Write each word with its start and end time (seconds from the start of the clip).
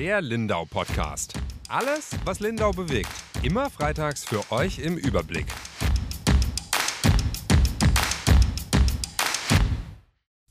Der 0.00 0.22
Lindau 0.22 0.64
Podcast. 0.64 1.34
Alles, 1.68 2.12
was 2.24 2.40
Lindau 2.40 2.70
bewegt. 2.70 3.10
Immer 3.42 3.68
freitags 3.68 4.24
für 4.24 4.50
euch 4.50 4.78
im 4.78 4.96
Überblick. 4.96 5.44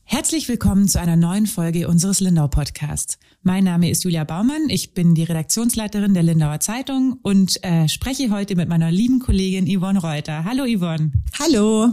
Herzlich 0.04 0.48
willkommen 0.48 0.86
zu 0.86 1.00
einer 1.00 1.16
neuen 1.16 1.48
Folge 1.48 1.88
unseres 1.88 2.20
Lindau 2.20 2.46
Podcasts. 2.46 3.18
Mein 3.42 3.64
Name 3.64 3.90
ist 3.90 4.04
Julia 4.04 4.22
Baumann, 4.22 4.68
ich 4.68 4.94
bin 4.94 5.16
die 5.16 5.24
Redaktionsleiterin 5.24 6.14
der 6.14 6.22
Lindauer 6.22 6.60
Zeitung 6.60 7.18
und 7.22 7.58
äh, 7.64 7.88
spreche 7.88 8.30
heute 8.30 8.54
mit 8.54 8.68
meiner 8.68 8.92
lieben 8.92 9.18
Kollegin 9.18 9.66
Yvonne 9.66 10.00
Reuter. 10.00 10.44
Hallo 10.44 10.64
Yvonne. 10.64 11.10
Hallo. 11.40 11.92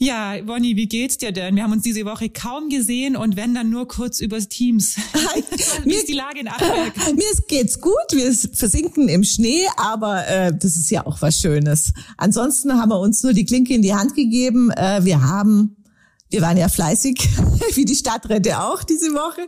Ja, 0.00 0.34
Bonnie, 0.44 0.74
wie 0.74 0.88
geht's 0.88 1.18
dir 1.18 1.30
denn? 1.30 1.54
Wir 1.54 1.62
haben 1.62 1.72
uns 1.72 1.84
diese 1.84 2.04
Woche 2.04 2.28
kaum 2.28 2.68
gesehen 2.68 3.14
und 3.14 3.36
wenn 3.36 3.54
dann 3.54 3.70
nur 3.70 3.86
kurz 3.86 4.20
übers 4.20 4.48
Teams. 4.48 4.96
wie 5.84 5.90
ist 5.94 6.08
die 6.08 6.14
Lage 6.14 6.40
in 6.40 6.48
Achberg? 6.48 7.14
Mir 7.14 7.24
geht's 7.46 7.80
gut, 7.80 7.92
wir 8.10 8.32
versinken 8.32 9.08
im 9.08 9.22
Schnee, 9.22 9.62
aber 9.76 10.26
äh, 10.26 10.52
das 10.52 10.76
ist 10.76 10.90
ja 10.90 11.06
auch 11.06 11.22
was 11.22 11.38
Schönes. 11.38 11.92
Ansonsten 12.16 12.72
haben 12.72 12.88
wir 12.88 12.98
uns 12.98 13.22
nur 13.22 13.34
die 13.34 13.44
Klinke 13.44 13.72
in 13.72 13.82
die 13.82 13.94
Hand 13.94 14.16
gegeben. 14.16 14.72
Äh, 14.72 15.04
wir 15.04 15.22
haben 15.22 15.76
wir 16.34 16.42
waren 16.42 16.56
ja 16.56 16.68
fleißig, 16.68 17.28
wie 17.74 17.84
die 17.84 17.94
Stadträte 17.94 18.60
auch 18.60 18.82
diese 18.82 19.12
Woche, 19.12 19.46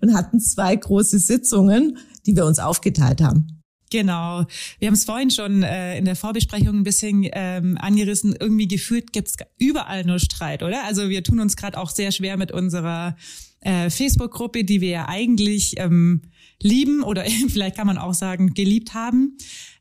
und 0.00 0.14
hatten 0.14 0.38
zwei 0.38 0.76
große 0.76 1.18
Sitzungen, 1.18 1.98
die 2.26 2.36
wir 2.36 2.46
uns 2.46 2.60
aufgeteilt 2.60 3.20
haben. 3.20 3.57
Genau. 3.90 4.44
Wir 4.78 4.88
haben 4.88 4.94
es 4.94 5.04
vorhin 5.04 5.30
schon 5.30 5.62
äh, 5.62 5.98
in 5.98 6.04
der 6.04 6.16
Vorbesprechung 6.16 6.78
ein 6.78 6.84
bisschen 6.84 7.26
ähm, 7.32 7.78
angerissen. 7.78 8.36
Irgendwie 8.38 8.68
gefühlt 8.68 9.12
gibt's 9.12 9.36
überall 9.58 10.04
nur 10.04 10.18
Streit, 10.18 10.62
oder? 10.62 10.84
Also 10.84 11.08
wir 11.08 11.22
tun 11.22 11.40
uns 11.40 11.56
gerade 11.56 11.78
auch 11.78 11.90
sehr 11.90 12.12
schwer 12.12 12.36
mit 12.36 12.52
unserer 12.52 13.16
äh, 13.60 13.90
Facebook-Gruppe, 13.90 14.64
die 14.64 14.80
wir 14.80 14.90
ja 14.90 15.08
eigentlich 15.08 15.74
ähm, 15.78 16.22
lieben 16.62 17.02
oder 17.02 17.24
vielleicht 17.48 17.76
kann 17.76 17.86
man 17.86 17.98
auch 17.98 18.14
sagen 18.14 18.54
geliebt 18.54 18.94
haben. 18.94 19.36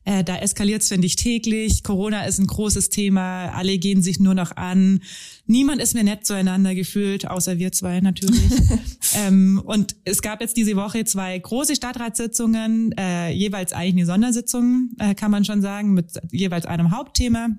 Äh, 0.08 0.24
da 0.24 0.38
eskaliert 0.38 0.84
es, 0.84 0.88
finde 0.88 1.06
ich, 1.06 1.18
täglich. 1.18 1.84
Corona 1.84 2.24
ist 2.24 2.40
ein 2.40 2.48
großes 2.48 2.88
Thema. 2.88 3.50
Alle 3.50 3.78
gehen 3.78 4.02
sich 4.02 4.22
nur 4.22 4.36
noch 4.36 4.56
an. 4.56 5.02
Niemand 5.48 5.82
ist 5.82 5.96
mehr 5.96 6.04
nett 6.06 6.26
zueinander 6.26 6.76
gefühlt, 6.76 7.28
außer 7.28 7.58
wir 7.58 7.74
zwei 7.74 8.00
natürlich. 8.00 8.40
ähm, 9.16 9.62
und 9.66 9.98
es 10.06 10.22
gab 10.22 10.40
jetzt 10.40 10.56
diese 10.56 10.78
Woche 10.78 11.04
zwei 11.04 11.38
große 11.38 11.76
Stadtratssitzungen, 11.76 12.94
äh, 12.98 13.32
jeweils 13.32 13.74
eigentlich 13.74 13.96
eine 13.96 14.06
Sondersitzung, 14.06 14.92
äh, 14.98 15.14
kann 15.14 15.30
man 15.30 15.44
schon 15.44 15.62
sagen, 15.62 15.94
mit 15.94 16.14
jeweils 16.32 16.66
einem 16.66 16.92
Hauptthema. 16.96 17.50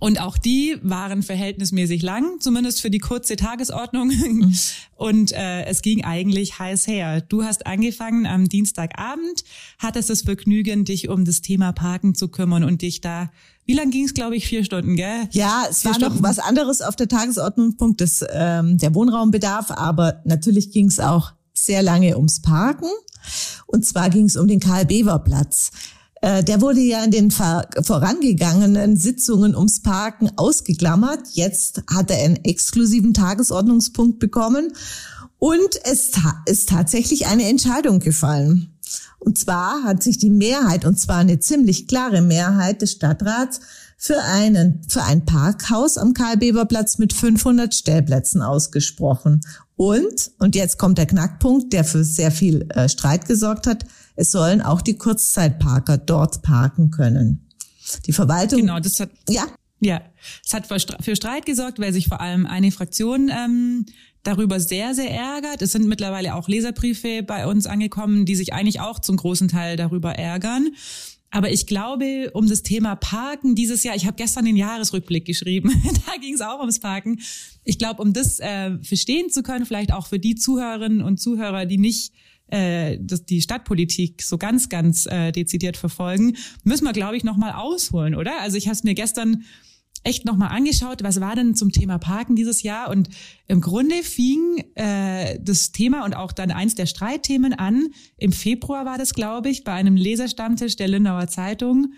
Und 0.00 0.20
auch 0.20 0.38
die 0.38 0.76
waren 0.82 1.22
verhältnismäßig 1.22 2.02
lang, 2.02 2.40
zumindest 2.40 2.80
für 2.80 2.90
die 2.90 2.98
kurze 2.98 3.36
Tagesordnung. 3.36 4.08
Mhm. 4.08 4.54
Und 4.96 5.32
äh, 5.32 5.64
es 5.64 5.82
ging 5.82 6.04
eigentlich 6.04 6.58
heiß 6.58 6.86
her. 6.86 7.20
Du 7.20 7.44
hast 7.44 7.66
angefangen 7.66 8.26
am 8.26 8.48
Dienstagabend, 8.48 9.44
hattest 9.78 10.10
das 10.10 10.22
Vergnügen, 10.22 10.84
dich 10.84 11.08
um 11.08 11.24
das 11.24 11.40
Thema 11.40 11.72
Parken 11.72 12.14
zu 12.14 12.28
kümmern 12.28 12.64
und 12.64 12.82
dich 12.82 13.00
da 13.00 13.30
wie 13.66 13.72
lang 13.72 13.90
ging 13.90 14.04
es, 14.04 14.12
glaube 14.12 14.36
ich, 14.36 14.46
vier 14.46 14.62
Stunden, 14.62 14.94
gell? 14.94 15.26
Ja, 15.30 15.64
es 15.70 15.80
vier 15.80 15.90
war 15.90 15.94
Stunden. 15.94 16.16
noch 16.16 16.22
was 16.22 16.38
anderes 16.38 16.82
auf 16.82 16.96
der 16.96 17.08
Tagesordnung, 17.08 17.76
Punkt 17.76 18.00
des, 18.00 18.24
ähm, 18.30 18.76
der 18.76 18.94
Wohnraumbedarf, 18.94 19.70
aber 19.70 20.20
natürlich 20.24 20.70
ging 20.70 20.88
es 20.88 21.00
auch 21.00 21.32
sehr 21.54 21.82
lange 21.82 22.16
ums 22.16 22.42
Parken. 22.42 22.90
Und 23.66 23.86
zwar 23.86 24.10
ging 24.10 24.26
es 24.26 24.36
um 24.36 24.46
den 24.46 24.60
Karl-Bever-Platz. 24.60 25.70
Äh, 26.24 26.42
der 26.42 26.62
wurde 26.62 26.80
ja 26.80 27.04
in 27.04 27.10
den 27.10 27.30
vorangegangenen 27.30 28.96
Sitzungen 28.96 29.54
ums 29.54 29.82
Parken 29.82 30.30
ausgeklammert. 30.36 31.20
Jetzt 31.32 31.82
hat 31.86 32.10
er 32.10 32.24
einen 32.24 32.42
exklusiven 32.44 33.12
Tagesordnungspunkt 33.12 34.20
bekommen 34.20 34.72
und 35.38 35.68
es 35.84 36.12
ist 36.46 36.70
tatsächlich 36.70 37.26
eine 37.26 37.46
Entscheidung 37.46 37.98
gefallen. 37.98 38.74
Und 39.18 39.36
zwar 39.36 39.82
hat 39.84 40.02
sich 40.02 40.16
die 40.16 40.30
Mehrheit, 40.30 40.86
und 40.86 40.98
zwar 40.98 41.18
eine 41.18 41.40
ziemlich 41.40 41.88
klare 41.88 42.22
Mehrheit 42.22 42.80
des 42.80 42.92
Stadtrats, 42.92 43.60
für 43.98 44.22
einen, 44.22 44.82
für 44.88 45.02
ein 45.02 45.26
Parkhaus 45.26 45.98
am 45.98 46.14
Karl-Beber-Platz 46.14 46.96
mit 46.96 47.12
500 47.12 47.74
Stellplätzen 47.74 48.40
ausgesprochen. 48.40 49.42
Und, 49.76 50.30
und 50.38 50.54
jetzt 50.54 50.78
kommt 50.78 50.96
der 50.96 51.06
Knackpunkt, 51.06 51.74
der 51.74 51.84
für 51.84 52.02
sehr 52.02 52.30
viel 52.30 52.66
äh, 52.70 52.88
Streit 52.88 53.26
gesorgt 53.26 53.66
hat, 53.66 53.84
es 54.16 54.30
sollen 54.30 54.62
auch 54.62 54.82
die 54.82 54.96
Kurzzeitparker 54.96 55.98
dort 55.98 56.42
parken 56.42 56.90
können. 56.90 57.48
Die 58.06 58.12
Verwaltung. 58.12 58.60
Genau, 58.60 58.80
das 58.80 59.00
hat. 59.00 59.10
Ja. 59.28 59.46
Ja, 59.80 60.00
es 60.42 60.54
hat 60.54 60.66
für 60.66 61.14
Streit 61.14 61.44
gesorgt, 61.44 61.78
weil 61.78 61.92
sich 61.92 62.08
vor 62.08 62.20
allem 62.22 62.46
eine 62.46 62.72
Fraktion 62.72 63.28
ähm, 63.28 63.84
darüber 64.22 64.58
sehr, 64.58 64.94
sehr 64.94 65.10
ärgert. 65.10 65.60
Es 65.60 65.72
sind 65.72 65.86
mittlerweile 65.86 66.36
auch 66.36 66.48
Leserbriefe 66.48 67.22
bei 67.22 67.46
uns 67.46 67.66
angekommen, 67.66 68.24
die 68.24 68.34
sich 68.34 68.54
eigentlich 68.54 68.80
auch 68.80 68.98
zum 68.98 69.16
großen 69.18 69.48
Teil 69.48 69.76
darüber 69.76 70.12
ärgern. 70.12 70.70
Aber 71.30 71.50
ich 71.50 71.66
glaube, 71.66 72.30
um 72.32 72.48
das 72.48 72.62
Thema 72.62 72.94
Parken 72.94 73.56
dieses 73.56 73.82
Jahr, 73.82 73.96
ich 73.96 74.06
habe 74.06 74.16
gestern 74.16 74.44
den 74.44 74.56
Jahresrückblick 74.56 75.24
geschrieben, 75.24 75.70
da 76.06 76.16
ging 76.20 76.32
es 76.32 76.40
auch 76.40 76.60
ums 76.60 76.78
Parken. 76.78 77.20
Ich 77.64 77.76
glaube, 77.76 78.00
um 78.00 78.12
das 78.12 78.38
äh, 78.38 78.78
verstehen 78.78 79.30
zu 79.30 79.42
können, 79.42 79.66
vielleicht 79.66 79.92
auch 79.92 80.06
für 80.06 80.20
die 80.20 80.36
Zuhörerinnen 80.36 81.02
und 81.02 81.20
Zuhörer, 81.20 81.66
die 81.66 81.78
nicht 81.78 82.12
äh, 82.54 82.98
das, 83.00 83.24
die 83.24 83.42
Stadtpolitik 83.42 84.22
so 84.22 84.38
ganz, 84.38 84.68
ganz 84.68 85.06
äh, 85.06 85.32
dezidiert 85.32 85.76
verfolgen, 85.76 86.36
müssen 86.62 86.84
wir, 86.84 86.92
glaube 86.92 87.16
ich, 87.16 87.24
nochmal 87.24 87.52
ausholen, 87.52 88.14
oder? 88.14 88.40
Also 88.40 88.56
ich 88.56 88.66
habe 88.66 88.74
es 88.74 88.84
mir 88.84 88.94
gestern 88.94 89.44
echt 90.04 90.24
nochmal 90.24 90.50
angeschaut, 90.50 91.02
was 91.02 91.20
war 91.20 91.34
denn 91.34 91.56
zum 91.56 91.72
Thema 91.72 91.98
Parken 91.98 92.36
dieses 92.36 92.62
Jahr? 92.62 92.90
Und 92.90 93.08
im 93.48 93.60
Grunde 93.60 94.02
fing 94.02 94.62
äh, 94.74 95.38
das 95.40 95.72
Thema 95.72 96.04
und 96.04 96.14
auch 96.14 96.32
dann 96.32 96.50
eins 96.50 96.74
der 96.74 96.86
Streitthemen 96.86 97.54
an. 97.54 97.88
Im 98.18 98.30
Februar 98.32 98.84
war 98.84 98.98
das, 98.98 99.14
glaube 99.14 99.48
ich, 99.48 99.64
bei 99.64 99.72
einem 99.72 99.96
Leserstammtisch 99.96 100.76
der 100.76 100.88
Lindauer 100.88 101.26
Zeitung 101.28 101.94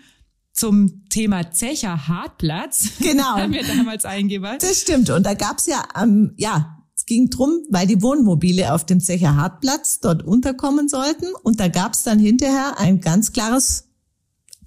zum 0.53 1.07
Thema 1.09 1.51
Zecher 1.51 2.07
Hartplatz. 2.07 2.93
Genau. 2.99 3.23
haben 3.37 3.53
wir 3.53 3.63
damals 3.63 4.05
eingebaut. 4.05 4.63
Das 4.63 4.81
stimmt. 4.81 5.09
Und 5.09 5.25
da 5.25 5.33
gab's 5.33 5.67
ja, 5.67 5.83
ähm, 6.01 6.33
ja, 6.37 6.76
ging 7.07 7.29
drum, 7.29 7.61
weil 7.69 7.87
die 7.87 8.01
Wohnmobile 8.01 8.73
auf 8.73 8.85
dem 8.85 8.99
Zecher 8.99 9.35
Hartplatz 9.35 9.99
dort 9.99 10.23
unterkommen 10.23 10.87
sollten. 10.87 11.25
Und 11.41 11.59
da 11.59 11.69
gab 11.69 11.93
es 11.93 12.03
dann 12.03 12.19
hinterher 12.19 12.75
ein 12.77 13.01
ganz 13.01 13.33
klares 13.33 13.85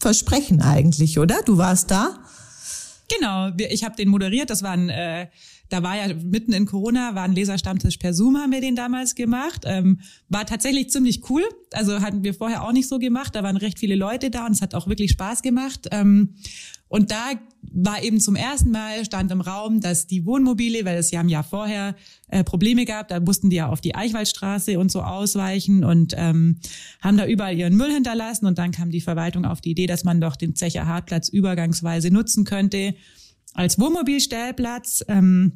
Versprechen 0.00 0.62
eigentlich, 0.62 1.18
oder? 1.18 1.42
Du 1.44 1.58
warst 1.58 1.90
da? 1.90 2.18
Genau, 3.08 3.50
ich 3.56 3.84
habe 3.84 3.96
den 3.96 4.08
moderiert. 4.08 4.50
Das 4.50 4.62
war 4.62 4.72
ein, 4.72 4.88
äh, 4.88 5.28
da 5.68 5.82
war 5.82 5.96
ja 5.96 6.14
mitten 6.14 6.52
in 6.52 6.64
Corona, 6.64 7.14
war 7.14 7.24
ein 7.24 7.32
Leserstammtisch 7.32 7.98
per 7.98 8.14
Zoom, 8.14 8.38
haben 8.38 8.52
wir 8.52 8.60
den 8.60 8.76
damals 8.76 9.14
gemacht. 9.14 9.62
Ähm, 9.66 10.00
war 10.28 10.46
tatsächlich 10.46 10.90
ziemlich 10.90 11.28
cool. 11.28 11.42
Also 11.72 12.00
hatten 12.00 12.24
wir 12.24 12.34
vorher 12.34 12.64
auch 12.64 12.72
nicht 12.72 12.88
so 12.88 12.98
gemacht. 12.98 13.34
Da 13.34 13.42
waren 13.42 13.56
recht 13.56 13.78
viele 13.78 13.96
Leute 13.96 14.30
da 14.30 14.46
und 14.46 14.52
es 14.52 14.62
hat 14.62 14.74
auch 14.74 14.86
wirklich 14.86 15.10
Spaß 15.10 15.42
gemacht. 15.42 15.88
Ähm, 15.90 16.36
und 16.90 17.12
da 17.12 17.30
war 17.62 18.02
eben 18.02 18.18
zum 18.18 18.34
ersten 18.34 18.72
Mal 18.72 19.04
stand 19.04 19.30
im 19.30 19.40
Raum, 19.40 19.80
dass 19.80 20.08
die 20.08 20.26
Wohnmobile, 20.26 20.84
weil 20.84 20.98
es 20.98 21.12
ja 21.12 21.20
im 21.20 21.28
Jahr 21.28 21.44
vorher 21.44 21.94
äh, 22.28 22.42
Probleme 22.42 22.84
gab, 22.84 23.06
da 23.06 23.20
mussten 23.20 23.48
die 23.48 23.56
ja 23.56 23.68
auf 23.68 23.80
die 23.80 23.94
Eichwaldstraße 23.94 24.76
und 24.76 24.90
so 24.90 25.02
ausweichen 25.02 25.84
und 25.84 26.14
ähm, 26.16 26.58
haben 27.00 27.16
da 27.16 27.26
überall 27.26 27.56
ihren 27.56 27.76
Müll 27.76 27.92
hinterlassen. 27.92 28.46
Und 28.46 28.58
dann 28.58 28.72
kam 28.72 28.90
die 28.90 29.00
Verwaltung 29.00 29.44
auf 29.44 29.60
die 29.60 29.70
Idee, 29.70 29.86
dass 29.86 30.02
man 30.02 30.20
doch 30.20 30.34
den 30.34 30.56
Zecher 30.56 30.86
Hartplatz 30.86 31.28
übergangsweise 31.28 32.10
nutzen 32.10 32.44
könnte 32.44 32.96
als 33.54 33.78
Wohnmobilstellplatz. 33.78 35.04
Ähm, 35.06 35.52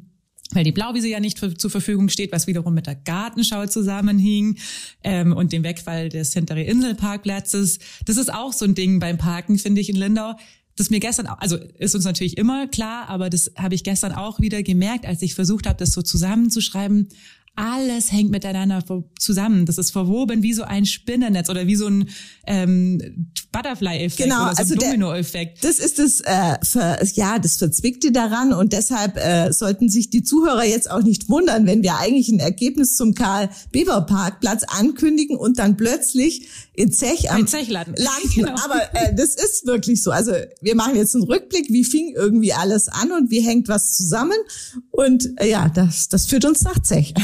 weil 0.51 0.63
die 0.63 0.71
Blauwiese 0.71 1.09
ja 1.09 1.19
nicht 1.19 1.39
zur 1.39 1.71
Verfügung 1.71 2.07
steht, 2.07 2.31
was 2.31 2.47
wiederum 2.47 2.75
mit 2.75 2.87
der 2.87 2.95
Gartenschau 2.95 3.65
zusammenhing 3.65 4.57
ähm, 5.03 5.33
und 5.33 5.51
dem 5.51 5.63
Wegfall 5.63 6.07
des 6.07 6.33
hintere 6.33 6.61
Inselparkplatzes. 6.61 7.79
Das 8.05 8.15
ist 8.15 8.31
auch 8.31 8.53
so 8.53 8.63
ein 8.63 8.75
Ding 8.75 8.99
beim 8.99 9.17
Parken, 9.17 9.57
finde 9.57 9.81
ich, 9.81 9.89
in 9.89 9.95
Lindau 9.95 10.35
das 10.75 10.89
mir 10.89 10.99
gestern, 10.99 11.27
also 11.27 11.57
ist 11.77 11.95
uns 11.95 12.03
natürlich 12.03 12.37
immer 12.37 12.67
klar, 12.67 13.07
aber 13.07 13.29
das 13.29 13.51
habe 13.57 13.75
ich 13.75 13.83
gestern 13.83 14.11
auch 14.11 14.39
wieder 14.39 14.61
gemerkt, 14.63 15.05
als 15.05 15.21
ich 15.21 15.35
versucht 15.35 15.67
habe, 15.67 15.77
das 15.77 15.91
so 15.91 16.01
zusammenzuschreiben 16.01 17.09
alles 17.55 18.11
hängt 18.11 18.31
miteinander 18.31 18.83
zusammen. 19.17 19.65
Das 19.65 19.77
ist 19.77 19.91
verwoben 19.91 20.43
wie 20.43 20.53
so 20.53 20.63
ein 20.63 20.85
Spinnennetz 20.85 21.49
oder 21.49 21.67
wie 21.67 21.75
so 21.75 21.87
ein 21.87 22.09
ähm, 22.45 23.31
Butterfly-Effekt 23.51 24.29
genau, 24.29 24.47
oder 24.47 24.55
so 24.55 24.61
also 24.61 24.75
Domino-Effekt. 24.75 25.63
Das 25.63 25.79
ist 25.79 25.99
das, 25.99 26.19
äh, 26.19 26.57
ver, 26.63 26.99
ja, 27.13 27.39
das 27.39 27.57
Verzwickte 27.57 28.11
daran 28.11 28.51
und 28.51 28.73
deshalb 28.73 29.17
äh, 29.17 29.53
sollten 29.53 29.87
sich 29.89 30.09
die 30.09 30.23
Zuhörer 30.23 30.65
jetzt 30.65 30.91
auch 30.91 31.01
nicht 31.01 31.29
wundern, 31.29 31.65
wenn 31.65 31.81
wir 31.81 31.97
eigentlich 31.97 32.27
ein 32.29 32.39
Ergebnis 32.39 32.95
zum 32.95 33.13
Karl-Beber-Parkplatz 33.13 34.63
ankündigen 34.63 35.37
und 35.37 35.57
dann 35.57 35.77
plötzlich 35.77 36.47
in 36.75 36.91
Zech 36.91 37.31
am 37.31 37.47
Zech 37.47 37.69
landen. 37.69 37.95
Genau. 38.35 38.55
Aber 38.63 38.81
äh, 38.93 39.13
das 39.15 39.35
ist 39.35 39.65
wirklich 39.65 40.01
so. 40.01 40.11
Also 40.11 40.31
wir 40.61 40.75
machen 40.75 40.95
jetzt 40.95 41.15
einen 41.15 41.23
Rückblick, 41.23 41.69
wie 41.69 41.83
fing 41.83 42.13
irgendwie 42.15 42.53
alles 42.53 42.87
an 42.87 43.11
und 43.11 43.29
wie 43.29 43.41
hängt 43.41 43.67
was 43.67 43.95
zusammen 43.95 44.37
und 44.91 45.29
äh, 45.37 45.49
ja, 45.49 45.69
das, 45.69 46.09
das 46.09 46.25
führt 46.25 46.45
uns 46.45 46.63
nach 46.63 46.81
Zech 46.81 47.13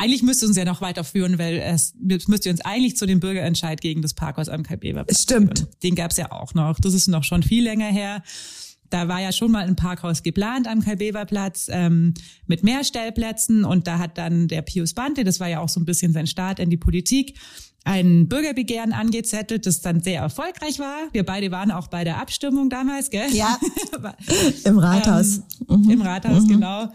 eigentlich 0.00 0.22
müsste 0.22 0.46
uns 0.46 0.56
ja 0.56 0.64
noch 0.64 0.80
weiterführen, 0.80 1.38
weil 1.38 1.58
es 1.58 1.94
müsste 1.98 2.50
uns 2.50 2.62
eigentlich 2.62 2.96
zu 2.96 3.04
dem 3.06 3.20
Bürgerentscheid 3.20 3.80
gegen 3.80 4.00
das 4.00 4.14
Parkhaus 4.14 4.48
am 4.48 4.62
KB 4.62 4.94
Stimmt. 5.10 5.68
Den 5.82 5.94
gab 5.94 6.10
es 6.10 6.16
ja 6.16 6.32
auch 6.32 6.54
noch. 6.54 6.80
Das 6.80 6.94
ist 6.94 7.06
noch 7.06 7.22
schon 7.22 7.42
viel 7.42 7.64
länger 7.64 7.88
her. 7.88 8.22
da 8.88 9.08
war 9.08 9.20
ja 9.20 9.30
schon 9.30 9.52
mal 9.52 9.66
ein 9.66 9.76
Parkhaus 9.76 10.22
geplant 10.22 10.66
am 10.66 10.82
Karl-Bever-Platz 10.82 11.68
ähm, 11.70 12.14
mit 12.46 12.64
mehr 12.64 12.82
Stellplätzen 12.82 13.64
und 13.64 13.86
da 13.86 13.98
hat 13.98 14.18
dann 14.18 14.48
der 14.48 14.62
Pius 14.62 14.94
Bante, 14.94 15.22
das 15.22 15.38
war 15.38 15.48
ja 15.48 15.60
auch 15.60 15.68
so 15.68 15.78
ein 15.78 15.84
bisschen 15.84 16.12
sein 16.12 16.26
Start 16.26 16.58
in 16.58 16.70
die 16.70 16.76
Politik, 16.76 17.38
ein 17.84 18.28
Bürgerbegehren 18.28 18.92
angezettelt, 18.92 19.66
das 19.66 19.80
dann 19.80 20.00
sehr 20.00 20.20
erfolgreich 20.20 20.78
war. 20.78 21.08
Wir 21.12 21.24
beide 21.24 21.50
waren 21.50 21.70
auch 21.70 21.88
bei 21.88 22.04
der 22.04 22.20
Abstimmung 22.20 22.68
damals, 22.68 23.10
gell? 23.10 23.32
Ja, 23.32 23.58
im 24.64 24.78
Rathaus. 24.78 25.40
Ähm, 25.68 25.82
mhm. 25.82 25.90
Im 25.90 26.02
Rathaus, 26.02 26.44
mhm. 26.44 26.48
genau. 26.48 26.92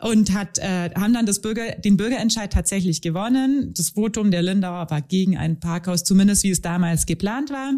Und 0.00 0.32
hat, 0.32 0.58
äh, 0.58 0.90
haben 0.94 1.12
dann 1.12 1.26
das 1.26 1.42
Bürger, 1.42 1.72
den 1.72 1.96
Bürgerentscheid 1.96 2.52
tatsächlich 2.52 3.02
gewonnen. 3.02 3.74
Das 3.74 3.90
Votum 3.90 4.30
der 4.30 4.42
Lindauer 4.42 4.90
war 4.90 5.02
gegen 5.02 5.36
ein 5.36 5.60
Parkhaus, 5.60 6.04
zumindest 6.04 6.42
wie 6.44 6.50
es 6.50 6.62
damals 6.62 7.04
geplant 7.04 7.50
war 7.50 7.72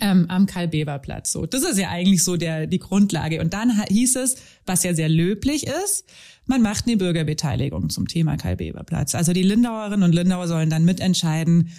ähm, 0.00 0.26
am 0.28 0.46
Karl-Beber-Platz. 0.46 1.32
So, 1.32 1.46
das 1.46 1.62
ist 1.62 1.78
ja 1.78 1.90
eigentlich 1.90 2.24
so 2.24 2.36
der 2.36 2.66
die 2.66 2.78
Grundlage. 2.78 3.40
Und 3.40 3.54
dann 3.54 3.84
hieß 3.88 4.16
es, 4.16 4.36
was 4.66 4.82
ja 4.82 4.94
sehr 4.94 5.08
löblich 5.08 5.66
ist, 5.66 6.04
man 6.46 6.62
macht 6.62 6.86
eine 6.86 6.96
Bürgerbeteiligung 6.96 7.90
zum 7.90 8.06
Thema 8.06 8.36
Karl-Beber-Platz. 8.36 9.14
Also 9.14 9.32
die 9.32 9.42
Lindauerinnen 9.42 10.02
und 10.02 10.14
Lindauer 10.14 10.48
sollen 10.48 10.70
dann 10.70 10.84
mitentscheiden, 10.84 11.70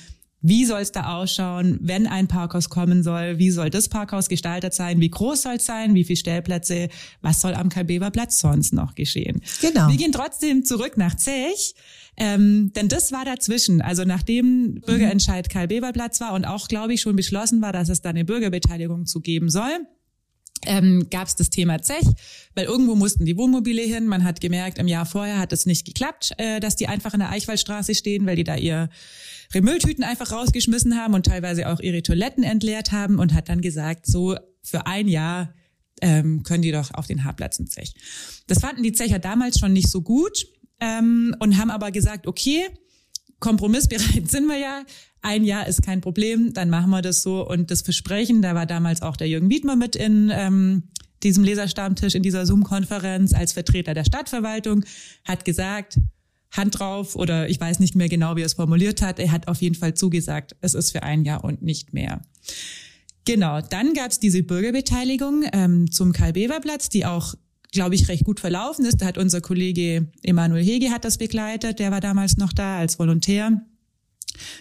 wie 0.47 0.65
soll 0.65 0.81
es 0.81 0.91
da 0.91 1.15
ausschauen, 1.15 1.79
wenn 1.81 2.05
ein 2.05 2.27
Parkhaus 2.27 2.69
kommen 2.69 3.01
soll? 3.01 3.39
Wie 3.39 3.49
soll 3.49 3.71
das 3.71 3.89
Parkhaus 3.89 4.29
gestaltet 4.29 4.75
sein? 4.75 4.99
Wie 4.99 5.09
groß 5.09 5.41
soll 5.41 5.55
es 5.55 5.65
sein? 5.65 5.95
Wie 5.95 6.03
viele 6.03 6.17
Stellplätze? 6.17 6.89
Was 7.21 7.41
soll 7.41 7.55
am 7.55 7.69
Karl-Beber 7.69 8.11
Platz 8.11 8.37
sonst 8.37 8.71
noch 8.71 8.93
geschehen? 8.93 9.41
Genau. 9.61 9.89
Wir 9.89 9.97
gehen 9.97 10.11
trotzdem 10.11 10.63
zurück 10.63 10.97
nach 10.97 11.17
Zech 11.17 11.73
ähm, 12.17 12.71
denn 12.75 12.87
das 12.87 13.11
war 13.11 13.25
dazwischen. 13.25 13.81
Also 13.81 14.03
nachdem 14.03 14.81
Bürgerentscheid 14.85 15.49
Karl 15.49 15.67
Beber 15.67 15.91
Platz 15.91 16.21
war 16.21 16.33
und 16.33 16.45
auch, 16.45 16.67
glaube 16.67 16.93
ich, 16.93 17.01
schon 17.01 17.15
beschlossen 17.15 17.61
war, 17.61 17.73
dass 17.73 17.89
es 17.89 18.01
da 18.01 18.09
eine 18.09 18.25
Bürgerbeteiligung 18.25 19.05
zu 19.05 19.19
geben 19.19 19.49
soll, 19.49 19.85
ähm, 20.65 21.07
gab 21.11 21.27
es 21.27 21.35
das 21.35 21.49
Thema 21.49 21.81
Zech, 21.81 22.05
weil 22.55 22.65
irgendwo 22.65 22.95
mussten 22.95 23.25
die 23.25 23.37
Wohnmobile 23.37 23.81
hin. 23.81 24.07
Man 24.07 24.23
hat 24.23 24.41
gemerkt, 24.41 24.77
im 24.77 24.87
Jahr 24.87 25.05
vorher 25.05 25.39
hat 25.39 25.53
es 25.53 25.65
nicht 25.65 25.85
geklappt, 25.85 26.33
äh, 26.37 26.59
dass 26.59 26.75
die 26.75 26.87
einfach 26.87 27.13
in 27.13 27.19
der 27.19 27.29
Eichwaldstraße 27.29 27.93
stehen, 27.93 28.25
weil 28.25 28.35
die 28.35 28.43
da 28.43 28.55
ihr 28.55 28.89
ihre 29.53 29.63
Mülltüten 29.63 30.03
einfach 30.03 30.31
rausgeschmissen 30.31 30.97
haben 30.97 31.13
und 31.13 31.25
teilweise 31.25 31.69
auch 31.69 31.79
ihre 31.79 32.01
Toiletten 32.01 32.43
entleert 32.43 32.91
haben 32.91 33.19
und 33.19 33.33
hat 33.33 33.49
dann 33.49 33.61
gesagt, 33.61 34.07
so 34.07 34.35
für 34.63 34.87
ein 34.87 35.07
Jahr 35.07 35.53
ähm, 36.01 36.43
können 36.43 36.61
die 36.61 36.71
doch 36.71 36.93
auf 36.93 37.07
den 37.07 37.23
Haarplatz 37.23 37.59
in 37.59 37.67
Zech. 37.67 37.93
Das 38.47 38.59
fanden 38.59 38.83
die 38.83 38.91
Zecher 38.91 39.19
damals 39.19 39.59
schon 39.59 39.71
nicht 39.71 39.89
so 39.89 40.01
gut 40.01 40.45
ähm, 40.79 41.35
und 41.39 41.57
haben 41.57 41.69
aber 41.69 41.91
gesagt, 41.91 42.27
okay, 42.27 42.67
kompromissbereit 43.39 44.27
sind 44.29 44.47
wir 44.47 44.57
ja. 44.57 44.83
Ein 45.21 45.43
Jahr 45.43 45.67
ist 45.67 45.81
kein 45.81 46.01
Problem, 46.01 46.53
dann 46.53 46.69
machen 46.69 46.91
wir 46.91 47.01
das 47.01 47.23
so. 47.23 47.47
Und 47.47 47.71
das 47.71 47.81
Versprechen, 47.81 48.41
da 48.41 48.53
war 48.53 48.65
damals 48.65 49.01
auch 49.01 49.17
der 49.17 49.27
Jürgen 49.27 49.49
Wiedmer 49.49 49.75
mit 49.75 49.95
in 49.95 50.31
ähm, 50.31 50.83
diesem 51.23 51.43
Leserstammtisch, 51.43 52.13
in 52.13 52.21
dieser 52.21 52.45
Zoom-Konferenz 52.45 53.33
als 53.33 53.53
Vertreter 53.53 53.93
der 53.93 54.05
Stadtverwaltung, 54.05 54.85
hat 55.25 55.43
gesagt, 55.43 55.97
Hand 56.51 56.79
drauf 56.79 57.15
oder 57.15 57.49
ich 57.49 57.59
weiß 57.59 57.79
nicht 57.79 57.95
mehr 57.95 58.07
genau, 58.07 58.35
wie 58.35 58.41
er 58.41 58.45
es 58.45 58.53
formuliert 58.53 59.01
hat. 59.01 59.19
Er 59.19 59.31
hat 59.31 59.47
auf 59.47 59.61
jeden 59.61 59.75
Fall 59.75 59.93
zugesagt, 59.95 60.55
es 60.61 60.73
ist 60.73 60.91
für 60.91 61.03
ein 61.03 61.25
Jahr 61.25 61.43
und 61.43 61.61
nicht 61.61 61.93
mehr. 61.93 62.21
Genau, 63.25 63.59
dann 63.61 63.93
gab 63.93 64.11
es 64.11 64.19
diese 64.19 64.43
Bürgerbeteiligung 64.43 65.45
ähm, 65.51 65.91
zum 65.91 66.13
Karl-Bever-Platz, 66.13 66.89
die 66.89 67.05
auch 67.05 67.33
glaube 67.71 67.95
ich, 67.95 68.07
recht 68.07 68.23
gut 68.23 68.39
verlaufen 68.39 68.85
ist. 68.85 69.01
Da 69.01 69.05
hat 69.05 69.17
unser 69.17 69.41
Kollege 69.41 70.07
Emanuel 70.23 70.63
Hege 70.63 70.91
hat 70.91 71.05
das 71.05 71.17
begleitet, 71.17 71.79
der 71.79 71.91
war 71.91 72.01
damals 72.01 72.37
noch 72.37 72.53
da 72.53 72.77
als 72.77 72.99
Volontär. 72.99 73.61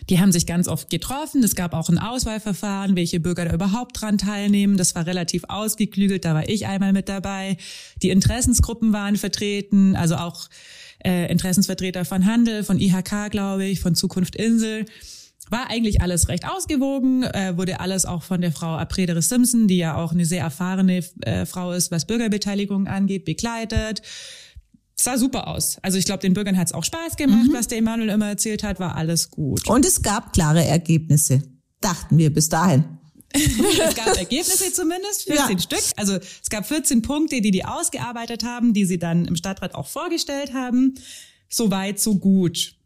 Die 0.08 0.20
haben 0.20 0.32
sich 0.32 0.46
ganz 0.46 0.68
oft 0.68 0.90
getroffen. 0.90 1.42
Es 1.42 1.54
gab 1.54 1.74
auch 1.74 1.88
ein 1.88 1.98
Auswahlverfahren, 1.98 2.96
welche 2.96 3.20
Bürger 3.20 3.44
da 3.44 3.52
überhaupt 3.52 4.00
dran 4.00 4.18
teilnehmen. 4.18 4.76
Das 4.76 4.94
war 4.94 5.06
relativ 5.06 5.44
ausgeklügelt. 5.48 6.24
Da 6.24 6.34
war 6.34 6.48
ich 6.48 6.66
einmal 6.66 6.92
mit 6.92 7.08
dabei. 7.08 7.56
Die 8.02 8.10
Interessensgruppen 8.10 8.92
waren 8.92 9.16
vertreten, 9.16 9.96
also 9.96 10.16
auch 10.16 10.48
äh, 11.04 11.30
Interessensvertreter 11.30 12.04
von 12.04 12.24
Handel, 12.26 12.64
von 12.64 12.78
IHK, 12.78 13.30
glaube 13.30 13.64
ich, 13.64 13.80
von 13.80 13.94
Zukunft 13.94 14.36
Insel 14.36 14.86
war 15.50 15.70
eigentlich 15.70 16.00
alles 16.00 16.28
recht 16.28 16.46
ausgewogen, 16.48 17.22
äh, 17.22 17.56
wurde 17.56 17.80
alles 17.80 18.06
auch 18.06 18.22
von 18.22 18.40
der 18.40 18.52
Frau 18.52 18.76
Apredere 18.76 19.22
Simpson, 19.22 19.68
die 19.68 19.76
ja 19.76 19.96
auch 19.96 20.12
eine 20.12 20.24
sehr 20.24 20.42
erfahrene 20.42 21.04
äh, 21.22 21.46
Frau 21.46 21.72
ist, 21.72 21.90
was 21.90 22.06
Bürgerbeteiligung 22.06 22.86
angeht, 22.86 23.24
begleitet. 23.24 24.02
sah 24.96 25.18
super 25.18 25.48
aus. 25.48 25.78
Also 25.82 25.98
ich 25.98 26.04
glaube, 26.04 26.20
den 26.20 26.34
Bürgern 26.34 26.56
hat 26.56 26.68
es 26.68 26.72
auch 26.72 26.84
Spaß 26.84 27.16
gemacht, 27.16 27.48
mhm. 27.48 27.52
was 27.52 27.68
der 27.68 27.78
Emanuel 27.78 28.08
immer 28.10 28.28
erzählt 28.28 28.62
hat, 28.62 28.80
war 28.80 28.96
alles 28.96 29.30
gut. 29.30 29.68
Und 29.68 29.84
es 29.84 30.02
gab 30.02 30.32
klare 30.32 30.64
Ergebnisse, 30.64 31.42
dachten 31.80 32.16
wir 32.16 32.32
bis 32.32 32.48
dahin. 32.48 32.84
es 33.34 33.94
gab 33.96 34.16
Ergebnisse 34.16 34.72
zumindest, 34.72 35.24
14 35.24 35.56
ja. 35.56 35.58
Stück. 35.58 35.82
Also 35.96 36.14
es 36.14 36.48
gab 36.50 36.66
14 36.66 37.02
Punkte, 37.02 37.40
die 37.40 37.50
die 37.50 37.64
ausgearbeitet 37.64 38.44
haben, 38.44 38.72
die 38.72 38.84
sie 38.84 38.98
dann 38.98 39.24
im 39.24 39.34
Stadtrat 39.34 39.74
auch 39.74 39.88
vorgestellt 39.88 40.54
haben. 40.54 40.94
So 41.48 41.70
weit, 41.70 41.98
so 41.98 42.16
gut. 42.16 42.76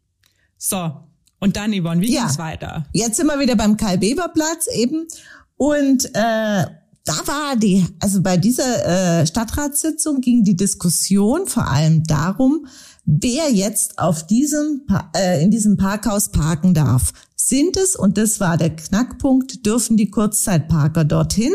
So, 0.57 0.91
und 1.39 1.55
dann, 1.55 1.73
Yvonne, 1.73 2.01
wie 2.01 2.13
ja. 2.13 2.23
ging's 2.23 2.37
weiter? 2.37 2.85
Jetzt 2.93 3.17
sind 3.17 3.27
wir 3.27 3.39
wieder 3.39 3.55
beim 3.55 3.77
Karl-Beber-Platz 3.77 4.67
eben. 4.73 5.07
Und 5.55 6.05
äh, 6.13 6.65
da 7.05 7.13
war 7.25 7.55
die, 7.55 7.85
also 7.99 8.21
bei 8.21 8.37
dieser 8.37 9.21
äh, 9.21 9.25
Stadtratssitzung 9.25 10.21
ging 10.21 10.43
die 10.43 10.55
Diskussion 10.55 11.47
vor 11.47 11.67
allem 11.67 12.03
darum, 12.03 12.67
wer 13.05 13.51
jetzt 13.51 13.97
auf 13.97 14.27
diesem 14.27 14.81
äh, 15.15 15.41
in 15.41 15.49
diesem 15.49 15.77
Parkhaus 15.77 16.29
parken 16.31 16.73
darf. 16.73 17.13
Sind 17.35 17.77
es, 17.77 17.95
und 17.95 18.17
das 18.17 18.39
war 18.39 18.57
der 18.57 18.75
Knackpunkt, 18.75 19.65
dürfen 19.65 19.97
die 19.97 20.11
Kurzzeitparker 20.11 21.03
dorthin? 21.03 21.53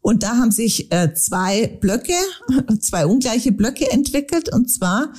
Und 0.00 0.22
da 0.22 0.36
haben 0.36 0.52
sich 0.52 0.92
äh, 0.92 1.12
zwei 1.14 1.66
Blöcke, 1.80 2.14
zwei 2.80 3.06
ungleiche 3.06 3.52
Blöcke 3.52 3.90
entwickelt. 3.90 4.52
Und 4.52 4.70
zwar 4.70 5.12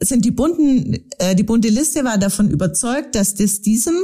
sind 0.00 0.24
die 0.24 0.30
bunten, 0.30 1.04
äh, 1.18 1.34
die 1.34 1.42
bunte 1.42 1.68
Liste 1.68 2.04
war 2.04 2.18
davon 2.18 2.50
überzeugt, 2.50 3.14
dass 3.14 3.34
das 3.34 3.60
diesem, 3.60 3.94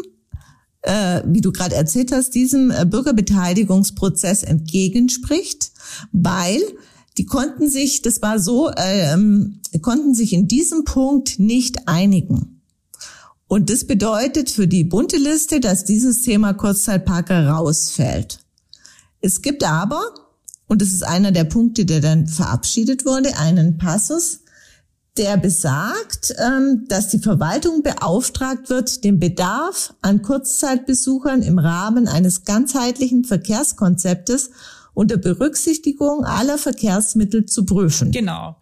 äh, 0.82 1.22
wie 1.26 1.40
du 1.40 1.52
gerade 1.52 1.74
erzählt 1.74 2.12
hast, 2.12 2.34
diesem 2.34 2.70
äh, 2.70 2.84
Bürgerbeteiligungsprozess 2.84 4.42
entgegenspricht, 4.42 5.72
weil 6.12 6.60
die 7.18 7.26
konnten 7.26 7.68
sich, 7.68 8.02
das 8.02 8.22
war 8.22 8.38
so, 8.38 8.70
ähm, 8.76 9.60
konnten 9.82 10.14
sich 10.14 10.32
in 10.32 10.48
diesem 10.48 10.84
Punkt 10.84 11.38
nicht 11.38 11.88
einigen. 11.88 12.62
Und 13.46 13.68
das 13.68 13.84
bedeutet 13.84 14.48
für 14.48 14.68
die 14.68 14.84
bunte 14.84 15.16
Liste, 15.16 15.58
dass 15.58 15.84
dieses 15.84 16.22
Thema 16.22 16.54
Kurzzeitparker 16.54 17.48
rausfällt. 17.48 18.38
Es 19.20 19.42
gibt 19.42 19.64
aber, 19.64 20.00
und 20.68 20.80
das 20.80 20.92
ist 20.92 21.02
einer 21.02 21.32
der 21.32 21.44
Punkte, 21.44 21.84
der 21.84 22.00
dann 22.00 22.28
verabschiedet 22.28 23.04
wurde, 23.04 23.36
einen 23.36 23.76
Passus, 23.76 24.40
der 25.20 25.36
besagt, 25.36 26.34
ähm, 26.38 26.86
dass 26.88 27.08
die 27.08 27.18
Verwaltung 27.18 27.82
beauftragt 27.82 28.70
wird, 28.70 29.04
den 29.04 29.20
Bedarf 29.20 29.92
an 30.00 30.22
Kurzzeitbesuchern 30.22 31.42
im 31.42 31.58
Rahmen 31.58 32.08
eines 32.08 32.44
ganzheitlichen 32.44 33.24
Verkehrskonzeptes 33.24 34.50
unter 34.94 35.18
Berücksichtigung 35.18 36.24
aller 36.24 36.56
Verkehrsmittel 36.56 37.44
zu 37.44 37.66
prüfen. 37.66 38.10
Genau. 38.12 38.56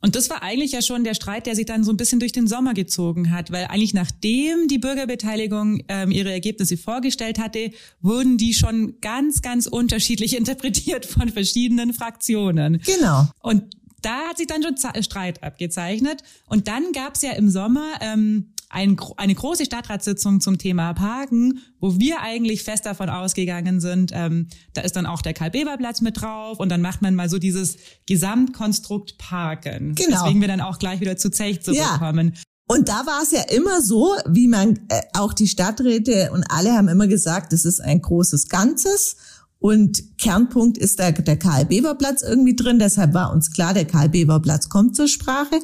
Und 0.00 0.16
das 0.16 0.30
war 0.30 0.42
eigentlich 0.42 0.72
ja 0.72 0.82
schon 0.82 1.04
der 1.04 1.14
Streit, 1.14 1.46
der 1.46 1.54
sich 1.54 1.66
dann 1.66 1.84
so 1.84 1.92
ein 1.92 1.96
bisschen 1.96 2.18
durch 2.18 2.32
den 2.32 2.48
Sommer 2.48 2.74
gezogen 2.74 3.30
hat, 3.30 3.52
weil 3.52 3.66
eigentlich 3.66 3.94
nachdem 3.94 4.66
die 4.68 4.78
Bürgerbeteiligung 4.78 5.84
ähm, 5.88 6.10
ihre 6.10 6.32
Ergebnisse 6.32 6.76
vorgestellt 6.76 7.38
hatte, 7.38 7.70
wurden 8.00 8.38
die 8.38 8.54
schon 8.54 8.94
ganz, 9.00 9.42
ganz 9.42 9.66
unterschiedlich 9.66 10.36
interpretiert 10.38 11.04
von 11.04 11.28
verschiedenen 11.28 11.92
Fraktionen. 11.92 12.80
Genau. 12.84 13.28
Und 13.40 13.64
da 14.02 14.28
hat 14.28 14.38
sich 14.38 14.46
dann 14.46 14.62
schon 14.62 14.76
Streit 15.02 15.42
abgezeichnet. 15.42 16.22
Und 16.46 16.68
dann 16.68 16.92
gab 16.92 17.14
es 17.14 17.22
ja 17.22 17.32
im 17.32 17.50
Sommer 17.50 17.86
ähm, 18.00 18.52
ein, 18.72 18.96
eine 19.18 19.34
große 19.34 19.66
Stadtratssitzung 19.66 20.40
zum 20.40 20.58
Thema 20.58 20.94
Parken, 20.94 21.60
wo 21.78 21.98
wir 21.98 22.22
eigentlich 22.22 22.64
fest 22.64 22.86
davon 22.86 23.10
ausgegangen 23.10 23.80
sind, 23.80 24.12
ähm, 24.14 24.48
da 24.72 24.80
ist 24.80 24.96
dann 24.96 25.04
auch 25.04 25.20
der 25.20 25.34
Karl-Beber-Platz 25.34 26.00
mit 26.00 26.20
drauf 26.20 26.58
und 26.58 26.70
dann 26.70 26.80
macht 26.80 27.02
man 27.02 27.14
mal 27.14 27.28
so 27.28 27.38
dieses 27.38 27.76
Gesamtkonstrukt 28.06 29.18
Parken. 29.18 29.94
Genau. 29.94 30.22
Deswegen 30.22 30.40
wir 30.40 30.48
dann 30.48 30.62
auch 30.62 30.78
gleich 30.78 31.00
wieder 31.00 31.18
zu 31.18 31.30
Zech 31.30 31.62
zurückkommen. 31.62 32.32
Ja. 32.34 32.42
Und 32.66 32.88
da 32.88 33.04
war 33.04 33.22
es 33.22 33.32
ja 33.32 33.42
immer 33.42 33.82
so, 33.82 34.14
wie 34.26 34.48
man 34.48 34.80
äh, 34.88 35.02
auch 35.12 35.34
die 35.34 35.48
Stadträte 35.48 36.30
und 36.32 36.44
alle 36.44 36.72
haben 36.72 36.88
immer 36.88 37.06
gesagt, 37.06 37.52
es 37.52 37.66
ist 37.66 37.80
ein 37.80 38.00
großes 38.00 38.48
Ganzes. 38.48 39.16
Und 39.62 40.18
Kernpunkt 40.18 40.76
ist 40.76 40.98
der, 40.98 41.12
der 41.12 41.38
Karl-Beber-Platz 41.38 42.22
irgendwie 42.22 42.56
drin. 42.56 42.80
Deshalb 42.80 43.14
war 43.14 43.32
uns 43.32 43.52
klar, 43.52 43.72
der 43.72 43.84
Karl-Beber-Platz 43.84 44.68
kommt 44.68 44.96
zur 44.96 45.06
Sprache. 45.06 45.54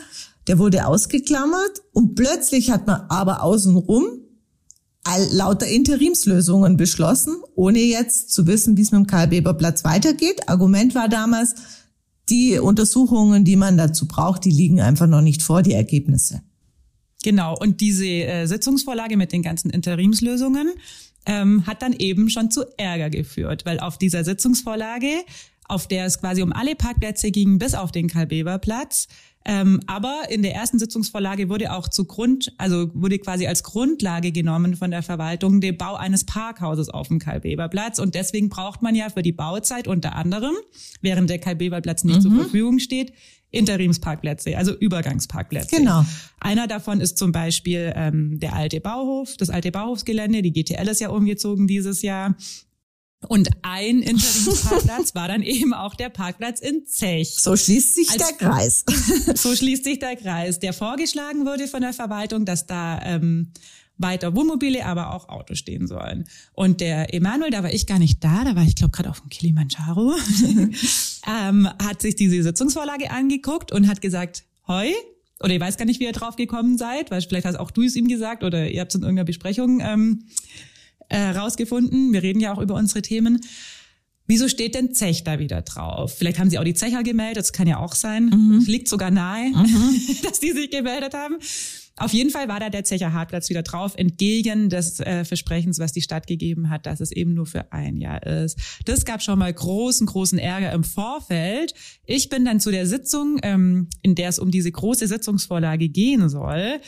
Der 0.46 0.60
wurde 0.60 0.86
ausgeklammert. 0.86 1.82
Und 1.92 2.14
plötzlich 2.14 2.70
hat 2.70 2.86
man 2.86 3.02
aber 3.08 3.42
außenrum 3.42 4.06
lauter 5.32 5.66
Interimslösungen 5.66 6.76
beschlossen, 6.76 7.38
ohne 7.56 7.80
jetzt 7.80 8.32
zu 8.32 8.46
wissen, 8.46 8.76
wie 8.76 8.82
es 8.82 8.92
mit 8.92 9.00
dem 9.00 9.06
Karl-Beber-Platz 9.08 9.82
weitergeht. 9.82 10.48
Argument 10.48 10.94
war 10.94 11.08
damals, 11.08 11.54
die 12.28 12.58
Untersuchungen, 12.58 13.44
die 13.44 13.56
man 13.56 13.76
dazu 13.76 14.06
braucht, 14.06 14.44
die 14.44 14.50
liegen 14.50 14.80
einfach 14.80 15.08
noch 15.08 15.22
nicht 15.22 15.42
vor, 15.42 15.62
die 15.62 15.72
Ergebnisse. 15.72 16.42
Genau. 17.24 17.56
Und 17.58 17.80
diese 17.80 18.06
äh, 18.06 18.46
Sitzungsvorlage 18.46 19.16
mit 19.16 19.32
den 19.32 19.42
ganzen 19.42 19.70
Interimslösungen, 19.70 20.68
ähm, 21.26 21.66
hat 21.66 21.82
dann 21.82 21.92
eben 21.92 22.30
schon 22.30 22.50
zu 22.50 22.64
Ärger 22.76 23.10
geführt, 23.10 23.66
weil 23.66 23.80
auf 23.80 23.98
dieser 23.98 24.24
Sitzungsvorlage 24.24 25.24
auf 25.68 25.86
der 25.86 26.06
es 26.06 26.18
quasi 26.18 26.42
um 26.42 26.52
alle 26.52 26.74
Parkplätze 26.74 27.30
ging, 27.30 27.58
bis 27.58 27.74
auf 27.74 27.92
den 27.92 28.08
Karl-Bever-Platz. 28.08 29.06
Ähm, 29.44 29.80
aber 29.86 30.22
in 30.30 30.42
der 30.42 30.54
ersten 30.54 30.78
Sitzungsvorlage 30.78 31.48
wurde 31.48 31.72
auch 31.72 31.88
zu 31.88 32.04
Grund, 32.04 32.52
also 32.58 32.90
wurde 32.94 33.18
quasi 33.18 33.46
als 33.46 33.62
Grundlage 33.62 34.32
genommen 34.32 34.76
von 34.76 34.90
der 34.90 35.02
Verwaltung 35.02 35.60
der 35.60 35.72
Bau 35.72 35.94
eines 35.94 36.24
Parkhauses 36.24 36.88
auf 36.90 37.08
dem 37.08 37.18
Karl-Bever-Platz. 37.18 37.98
Und 37.98 38.14
deswegen 38.14 38.48
braucht 38.48 38.82
man 38.82 38.94
ja 38.94 39.08
für 39.10 39.22
die 39.22 39.32
Bauzeit 39.32 39.86
unter 39.86 40.16
anderem, 40.16 40.54
während 41.00 41.30
der 41.30 41.38
Karl-Bever-Platz 41.38 42.04
nicht 42.04 42.16
mhm. 42.16 42.22
zur 42.22 42.32
Verfügung 42.32 42.78
steht, 42.78 43.12
Interimsparkplätze, 43.50 44.56
also 44.56 44.74
Übergangsparkplätze. 44.74 45.76
Genau. 45.76 46.04
Einer 46.38 46.66
davon 46.66 47.00
ist 47.00 47.16
zum 47.16 47.32
Beispiel 47.32 47.92
ähm, 47.96 48.38
der 48.40 48.54
alte 48.54 48.80
Bauhof, 48.80 49.36
das 49.38 49.50
alte 49.50 49.72
Bauhofsgelände. 49.72 50.42
Die 50.42 50.52
GTL 50.52 50.86
ist 50.88 51.00
ja 51.00 51.08
umgezogen 51.08 51.66
dieses 51.66 52.02
Jahr. 52.02 52.36
Und 53.26 53.48
ein 53.62 54.02
Interimsparkplatz 54.02 55.14
war 55.14 55.28
dann 55.28 55.42
eben 55.42 55.72
auch 55.72 55.94
der 55.94 56.10
Parkplatz 56.10 56.60
in 56.60 56.86
Zech. 56.86 57.34
So 57.38 57.56
schließt 57.56 57.94
sich 57.94 58.10
Als, 58.10 58.18
der 58.18 58.36
Kreis. 58.36 58.84
so 59.34 59.56
schließt 59.56 59.84
sich 59.84 59.98
der 59.98 60.16
Kreis, 60.16 60.58
der 60.58 60.72
vorgeschlagen 60.72 61.46
wurde 61.46 61.66
von 61.66 61.80
der 61.80 61.92
Verwaltung, 61.92 62.44
dass 62.44 62.66
da 62.66 63.00
ähm, 63.02 63.52
weiter 63.98 64.34
Wohnmobile, 64.34 64.86
aber 64.86 65.14
auch 65.14 65.28
Autos 65.28 65.58
stehen 65.58 65.86
sollen. 65.86 66.24
Und 66.52 66.80
der 66.80 67.12
Emanuel, 67.12 67.50
da 67.50 67.62
war 67.62 67.72
ich 67.72 67.86
gar 67.86 67.98
nicht 67.98 68.22
da, 68.24 68.44
da 68.44 68.56
war 68.56 68.62
ich 68.62 68.76
glaube 68.76 68.92
gerade 68.92 69.10
auf 69.10 69.20
dem 69.20 69.28
Kilimanjaro, 69.28 70.14
ähm, 71.26 71.68
hat 71.82 72.00
sich 72.00 72.16
diese 72.16 72.42
Sitzungsvorlage 72.42 73.10
angeguckt 73.10 73.72
und 73.72 73.88
hat 73.88 74.00
gesagt, 74.00 74.44
hoi, 74.66 74.92
oder 75.40 75.54
ich 75.54 75.60
weiß 75.60 75.76
gar 75.76 75.84
nicht, 75.84 76.00
wie 76.00 76.04
ihr 76.04 76.12
drauf 76.12 76.36
gekommen 76.36 76.78
seid, 76.78 77.10
weil 77.10 77.20
vielleicht 77.22 77.46
hast 77.46 77.56
auch 77.56 77.70
du 77.70 77.82
es 77.82 77.96
ihm 77.96 78.08
gesagt 78.08 78.42
oder 78.42 78.70
ihr 78.70 78.80
habt 78.80 78.92
es 78.92 78.96
in 78.96 79.02
irgendeiner 79.02 79.26
Besprechung 79.26 79.80
ähm, 79.80 80.24
äh, 81.08 81.18
rausgefunden. 81.18 82.12
Wir 82.12 82.22
reden 82.22 82.40
ja 82.40 82.52
auch 82.52 82.60
über 82.60 82.74
unsere 82.74 83.02
Themen. 83.02 83.40
Wieso 84.26 84.46
steht 84.48 84.74
denn 84.74 84.92
Zech 84.92 85.24
da 85.24 85.38
wieder 85.38 85.62
drauf? 85.62 86.16
Vielleicht 86.18 86.38
haben 86.38 86.50
sie 86.50 86.58
auch 86.58 86.64
die 86.64 86.74
Zecher 86.74 87.02
gemeldet, 87.02 87.38
das 87.38 87.52
kann 87.52 87.66
ja 87.66 87.78
auch 87.78 87.94
sein. 87.94 88.26
Mhm. 88.26 88.62
Liegt 88.66 88.88
sogar 88.88 89.10
nahe, 89.10 89.48
mhm. 89.48 90.00
dass 90.22 90.38
die 90.38 90.52
sich 90.52 90.70
gemeldet 90.70 91.14
haben. 91.14 91.36
Auf 91.98 92.12
jeden 92.12 92.30
Fall 92.30 92.48
war 92.48 92.60
da 92.60 92.70
der 92.70 92.84
Zecher 92.84 93.12
Hartplatz 93.12 93.48
wieder 93.50 93.62
drauf, 93.62 93.94
entgegen 93.96 94.68
des 94.68 95.00
äh, 95.00 95.24
Versprechens, 95.24 95.78
was 95.78 95.92
die 95.92 96.00
Stadt 96.00 96.26
gegeben 96.26 96.70
hat, 96.70 96.86
dass 96.86 97.00
es 97.00 97.12
eben 97.12 97.34
nur 97.34 97.46
für 97.46 97.72
ein 97.72 97.96
Jahr 97.96 98.24
ist. 98.24 98.58
Das 98.84 99.04
gab 99.04 99.22
schon 99.22 99.38
mal 99.38 99.52
großen, 99.52 100.06
großen 100.06 100.38
Ärger 100.38 100.72
im 100.72 100.84
Vorfeld. 100.84 101.74
Ich 102.04 102.28
bin 102.28 102.44
dann 102.44 102.60
zu 102.60 102.70
der 102.70 102.86
Sitzung, 102.86 103.38
ähm, 103.42 103.88
in 104.02 104.14
der 104.14 104.28
es 104.28 104.38
um 104.38 104.50
diese 104.50 104.70
große 104.70 105.06
Sitzungsvorlage 105.06 105.88
gehen 105.88 106.28
soll, 106.28 106.80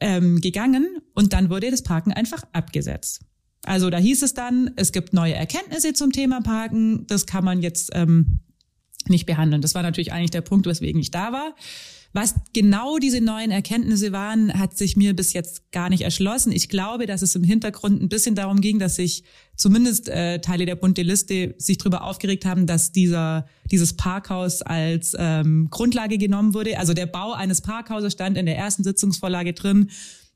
ähm, 0.00 0.40
gegangen 0.40 0.98
und 1.14 1.32
dann 1.32 1.50
wurde 1.50 1.70
das 1.70 1.82
Parken 1.82 2.12
einfach 2.12 2.42
abgesetzt. 2.52 3.22
Also 3.64 3.90
da 3.90 3.98
hieß 3.98 4.22
es 4.22 4.34
dann, 4.34 4.70
es 4.76 4.92
gibt 4.92 5.14
neue 5.14 5.34
Erkenntnisse 5.34 5.94
zum 5.94 6.12
Thema 6.12 6.42
Parken. 6.42 7.06
Das 7.06 7.26
kann 7.26 7.44
man 7.44 7.62
jetzt 7.62 7.90
ähm, 7.94 8.40
nicht 9.08 9.26
behandeln. 9.26 9.62
Das 9.62 9.74
war 9.74 9.82
natürlich 9.82 10.12
eigentlich 10.12 10.30
der 10.30 10.42
Punkt, 10.42 10.66
weswegen 10.66 11.00
ich 11.00 11.10
da 11.10 11.32
war. 11.32 11.54
Was 12.14 12.34
genau 12.52 12.98
diese 12.98 13.20
neuen 13.20 13.50
Erkenntnisse 13.50 14.12
waren, 14.12 14.56
hat 14.58 14.78
sich 14.78 14.96
mir 14.96 15.14
bis 15.14 15.32
jetzt 15.32 15.72
gar 15.72 15.90
nicht 15.90 16.02
erschlossen. 16.02 16.52
Ich 16.52 16.68
glaube, 16.68 17.06
dass 17.06 17.22
es 17.22 17.34
im 17.34 17.42
Hintergrund 17.42 18.00
ein 18.00 18.08
bisschen 18.08 18.36
darum 18.36 18.60
ging, 18.60 18.78
dass 18.78 18.96
sich 18.96 19.24
zumindest 19.56 20.08
äh, 20.08 20.38
Teile 20.38 20.64
der 20.64 20.76
bunte 20.76 21.02
Liste 21.02 21.56
sich 21.58 21.76
darüber 21.76 22.04
aufgeregt 22.04 22.44
haben, 22.44 22.66
dass 22.66 22.92
dieser 22.92 23.46
dieses 23.70 23.94
Parkhaus 23.94 24.62
als 24.62 25.16
ähm, 25.18 25.68
Grundlage 25.70 26.16
genommen 26.16 26.54
wurde. 26.54 26.78
Also 26.78 26.94
der 26.94 27.06
Bau 27.06 27.32
eines 27.32 27.60
Parkhauses 27.62 28.12
stand 28.12 28.38
in 28.38 28.46
der 28.46 28.56
ersten 28.56 28.84
Sitzungsvorlage 28.84 29.52
drin 29.52 29.90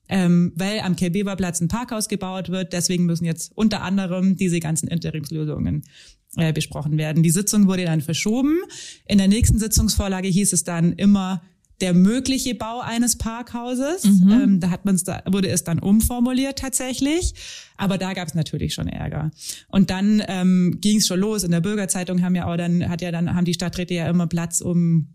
ähm, 0.08 0.52
weil 0.56 0.80
am 0.80 0.96
Kelbeberplatz 0.96 1.60
ein 1.60 1.68
Parkhaus 1.68 2.08
gebaut 2.08 2.48
wird. 2.48 2.72
Deswegen 2.72 3.06
müssen 3.06 3.24
jetzt 3.24 3.52
unter 3.54 3.82
anderem 3.82 4.36
diese 4.36 4.58
ganzen 4.58 4.88
Interimslösungen 4.88 5.84
äh, 6.36 6.52
besprochen 6.52 6.98
werden. 6.98 7.22
Die 7.22 7.30
Sitzung 7.30 7.66
wurde 7.66 7.84
dann 7.84 8.00
verschoben. 8.00 8.58
In 9.06 9.18
der 9.18 9.28
nächsten 9.28 9.58
Sitzungsvorlage 9.58 10.28
hieß 10.28 10.52
es 10.52 10.64
dann 10.64 10.92
immer 10.94 11.42
der 11.80 11.94
mögliche 11.94 12.54
Bau 12.54 12.80
eines 12.80 13.16
Parkhauses. 13.16 14.04
Mhm. 14.04 14.30
Ähm, 14.30 14.60
da 14.60 14.70
hat 14.70 14.84
man 14.84 14.98
da 15.04 15.22
wurde 15.26 15.48
es 15.48 15.64
dann 15.64 15.78
umformuliert 15.78 16.58
tatsächlich. 16.58 17.34
Aber 17.76 17.98
da 17.98 18.12
gab 18.14 18.28
es 18.28 18.34
natürlich 18.34 18.74
schon 18.74 18.88
Ärger. 18.88 19.30
Und 19.68 19.90
dann 19.90 20.22
ähm, 20.26 20.78
ging 20.80 20.98
es 20.98 21.06
schon 21.06 21.20
los. 21.20 21.44
In 21.44 21.52
der 21.52 21.60
Bürgerzeitung 21.60 22.22
haben 22.22 22.34
ja 22.34 22.46
auch 22.46 22.56
dann 22.56 22.88
hat 22.88 23.00
ja 23.00 23.12
dann 23.12 23.34
haben 23.34 23.44
die 23.44 23.54
Stadträte 23.54 23.94
ja 23.94 24.08
immer 24.08 24.26
Platz, 24.26 24.60
um 24.60 25.08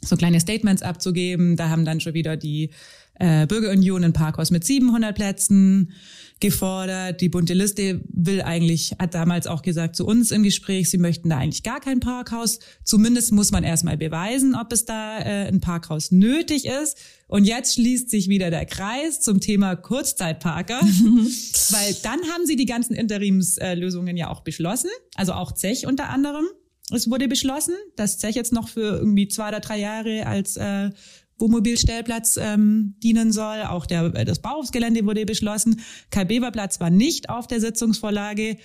so 0.00 0.16
kleine 0.16 0.40
Statements 0.40 0.82
abzugeben. 0.82 1.56
Da 1.56 1.68
haben 1.68 1.84
dann 1.84 2.00
schon 2.00 2.14
wieder 2.14 2.36
die 2.36 2.70
äh, 3.14 3.46
Bürgerunion 3.46 4.04
ein 4.04 4.12
Parkhaus 4.12 4.50
mit 4.50 4.64
700 4.64 5.14
Plätzen 5.14 5.92
gefordert. 6.40 7.20
Die 7.20 7.28
bunte 7.28 7.54
Liste 7.54 8.00
will 8.08 8.42
eigentlich, 8.42 8.94
hat 8.98 9.14
damals 9.14 9.46
auch 9.46 9.62
gesagt 9.62 9.96
zu 9.96 10.06
uns 10.06 10.30
im 10.30 10.42
Gespräch, 10.42 10.90
sie 10.90 10.98
möchten 10.98 11.28
da 11.28 11.38
eigentlich 11.38 11.62
gar 11.62 11.80
kein 11.80 12.00
Parkhaus. 12.00 12.60
Zumindest 12.84 13.32
muss 13.32 13.50
man 13.50 13.64
erstmal 13.64 13.96
beweisen, 13.96 14.54
ob 14.54 14.72
es 14.72 14.84
da 14.84 15.18
äh, 15.18 15.48
ein 15.48 15.60
Parkhaus 15.60 16.10
nötig 16.10 16.66
ist. 16.66 16.96
Und 17.26 17.44
jetzt 17.44 17.74
schließt 17.74 18.08
sich 18.08 18.28
wieder 18.28 18.50
der 18.50 18.66
Kreis 18.66 19.20
zum 19.20 19.40
Thema 19.40 19.76
Kurzzeitparker, 19.76 20.80
weil 20.80 21.96
dann 22.02 22.20
haben 22.32 22.46
sie 22.46 22.56
die 22.56 22.66
ganzen 22.66 22.94
Interimslösungen 22.94 24.16
ja 24.16 24.28
auch 24.30 24.40
beschlossen, 24.40 24.90
also 25.14 25.32
auch 25.32 25.52
Zech 25.52 25.86
unter 25.86 26.08
anderem. 26.08 26.44
Es 26.90 27.10
wurde 27.10 27.28
beschlossen, 27.28 27.74
dass 27.96 28.16
Zech 28.16 28.34
jetzt 28.34 28.52
noch 28.52 28.68
für 28.68 28.98
irgendwie 28.98 29.28
zwei 29.28 29.48
oder 29.48 29.60
drei 29.60 29.78
Jahre 29.78 30.26
als 30.26 30.56
äh, 30.56 30.90
Wohnmobilstellplatz 31.38 32.38
ähm, 32.40 32.94
dienen 33.02 33.32
soll. 33.32 33.62
Auch 33.62 33.86
der, 33.86 34.14
äh, 34.14 34.24
das 34.24 34.40
Bauhofsgelände 34.40 35.04
wurde 35.04 35.26
beschlossen. 35.26 35.80
Karl-Bever-Platz 36.10 36.80
war 36.80 36.90
nicht 36.90 37.30
auf 37.30 37.46
der 37.46 37.60
Sitzungsvorlage, 37.60 38.58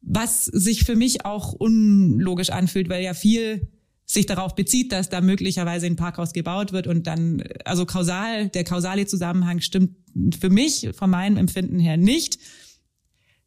was 0.00 0.44
sich 0.44 0.84
für 0.84 0.96
mich 0.96 1.24
auch 1.24 1.52
unlogisch 1.52 2.50
anfühlt, 2.50 2.88
weil 2.88 3.02
ja 3.02 3.14
viel 3.14 3.68
sich 4.06 4.24
darauf 4.24 4.54
bezieht, 4.54 4.90
dass 4.90 5.10
da 5.10 5.20
möglicherweise 5.20 5.86
ein 5.86 5.96
Parkhaus 5.96 6.32
gebaut 6.32 6.72
wird 6.72 6.86
und 6.86 7.06
dann, 7.06 7.44
also 7.64 7.84
kausal, 7.84 8.48
der 8.48 8.64
kausale 8.64 9.06
Zusammenhang 9.06 9.60
stimmt 9.60 9.96
für 10.40 10.48
mich, 10.48 10.88
von 10.94 11.10
meinem 11.10 11.36
Empfinden 11.36 11.78
her 11.78 11.98
nicht. 11.98 12.38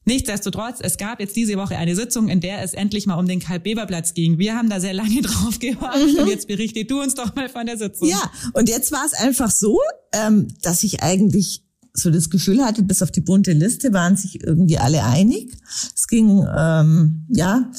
Nichtsdestotrotz, 0.03 0.79
es 0.81 0.97
gab 0.97 1.19
jetzt 1.19 1.35
diese 1.35 1.57
Woche 1.57 1.77
eine 1.77 1.95
Sitzung, 1.95 2.27
in 2.27 2.41
der 2.41 2.63
es 2.63 2.73
endlich 2.73 3.05
mal 3.05 3.19
um 3.19 3.27
den 3.27 3.39
Karl-Beber-Platz 3.39 4.15
ging. 4.15 4.39
Wir 4.39 4.55
haben 4.55 4.69
da 4.69 4.79
sehr 4.79 4.93
lange 4.93 5.21
drauf 5.21 5.59
gewartet 5.59 6.13
mhm. 6.13 6.19
und 6.23 6.27
jetzt 6.27 6.47
berichte 6.47 6.85
du 6.85 7.01
uns 7.01 7.13
doch 7.13 7.35
mal 7.35 7.49
von 7.49 7.65
der 7.65 7.77
Sitzung. 7.77 8.07
Ja, 8.07 8.31
und 8.53 8.67
jetzt 8.67 8.91
war 8.91 9.05
es 9.05 9.13
einfach 9.13 9.51
so, 9.51 9.79
ähm, 10.13 10.47
dass 10.61 10.83
ich 10.83 11.03
eigentlich 11.03 11.63
so 11.93 12.09
das 12.09 12.29
Gefühl 12.29 12.63
hatte, 12.63 12.83
bis 12.83 13.01
auf 13.01 13.11
die 13.11 13.21
bunte 13.21 13.51
Liste 13.51 13.93
waren 13.93 14.15
sich 14.15 14.43
irgendwie 14.43 14.77
alle 14.77 15.03
einig. 15.03 15.51
Es 15.95 16.07
ging, 16.07 16.45
ähm, 16.57 17.25
ja, 17.29 17.69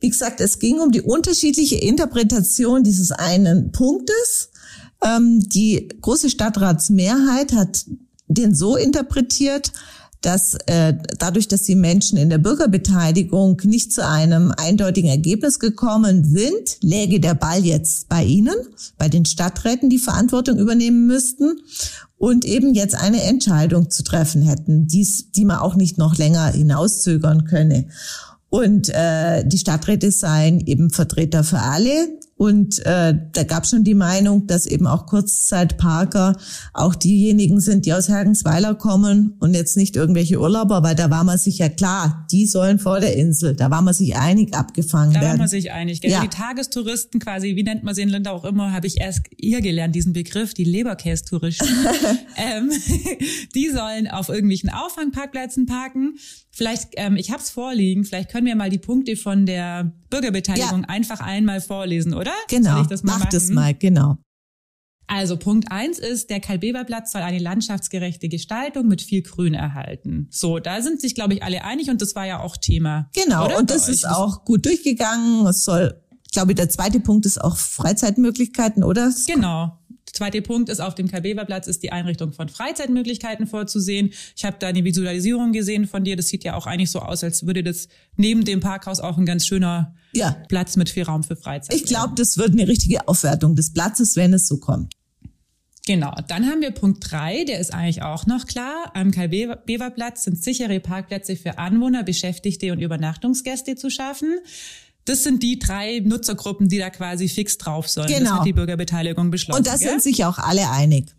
wie 0.00 0.10
gesagt, 0.10 0.40
es 0.40 0.58
ging 0.58 0.78
um 0.78 0.92
die 0.92 1.00
unterschiedliche 1.00 1.76
Interpretation 1.76 2.84
dieses 2.84 3.12
einen 3.12 3.72
Punktes. 3.72 4.50
Ähm, 5.02 5.40
die 5.48 5.88
große 6.00 6.30
Stadtratsmehrheit 6.30 7.52
hat 7.54 7.86
den 8.28 8.54
so 8.54 8.76
interpretiert, 8.76 9.72
dass 10.26 10.54
äh, 10.66 10.92
dadurch, 11.18 11.46
dass 11.46 11.62
die 11.62 11.76
Menschen 11.76 12.18
in 12.18 12.30
der 12.30 12.38
Bürgerbeteiligung 12.38 13.62
nicht 13.62 13.92
zu 13.92 14.04
einem 14.04 14.52
eindeutigen 14.56 15.08
Ergebnis 15.08 15.60
gekommen 15.60 16.24
sind, 16.24 16.78
läge 16.80 17.20
der 17.20 17.34
Ball 17.34 17.64
jetzt 17.64 18.08
bei 18.08 18.24
Ihnen, 18.24 18.56
bei 18.98 19.08
den 19.08 19.24
Stadträten, 19.24 19.88
die 19.88 20.00
Verantwortung 20.00 20.58
übernehmen 20.58 21.06
müssten 21.06 21.60
und 22.18 22.44
eben 22.44 22.74
jetzt 22.74 22.96
eine 22.96 23.22
Entscheidung 23.22 23.88
zu 23.88 24.02
treffen 24.02 24.42
hätten, 24.42 24.88
dies, 24.88 25.30
die 25.30 25.44
man 25.44 25.58
auch 25.58 25.76
nicht 25.76 25.96
noch 25.96 26.16
länger 26.18 26.48
hinauszögern 26.48 27.44
könne. 27.44 27.86
Und 28.48 28.88
äh, 28.88 29.46
die 29.46 29.58
Stadträte 29.58 30.10
seien 30.10 30.58
eben 30.58 30.90
Vertreter 30.90 31.44
für 31.44 31.60
alle. 31.60 32.08
Und 32.38 32.84
äh, 32.84 33.14
da 33.32 33.44
gab 33.44 33.66
schon 33.66 33.82
die 33.82 33.94
Meinung, 33.94 34.46
dass 34.46 34.66
eben 34.66 34.86
auch 34.86 35.06
Kurzzeitparker 35.06 36.36
auch 36.74 36.94
diejenigen 36.94 37.60
sind, 37.60 37.86
die 37.86 37.94
aus 37.94 38.10
Hergensweiler 38.10 38.74
kommen 38.74 39.36
und 39.40 39.54
jetzt 39.54 39.78
nicht 39.78 39.96
irgendwelche 39.96 40.38
Urlauber, 40.38 40.82
weil 40.82 40.94
da 40.94 41.08
war 41.08 41.24
man 41.24 41.38
sich 41.38 41.56
ja 41.58 41.70
klar, 41.70 42.26
die 42.30 42.46
sollen 42.46 42.78
vor 42.78 43.00
der 43.00 43.16
Insel. 43.16 43.56
Da 43.56 43.70
war 43.70 43.80
man 43.80 43.94
sich 43.94 44.16
einig 44.16 44.54
abgefangen 44.54 45.14
da 45.14 45.20
werden. 45.20 45.24
Da 45.24 45.32
war 45.32 45.38
man 45.38 45.48
sich 45.48 45.72
einig. 45.72 46.02
Gell? 46.02 46.10
Ja. 46.10 46.20
Die 46.20 46.28
Tagestouristen 46.28 47.20
quasi, 47.20 47.56
wie 47.56 47.62
nennt 47.62 47.84
man 47.84 47.94
sie 47.94 48.02
in 48.02 48.10
Linda 48.10 48.32
auch 48.32 48.44
immer, 48.44 48.70
habe 48.70 48.86
ich 48.86 49.00
erst 49.00 49.22
hier 49.38 49.62
gelernt, 49.62 49.94
diesen 49.94 50.12
Begriff, 50.12 50.52
die 50.52 50.64
Leberkästouristen. 50.64 51.68
ähm, 52.36 52.70
die 53.54 53.70
sollen 53.70 54.08
auf 54.08 54.28
irgendwelchen 54.28 54.68
Auffangparkplätzen 54.68 55.64
parken 55.64 56.18
Vielleicht, 56.56 56.94
ähm, 56.96 57.16
ich 57.16 57.30
habe 57.30 57.42
es 57.42 57.50
vorliegen, 57.50 58.06
vielleicht 58.06 58.30
können 58.30 58.46
wir 58.46 58.56
mal 58.56 58.70
die 58.70 58.78
Punkte 58.78 59.14
von 59.14 59.44
der 59.44 59.92
Bürgerbeteiligung 60.08 60.84
ja. 60.84 60.88
einfach 60.88 61.20
einmal 61.20 61.60
vorlesen, 61.60 62.14
oder? 62.14 62.32
Genau, 62.48 62.82
das 62.84 63.02
mach 63.02 63.18
machen? 63.18 63.28
das 63.30 63.50
mal, 63.50 63.74
genau. 63.74 64.16
Also 65.06 65.36
Punkt 65.36 65.70
eins 65.70 65.98
ist, 65.98 66.30
der 66.30 66.40
Karl-Beber-Platz 66.40 67.12
soll 67.12 67.20
eine 67.20 67.40
landschaftsgerechte 67.40 68.30
Gestaltung 68.30 68.88
mit 68.88 69.02
viel 69.02 69.20
Grün 69.20 69.52
erhalten. 69.52 70.28
So, 70.30 70.58
da 70.58 70.80
sind 70.80 71.02
sich, 71.02 71.14
glaube 71.14 71.34
ich, 71.34 71.42
alle 71.42 71.62
einig 71.62 71.90
und 71.90 72.00
das 72.00 72.14
war 72.14 72.26
ja 72.26 72.40
auch 72.40 72.56
Thema. 72.56 73.10
Genau, 73.14 73.44
oder? 73.44 73.58
und 73.58 73.70
das 73.70 73.90
ist 73.90 74.08
auch 74.08 74.46
gut 74.46 74.64
durchgegangen. 74.64 75.46
Es 75.46 75.62
soll, 75.62 76.02
glaube 76.32 76.52
ich, 76.52 76.56
der 76.56 76.68
zweite 76.68 77.00
Punkt 77.00 77.26
ist 77.26 77.40
auch 77.40 77.56
Freizeitmöglichkeiten, 77.56 78.84
oder? 78.84 79.12
Genau. 79.26 79.78
Zweiter 80.12 80.40
Punkt 80.40 80.70
ist, 80.70 80.80
auf 80.80 80.94
dem 80.94 81.08
Karl-Bever-Platz 81.08 81.66
ist 81.66 81.82
die 81.82 81.92
Einrichtung 81.92 82.32
von 82.32 82.48
Freizeitmöglichkeiten 82.48 83.46
vorzusehen. 83.46 84.12
Ich 84.34 84.44
habe 84.44 84.56
da 84.58 84.68
eine 84.68 84.84
Visualisierung 84.84 85.52
gesehen 85.52 85.86
von 85.86 86.04
dir. 86.04 86.16
Das 86.16 86.28
sieht 86.28 86.44
ja 86.44 86.54
auch 86.54 86.66
eigentlich 86.66 86.90
so 86.90 87.00
aus, 87.00 87.22
als 87.22 87.46
würde 87.46 87.62
das 87.62 87.88
neben 88.16 88.44
dem 88.44 88.60
Parkhaus 88.60 89.00
auch 89.00 89.18
ein 89.18 89.26
ganz 89.26 89.46
schöner 89.46 89.94
ja. 90.12 90.36
Platz 90.48 90.76
mit 90.76 90.88
viel 90.88 91.02
Raum 91.02 91.22
für 91.22 91.36
Freizeit 91.36 91.76
Ich 91.76 91.84
glaube, 91.84 92.14
das 92.16 92.38
wird 92.38 92.52
eine 92.52 92.66
richtige 92.66 93.06
Aufwertung 93.08 93.56
des 93.56 93.72
Platzes, 93.72 94.16
wenn 94.16 94.32
es 94.32 94.46
so 94.46 94.58
kommt. 94.58 94.94
Genau, 95.86 96.12
dann 96.26 96.46
haben 96.46 96.62
wir 96.62 96.72
Punkt 96.72 97.12
drei, 97.12 97.44
der 97.44 97.60
ist 97.60 97.72
eigentlich 97.72 98.02
auch 98.02 98.26
noch 98.26 98.46
klar. 98.46 98.90
Am 98.94 99.12
Karl-Bever-Platz 99.12 100.24
sind 100.24 100.42
sichere 100.42 100.80
Parkplätze 100.80 101.36
für 101.36 101.58
Anwohner, 101.58 102.02
Beschäftigte 102.02 102.72
und 102.72 102.80
Übernachtungsgäste 102.80 103.76
zu 103.76 103.88
schaffen. 103.88 104.40
Das 105.06 105.22
sind 105.22 105.42
die 105.42 105.58
drei 105.58 106.00
Nutzergruppen, 106.04 106.68
die 106.68 106.78
da 106.78 106.90
quasi 106.90 107.28
fix 107.28 107.56
drauf 107.58 107.88
sollen. 107.88 108.08
Genau. 108.08 108.20
Das 108.20 108.30
hat 108.32 108.46
die 108.46 108.52
Bürgerbeteiligung 108.52 109.30
beschlossen. 109.30 109.58
Und 109.58 109.66
da 109.66 109.78
sind 109.78 110.02
sich 110.02 110.24
auch 110.24 110.38
alle 110.38 110.68
einig. 110.70 111.14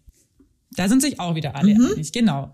Da 0.71 0.87
sind 0.87 1.01
sich 1.01 1.19
auch 1.19 1.35
wieder 1.35 1.55
alle 1.55 1.73
mhm. 1.73 1.93
einig, 1.93 2.11
genau. 2.11 2.53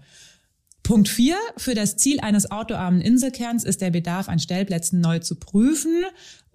Punkt 0.83 1.09
vier: 1.09 1.37
Für 1.57 1.75
das 1.75 1.97
Ziel 1.97 2.19
eines 2.19 2.51
autoarmen 2.51 3.01
Inselkerns 3.01 3.63
ist 3.63 3.81
der 3.81 3.91
Bedarf 3.91 4.29
an 4.29 4.39
Stellplätzen 4.39 5.01
neu 5.01 5.19
zu 5.19 5.35
prüfen. 5.35 6.03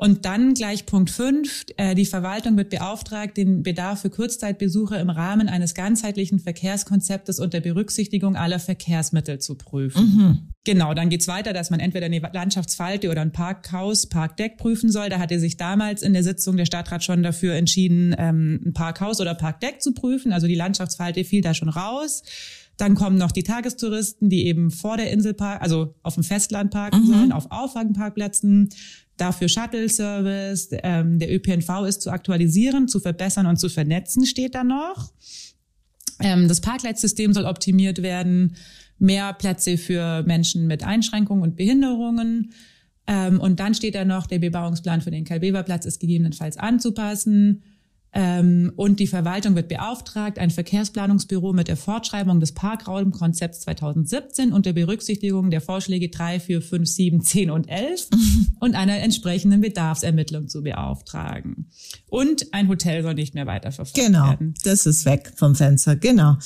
Und 0.00 0.24
dann 0.24 0.54
gleich 0.54 0.86
Punkt 0.86 1.10
fünf: 1.10 1.66
äh, 1.76 1.96
Die 1.96 2.06
Verwaltung 2.06 2.56
wird 2.56 2.70
beauftragt, 2.70 3.36
den 3.36 3.64
Bedarf 3.64 4.02
für 4.02 4.10
Kurzzeitbesucher 4.10 5.00
im 5.00 5.10
Rahmen 5.10 5.48
eines 5.48 5.74
ganzheitlichen 5.74 6.38
Verkehrskonzeptes 6.38 7.40
unter 7.40 7.58
Berücksichtigung 7.58 8.36
aller 8.36 8.60
Verkehrsmittel 8.60 9.40
zu 9.40 9.56
prüfen. 9.56 10.00
Mhm. 10.00 10.38
Genau, 10.62 10.94
dann 10.94 11.08
geht's 11.08 11.26
weiter, 11.26 11.52
dass 11.52 11.70
man 11.70 11.80
entweder 11.80 12.06
eine 12.06 12.20
Landschaftsfalte 12.20 13.10
oder 13.10 13.22
ein 13.22 13.32
Parkhaus, 13.32 14.06
Parkdeck 14.06 14.56
prüfen 14.56 14.92
soll. 14.92 15.08
Da 15.08 15.18
hatte 15.18 15.40
sich 15.40 15.56
damals 15.56 16.02
in 16.02 16.12
der 16.12 16.22
Sitzung 16.22 16.56
der 16.56 16.66
Stadtrat 16.66 17.02
schon 17.02 17.24
dafür 17.24 17.54
entschieden, 17.54 18.14
ähm, 18.16 18.60
ein 18.66 18.72
Parkhaus 18.74 19.20
oder 19.20 19.34
Parkdeck 19.34 19.82
zu 19.82 19.94
prüfen. 19.94 20.32
Also 20.32 20.46
die 20.46 20.54
Landschaftsfalte 20.54 21.24
fiel 21.24 21.40
da 21.40 21.54
schon 21.54 21.70
raus. 21.70 22.22
Dann 22.76 22.94
kommen 22.94 23.18
noch 23.18 23.32
die 23.32 23.42
Tagestouristen, 23.42 24.30
die 24.30 24.46
eben 24.46 24.70
vor 24.70 24.96
der 24.96 25.10
Inselpark, 25.10 25.60
also 25.60 25.96
auf 26.04 26.14
dem 26.14 26.22
Festland 26.22 26.70
parken 26.70 27.00
mhm. 27.00 27.06
sollen, 27.06 27.32
auf 27.32 27.50
Auffangparkplätzen. 27.50 28.68
Dafür 29.18 29.48
Shuttle-Service. 29.48 30.70
Ähm, 30.82 31.18
der 31.18 31.34
ÖPNV 31.34 31.86
ist 31.86 32.02
zu 32.02 32.10
aktualisieren, 32.10 32.88
zu 32.88 33.00
verbessern 33.00 33.46
und 33.46 33.58
zu 33.58 33.68
vernetzen, 33.68 34.24
steht 34.24 34.54
da 34.54 34.64
noch. 34.64 35.12
Ähm, 36.20 36.48
das 36.48 36.60
Parkleitsystem 36.60 37.32
soll 37.32 37.44
optimiert 37.44 38.02
werden. 38.02 38.56
Mehr 38.98 39.32
Plätze 39.34 39.76
für 39.76 40.22
Menschen 40.22 40.66
mit 40.66 40.82
Einschränkungen 40.82 41.42
und 41.42 41.56
Behinderungen. 41.56 42.52
Ähm, 43.06 43.40
und 43.40 43.60
dann 43.60 43.74
steht 43.74 43.94
da 43.94 44.04
noch, 44.04 44.26
der 44.26 44.38
Bebauungsplan 44.38 45.00
für 45.00 45.10
den 45.10 45.24
Kalbeverplatz 45.24 45.86
ist 45.86 46.00
gegebenenfalls 46.00 46.56
anzupassen. 46.56 47.62
Ähm, 48.12 48.72
und 48.76 49.00
die 49.00 49.06
Verwaltung 49.06 49.54
wird 49.54 49.68
beauftragt, 49.68 50.38
ein 50.38 50.50
Verkehrsplanungsbüro 50.50 51.52
mit 51.52 51.68
der 51.68 51.76
Fortschreibung 51.76 52.40
des 52.40 52.52
Parkraumkonzepts 52.52 53.60
2017 53.60 54.52
unter 54.52 54.72
Berücksichtigung 54.72 55.50
der 55.50 55.60
Vorschläge 55.60 56.08
3, 56.08 56.40
4, 56.40 56.62
5, 56.62 56.88
7, 56.88 57.20
10 57.22 57.50
und 57.50 57.68
11 57.68 58.08
und 58.60 58.74
einer 58.74 58.98
entsprechenden 58.98 59.60
Bedarfsermittlung 59.60 60.48
zu 60.48 60.62
beauftragen. 60.62 61.66
Und 62.08 62.52
ein 62.54 62.68
Hotel 62.68 63.02
soll 63.02 63.14
nicht 63.14 63.34
mehr 63.34 63.46
weiterverfolgt 63.46 63.94
genau, 63.94 64.28
werden. 64.30 64.54
Genau, 64.54 64.60
das 64.64 64.86
ist 64.86 65.04
weg 65.04 65.32
vom 65.36 65.54
Fenster, 65.54 65.96
genau. 65.96 66.36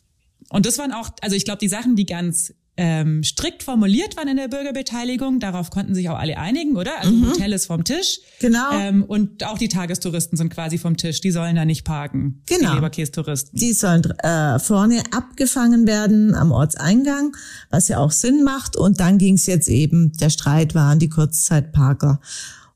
Und 0.50 0.66
das 0.66 0.78
waren 0.78 0.92
auch, 0.92 1.10
also 1.22 1.36
ich 1.36 1.44
glaube, 1.44 1.60
die 1.60 1.68
Sachen, 1.68 1.96
die 1.96 2.06
ganz 2.06 2.52
ähm, 2.76 3.22
strikt 3.22 3.62
formuliert 3.62 4.16
waren 4.16 4.28
in 4.28 4.38
der 4.38 4.48
Bürgerbeteiligung. 4.48 5.40
Darauf 5.40 5.70
konnten 5.70 5.94
sich 5.94 6.08
auch 6.08 6.18
alle 6.18 6.38
einigen, 6.38 6.76
oder? 6.76 6.98
Also 7.00 7.12
mhm. 7.12 7.30
Hotel 7.30 7.52
ist 7.52 7.66
vom 7.66 7.84
Tisch. 7.84 8.20
Genau. 8.40 8.72
Ähm, 8.72 9.04
und 9.04 9.44
auch 9.44 9.58
die 9.58 9.68
Tagestouristen 9.68 10.38
sind 10.38 10.48
quasi 10.50 10.78
vom 10.78 10.96
Tisch. 10.96 11.20
Die 11.20 11.30
sollen 11.30 11.54
da 11.54 11.66
nicht 11.66 11.84
parken. 11.84 12.42
Genau. 12.46 12.70
Die 12.70 12.74
Leberkästouristen. 12.76 13.58
Die 13.58 13.74
sollen 13.74 14.02
äh, 14.20 14.58
vorne 14.58 15.02
abgefangen 15.10 15.86
werden 15.86 16.34
am 16.34 16.50
Ortseingang, 16.50 17.36
was 17.70 17.88
ja 17.88 17.98
auch 17.98 18.10
Sinn 18.10 18.42
macht. 18.42 18.76
Und 18.76 19.00
dann 19.00 19.18
ging 19.18 19.34
es 19.34 19.44
jetzt 19.46 19.68
eben, 19.68 20.12
der 20.14 20.30
Streit 20.30 20.74
waren 20.74 20.98
die 20.98 21.10
Kurzzeitparker. 21.10 22.20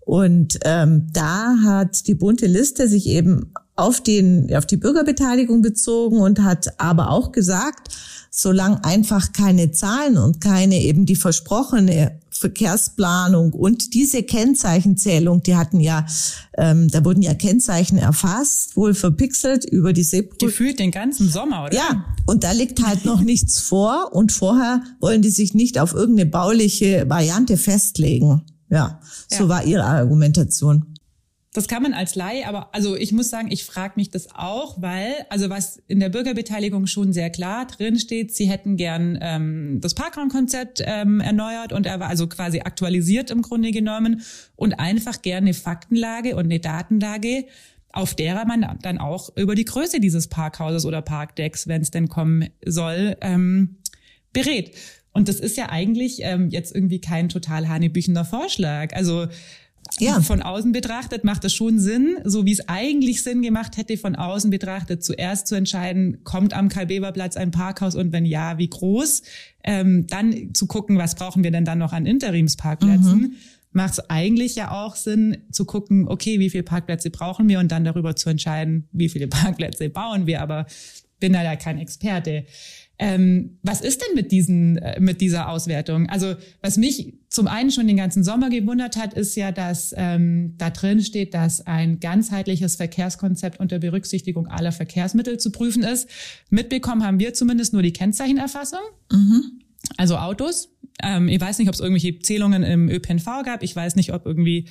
Und 0.00 0.58
ähm, 0.62 1.08
da 1.12 1.56
hat 1.64 2.06
die 2.06 2.14
bunte 2.14 2.46
Liste 2.46 2.86
sich 2.86 3.06
eben 3.06 3.52
auf 3.74 4.00
den 4.02 4.54
auf 4.54 4.66
die 4.66 4.76
Bürgerbeteiligung 4.76 5.62
bezogen 5.62 6.18
und 6.18 6.42
hat 6.42 6.80
aber 6.80 7.10
auch 7.10 7.32
gesagt, 7.32 7.88
solange 8.38 8.84
einfach 8.84 9.32
keine 9.32 9.72
Zahlen 9.72 10.18
und 10.18 10.42
keine 10.42 10.78
eben 10.82 11.06
die 11.06 11.16
versprochene 11.16 12.20
Verkehrsplanung 12.28 13.54
und 13.54 13.94
diese 13.94 14.22
Kennzeichenzählung, 14.22 15.42
die 15.42 15.56
hatten 15.56 15.80
ja, 15.80 16.04
ähm, 16.58 16.88
da 16.88 17.02
wurden 17.02 17.22
ja 17.22 17.32
Kennzeichen 17.32 17.96
erfasst, 17.96 18.76
wohl 18.76 18.92
verpixelt 18.92 19.64
über 19.64 19.94
diese. 19.94 20.24
Gefühlt 20.24 20.78
den 20.78 20.90
ganzen 20.90 21.30
Sommer, 21.30 21.64
oder? 21.64 21.74
Ja, 21.74 22.04
und 22.26 22.44
da 22.44 22.52
liegt 22.52 22.86
halt 22.86 23.06
noch 23.06 23.22
nichts 23.22 23.58
vor 23.58 24.10
und 24.12 24.32
vorher 24.32 24.82
wollen 25.00 25.22
die 25.22 25.30
sich 25.30 25.54
nicht 25.54 25.78
auf 25.78 25.94
irgendeine 25.94 26.28
bauliche 26.28 27.08
Variante 27.08 27.56
festlegen. 27.56 28.42
Ja, 28.68 29.00
so 29.28 29.44
ja. 29.44 29.48
war 29.48 29.64
ihre 29.64 29.84
Argumentation. 29.84 30.95
Das 31.56 31.68
kann 31.68 31.82
man 31.82 31.94
als 31.94 32.14
Laie, 32.16 32.46
aber 32.46 32.68
also 32.74 32.96
ich 32.96 33.12
muss 33.12 33.30
sagen, 33.30 33.50
ich 33.50 33.64
frage 33.64 33.94
mich 33.96 34.10
das 34.10 34.28
auch, 34.34 34.82
weil, 34.82 35.14
also 35.30 35.48
was 35.48 35.82
in 35.88 36.00
der 36.00 36.10
Bürgerbeteiligung 36.10 36.86
schon 36.86 37.14
sehr 37.14 37.30
klar 37.30 37.66
drin 37.66 37.98
steht, 37.98 38.34
sie 38.34 38.46
hätten 38.46 38.76
gern 38.76 39.18
ähm, 39.22 39.78
das 39.80 39.94
Parkraumkonzept 39.94 40.82
ähm, 40.84 41.20
erneuert 41.20 41.72
und 41.72 41.86
er 41.86 41.98
war 41.98 42.08
also 42.08 42.26
quasi 42.26 42.60
aktualisiert 42.60 43.30
im 43.30 43.40
Grunde 43.40 43.70
genommen 43.70 44.20
und 44.54 44.78
einfach 44.78 45.22
gerne 45.22 45.46
eine 45.46 45.54
Faktenlage 45.54 46.36
und 46.36 46.44
eine 46.44 46.60
Datenlage, 46.60 47.46
auf 47.90 48.14
derer 48.14 48.44
man 48.44 48.76
dann 48.82 48.98
auch 48.98 49.34
über 49.34 49.54
die 49.54 49.64
Größe 49.64 49.98
dieses 49.98 50.26
Parkhauses 50.26 50.84
oder 50.84 51.00
Parkdecks, 51.00 51.68
wenn 51.68 51.80
es 51.80 51.90
denn 51.90 52.10
kommen 52.10 52.50
soll, 52.66 53.16
ähm, 53.22 53.76
berät. 54.34 54.72
Und 55.12 55.28
das 55.28 55.40
ist 55.40 55.56
ja 55.56 55.70
eigentlich 55.70 56.18
ähm, 56.20 56.50
jetzt 56.50 56.74
irgendwie 56.74 57.00
kein 57.00 57.30
total 57.30 57.66
hanebüchender 57.66 58.26
Vorschlag. 58.26 58.94
Also 58.94 59.28
ja. 59.98 60.20
Von 60.20 60.42
außen 60.42 60.72
betrachtet 60.72 61.24
macht 61.24 61.44
es 61.44 61.54
schon 61.54 61.78
Sinn, 61.78 62.18
so 62.24 62.44
wie 62.44 62.52
es 62.52 62.68
eigentlich 62.68 63.22
Sinn 63.22 63.42
gemacht 63.42 63.76
hätte, 63.76 63.96
von 63.96 64.14
außen 64.14 64.50
betrachtet 64.50 65.04
zuerst 65.04 65.46
zu 65.46 65.54
entscheiden, 65.54 66.22
kommt 66.24 66.54
am 66.54 66.68
Karl-Bever-Platz 66.68 67.36
ein 67.36 67.50
Parkhaus 67.50 67.94
und 67.94 68.12
wenn 68.12 68.26
ja, 68.26 68.58
wie 68.58 68.68
groß? 68.68 69.22
Ähm, 69.64 70.06
dann 70.06 70.54
zu 70.54 70.66
gucken, 70.66 70.98
was 70.98 71.14
brauchen 71.14 71.42
wir 71.44 71.50
denn 71.50 71.64
dann 71.64 71.78
noch 71.78 71.92
an 71.92 72.06
Interimsparkplätzen? 72.06 73.18
Mhm. 73.18 73.32
Macht 73.72 73.94
es 73.94 74.10
eigentlich 74.10 74.54
ja 74.54 74.70
auch 74.70 74.96
Sinn 74.96 75.38
zu 75.50 75.64
gucken, 75.64 76.08
okay, 76.08 76.40
wie 76.40 76.50
viele 76.50 76.62
Parkplätze 76.62 77.10
brauchen 77.10 77.48
wir 77.48 77.58
und 77.58 77.72
dann 77.72 77.84
darüber 77.84 78.16
zu 78.16 78.30
entscheiden, 78.30 78.88
wie 78.92 79.08
viele 79.08 79.28
Parkplätze 79.28 79.88
bauen 79.88 80.26
wir. 80.26 80.40
Aber 80.40 80.66
bin 81.20 81.32
da 81.32 81.42
ja 81.42 81.56
kein 81.56 81.78
Experte. 81.78 82.44
Ähm, 82.98 83.58
was 83.62 83.82
ist 83.82 84.00
denn 84.00 84.14
mit 84.14 84.32
diesen, 84.32 84.78
äh, 84.78 84.98
mit 85.00 85.20
dieser 85.20 85.50
Auswertung? 85.50 86.08
Also, 86.08 86.34
was 86.62 86.78
mich 86.78 87.14
zum 87.28 87.46
einen 87.46 87.70
schon 87.70 87.86
den 87.86 87.98
ganzen 87.98 88.24
Sommer 88.24 88.48
gewundert 88.48 88.96
hat, 88.96 89.12
ist 89.12 89.36
ja, 89.36 89.52
dass 89.52 89.94
ähm, 89.96 90.54
da 90.56 90.70
drin 90.70 91.02
steht, 91.02 91.34
dass 91.34 91.66
ein 91.66 92.00
ganzheitliches 92.00 92.76
Verkehrskonzept 92.76 93.60
unter 93.60 93.78
Berücksichtigung 93.78 94.46
aller 94.46 94.72
Verkehrsmittel 94.72 95.38
zu 95.38 95.50
prüfen 95.50 95.82
ist. 95.82 96.08
Mitbekommen 96.48 97.04
haben 97.04 97.18
wir 97.20 97.34
zumindest 97.34 97.74
nur 97.74 97.82
die 97.82 97.92
Kennzeichenerfassung. 97.92 98.80
Mhm. 99.12 99.60
Also 99.98 100.16
Autos. 100.16 100.70
Ähm, 101.02 101.28
ich 101.28 101.40
weiß 101.40 101.58
nicht, 101.58 101.68
ob 101.68 101.74
es 101.74 101.80
irgendwelche 101.80 102.18
Zählungen 102.20 102.62
im 102.62 102.88
ÖPNV 102.88 103.26
gab. 103.44 103.62
Ich 103.62 103.76
weiß 103.76 103.96
nicht, 103.96 104.14
ob 104.14 104.24
irgendwie 104.24 104.68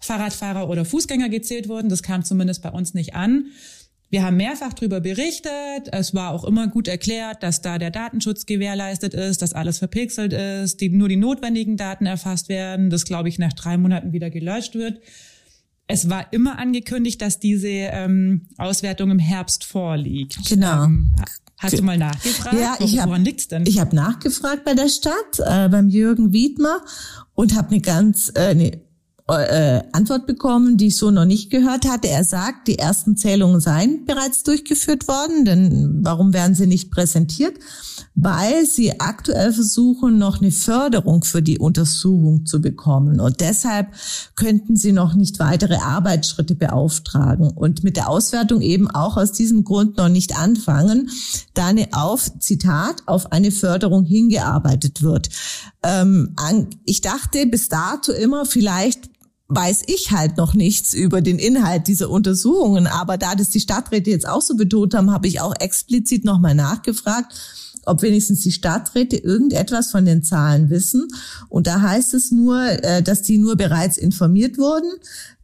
Fahrradfahrer 0.00 0.68
oder 0.68 0.84
Fußgänger 0.84 1.28
gezählt 1.28 1.68
wurden. 1.68 1.88
Das 1.88 2.02
kam 2.02 2.24
zumindest 2.24 2.62
bei 2.62 2.70
uns 2.70 2.94
nicht 2.94 3.14
an. 3.14 3.46
Wir 4.10 4.22
haben 4.22 4.36
mehrfach 4.38 4.72
darüber 4.72 5.00
berichtet. 5.00 5.88
Es 5.92 6.14
war 6.14 6.32
auch 6.32 6.44
immer 6.44 6.66
gut 6.68 6.88
erklärt, 6.88 7.42
dass 7.42 7.60
da 7.60 7.78
der 7.78 7.90
Datenschutz 7.90 8.46
gewährleistet 8.46 9.12
ist, 9.12 9.42
dass 9.42 9.52
alles 9.52 9.78
verpixelt 9.78 10.32
ist, 10.32 10.80
die, 10.80 10.88
nur 10.88 11.08
die 11.08 11.16
notwendigen 11.16 11.76
Daten 11.76 12.06
erfasst 12.06 12.48
werden, 12.48 12.88
das, 12.88 13.04
glaube 13.04 13.28
ich, 13.28 13.38
nach 13.38 13.52
drei 13.52 13.76
Monaten 13.76 14.12
wieder 14.12 14.30
gelöscht 14.30 14.74
wird. 14.74 15.00
Es 15.86 16.08
war 16.08 16.32
immer 16.32 16.58
angekündigt, 16.58 17.20
dass 17.20 17.38
diese 17.38 17.68
ähm, 17.68 18.46
Auswertung 18.56 19.10
im 19.10 19.18
Herbst 19.18 19.64
vorliegt. 19.64 20.38
Genau. 20.48 20.84
Ähm, 20.84 21.14
Hast 21.58 21.76
du 21.76 21.82
mal 21.82 21.98
nachgefragt? 21.98 22.56
Ja, 22.58 22.76
ich 22.78 23.00
hab, 23.00 23.08
woran 23.08 23.24
liegt's 23.24 23.48
denn? 23.48 23.64
Ich 23.66 23.80
habe 23.80 23.94
nachgefragt 23.94 24.64
bei 24.64 24.74
der 24.74 24.88
Stadt, 24.88 25.40
äh, 25.40 25.68
beim 25.68 25.88
Jürgen 25.88 26.32
Wiedmer 26.32 26.82
und 27.34 27.56
habe 27.56 27.70
eine 27.70 27.80
ganz 27.80 28.30
äh, 28.34 28.50
eine 28.50 28.80
äh, 29.28 29.82
Antwort 29.92 30.26
bekommen, 30.26 30.78
die 30.78 30.86
ich 30.86 30.96
so 30.96 31.10
noch 31.10 31.26
nicht 31.26 31.50
gehört 31.50 31.86
hatte. 31.86 32.08
Er 32.08 32.24
sagt, 32.24 32.66
die 32.66 32.78
ersten 32.78 33.16
Zählungen 33.16 33.60
seien 33.60 34.06
bereits 34.06 34.42
durchgeführt 34.42 35.06
worden, 35.06 35.44
denn 35.44 35.98
warum 36.02 36.32
werden 36.32 36.54
sie 36.54 36.66
nicht 36.66 36.90
präsentiert? 36.90 37.54
Weil 38.14 38.64
sie 38.64 39.00
aktuell 39.00 39.52
versuchen, 39.52 40.16
noch 40.16 40.40
eine 40.40 40.50
Förderung 40.50 41.24
für 41.24 41.42
die 41.42 41.58
Untersuchung 41.58 42.46
zu 42.46 42.62
bekommen. 42.62 43.20
Und 43.20 43.40
deshalb 43.40 43.88
könnten 44.34 44.76
sie 44.76 44.92
noch 44.92 45.14
nicht 45.14 45.38
weitere 45.38 45.76
Arbeitsschritte 45.76 46.54
beauftragen 46.54 47.50
und 47.50 47.84
mit 47.84 47.96
der 47.96 48.08
Auswertung 48.08 48.62
eben 48.62 48.90
auch 48.90 49.18
aus 49.18 49.32
diesem 49.32 49.62
Grund 49.62 49.98
noch 49.98 50.08
nicht 50.08 50.38
anfangen, 50.38 51.10
da 51.52 51.66
eine 51.66 51.88
auf, 51.92 52.30
Zitat, 52.38 53.02
auf 53.04 53.30
eine 53.30 53.50
Förderung 53.50 54.04
hingearbeitet 54.04 55.02
wird. 55.02 55.28
Ähm, 55.82 56.34
ich 56.86 57.02
dachte 57.02 57.46
bis 57.46 57.68
dato 57.68 58.12
immer, 58.12 58.46
vielleicht 58.46 59.10
weiß 59.48 59.84
ich 59.86 60.12
halt 60.12 60.36
noch 60.36 60.54
nichts 60.54 60.92
über 60.92 61.22
den 61.22 61.38
Inhalt 61.38 61.88
dieser 61.88 62.10
Untersuchungen. 62.10 62.86
Aber 62.86 63.16
da 63.16 63.34
das 63.34 63.48
die 63.48 63.60
Stadträte 63.60 64.10
jetzt 64.10 64.28
auch 64.28 64.42
so 64.42 64.56
betont 64.56 64.94
haben, 64.94 65.10
habe 65.10 65.26
ich 65.26 65.40
auch 65.40 65.54
explizit 65.58 66.24
nochmal 66.24 66.54
nachgefragt, 66.54 67.32
ob 67.86 68.02
wenigstens 68.02 68.40
die 68.40 68.52
Stadträte 68.52 69.16
irgendetwas 69.16 69.90
von 69.90 70.04
den 70.04 70.22
Zahlen 70.22 70.68
wissen. 70.68 71.08
Und 71.48 71.66
da 71.66 71.80
heißt 71.80 72.12
es 72.12 72.30
nur, 72.30 72.62
äh, 72.62 73.02
dass 73.02 73.22
die 73.22 73.38
nur 73.38 73.56
bereits 73.56 73.96
informiert 73.96 74.58
wurden, 74.58 74.90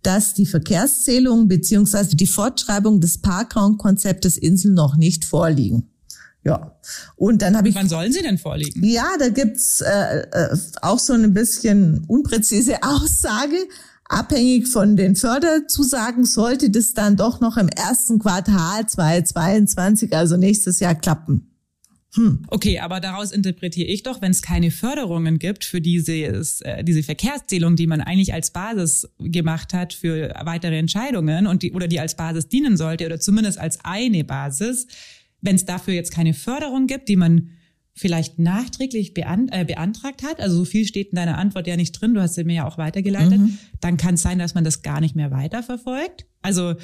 dass 0.03 0.35
die 0.35 0.45
Verkehrszählung 0.45 1.49
beziehungsweise 1.49 2.15
die 2.15 2.27
Fortschreibung 2.27 3.01
des 3.01 3.19
Parkraumkonzeptes 3.19 4.37
Insel 4.37 4.73
noch 4.73 4.97
nicht 4.97 5.25
vorliegen. 5.25 5.89
Ja. 6.45 6.77
Und 7.17 7.41
dann 7.41 7.57
habe 7.57 7.71
ich. 7.71 7.75
Wann 7.75 7.89
sollen 7.89 8.13
sie 8.13 8.21
denn 8.21 8.37
vorliegen? 8.37 8.85
Ja, 8.85 9.09
da 9.19 9.31
gibt's 9.31 9.81
äh, 9.81 10.27
äh, 10.31 10.57
auch 10.83 10.99
so 10.99 11.15
ein 11.15 11.33
bisschen 11.33 12.05
unpräzise 12.07 12.77
Aussage. 12.83 13.57
Abhängig 14.07 14.69
von 14.69 14.97
den 14.97 15.17
Förderzusagen 15.17 16.25
sollte 16.25 16.71
das 16.71 16.93
dann 16.93 17.17
doch 17.17 17.41
noch 17.41 17.57
im 17.57 17.69
ersten 17.69 18.19
Quartal 18.19 18.87
2022, 18.87 20.15
also 20.15 20.37
nächstes 20.37 20.81
Jahr, 20.81 20.95
klappen. 20.95 21.51
Hm. 22.15 22.45
Okay, 22.49 22.79
aber 22.79 23.01
daraus 23.01 23.33
interpretiere 23.33 23.89
ich 23.89 24.05
doch, 24.05 24.23
wenn 24.23 24.31
es 24.31 24.41
keine 24.41 24.71
Förderungen 24.71 25.39
gibt 25.39 25.65
für 25.65 25.81
dieses, 25.81 26.61
äh, 26.61 26.85
diese 26.85 27.03
Verkehrszählung, 27.03 27.75
die 27.75 27.89
man 27.89 28.01
eigentlich 28.01 28.33
als 28.33 28.53
Basis 28.53 29.09
gemacht 29.19 29.75
hat 29.75 29.95
für 29.95 30.33
weitere 30.45 30.79
Entscheidungen 30.79 31.47
und 31.47 31.63
die, 31.63 31.73
oder 31.73 31.89
die 31.89 31.99
als 31.99 32.15
Basis 32.15 32.49
dienen 32.49 32.77
sollte 32.77 33.07
oder 33.07 33.19
zumindest 33.19 33.59
als 33.59 33.85
eine 33.85 34.23
Basis, 34.23 34.87
wenn 35.41 35.57
es 35.57 35.65
dafür 35.65 35.95
jetzt 35.95 36.13
keine 36.13 36.35
Förderung 36.35 36.87
gibt, 36.87 37.09
die 37.09 37.17
man 37.17 37.51
vielleicht 37.95 38.39
nachträglich 38.39 39.15
beant 39.15 39.51
äh, 39.53 39.65
beantragt 39.65 40.23
hat, 40.23 40.41
also 40.41 40.59
so 40.59 40.65
viel 40.65 40.85
steht 40.87 41.11
in 41.11 41.17
deiner 41.17 41.39
Antwort 41.39 41.67
ja 41.67 41.77
nicht 41.77 41.93
drin, 41.93 42.15
du 42.15 42.21
hast 42.21 42.35
sie 42.35 42.45
mir 42.45 42.55
ja 42.57 42.67
auch 42.67 42.77
weitergeleitet, 42.77 43.39
mhm. 43.39 43.59
dann 43.81 43.97
kann 43.97 44.15
es 44.15 44.23
sein, 44.23 44.39
dass 44.39 44.55
man 44.55 44.65
das 44.65 44.83
gar 44.83 45.01
nicht 45.01 45.15
mehr 45.15 45.31
weiterverfolgt. 45.31 46.27
Also 46.43 46.75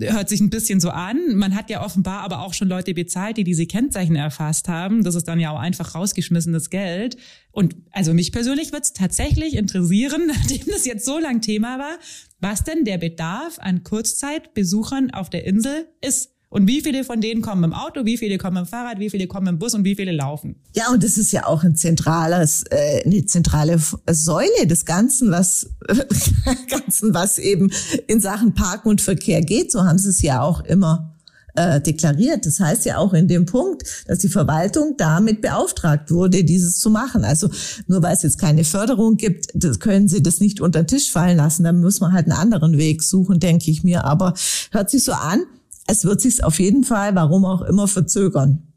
hört 0.00 0.28
sich 0.28 0.40
ein 0.40 0.50
bisschen 0.50 0.80
so 0.80 0.90
an. 0.90 1.36
Man 1.36 1.54
hat 1.54 1.70
ja 1.70 1.84
offenbar 1.84 2.20
aber 2.20 2.40
auch 2.40 2.54
schon 2.54 2.68
Leute 2.68 2.94
bezahlt, 2.94 3.36
die 3.36 3.44
diese 3.44 3.66
Kennzeichen 3.66 4.16
erfasst 4.16 4.68
haben. 4.68 5.04
Das 5.04 5.14
ist 5.14 5.28
dann 5.28 5.38
ja 5.38 5.50
auch 5.50 5.58
einfach 5.58 5.94
rausgeschmissenes 5.94 6.70
Geld. 6.70 7.16
Und 7.50 7.76
also 7.90 8.14
mich 8.14 8.32
persönlich 8.32 8.72
wird 8.72 8.84
es 8.84 8.92
tatsächlich 8.92 9.54
interessieren, 9.54 10.22
nachdem 10.26 10.66
das 10.66 10.86
jetzt 10.86 11.04
so 11.04 11.18
lang 11.18 11.40
Thema 11.40 11.78
war, 11.78 11.98
was 12.40 12.64
denn 12.64 12.84
der 12.84 12.98
Bedarf 12.98 13.58
an 13.58 13.82
Kurzzeitbesuchern 13.82 15.10
auf 15.10 15.30
der 15.30 15.44
Insel 15.44 15.86
ist. 16.00 16.30
Und 16.52 16.66
wie 16.68 16.82
viele 16.82 17.02
von 17.02 17.22
denen 17.22 17.40
kommen 17.40 17.64
im 17.64 17.72
Auto, 17.72 18.04
wie 18.04 18.18
viele 18.18 18.36
kommen 18.36 18.58
im 18.58 18.66
Fahrrad, 18.66 18.98
wie 18.98 19.08
viele 19.08 19.26
kommen 19.26 19.46
im 19.46 19.58
Bus 19.58 19.72
und 19.74 19.84
wie 19.84 19.94
viele 19.94 20.12
laufen? 20.12 20.56
Ja, 20.74 20.90
und 20.92 21.02
das 21.02 21.16
ist 21.16 21.32
ja 21.32 21.46
auch 21.46 21.64
ein 21.64 21.76
zentrales, 21.76 22.64
äh, 22.68 23.02
eine 23.06 23.24
zentrale 23.24 23.80
Säule 24.10 24.66
des 24.66 24.84
Ganzen, 24.84 25.30
was 25.30 25.70
Ganzen, 26.68 27.14
was 27.14 27.38
eben 27.38 27.72
in 28.06 28.20
Sachen 28.20 28.52
Parken 28.52 28.90
und 28.90 29.00
Verkehr 29.00 29.40
geht. 29.40 29.72
So 29.72 29.82
haben 29.82 29.96
sie 29.96 30.10
es 30.10 30.20
ja 30.20 30.42
auch 30.42 30.62
immer 30.64 31.16
äh, 31.54 31.80
deklariert. 31.80 32.44
Das 32.44 32.60
heißt 32.60 32.84
ja 32.84 32.98
auch 32.98 33.14
in 33.14 33.28
dem 33.28 33.46
Punkt, 33.46 33.84
dass 34.06 34.18
die 34.18 34.28
Verwaltung 34.28 34.96
damit 34.98 35.40
beauftragt 35.40 36.10
wurde, 36.10 36.44
dieses 36.44 36.78
zu 36.78 36.90
machen. 36.90 37.24
Also 37.24 37.48
nur 37.86 38.02
weil 38.02 38.14
es 38.14 38.24
jetzt 38.24 38.38
keine 38.38 38.64
Förderung 38.64 39.16
gibt, 39.16 39.46
das 39.54 39.80
können 39.80 40.06
sie 40.06 40.22
das 40.22 40.40
nicht 40.40 40.60
unter 40.60 40.82
den 40.82 40.86
Tisch 40.86 41.10
fallen 41.10 41.38
lassen. 41.38 41.64
Da 41.64 41.72
muss 41.72 42.00
man 42.00 42.12
halt 42.12 42.26
einen 42.26 42.38
anderen 42.38 42.76
Weg 42.76 43.02
suchen, 43.02 43.40
denke 43.40 43.70
ich 43.70 43.82
mir. 43.84 44.04
Aber 44.04 44.34
hört 44.70 44.90
sich 44.90 45.02
so 45.02 45.12
an, 45.12 45.44
es 45.86 46.04
wird 46.04 46.20
sich 46.20 46.44
auf 46.44 46.58
jeden 46.58 46.84
Fall, 46.84 47.14
warum 47.14 47.44
auch 47.44 47.62
immer, 47.62 47.88
verzögern. 47.88 48.72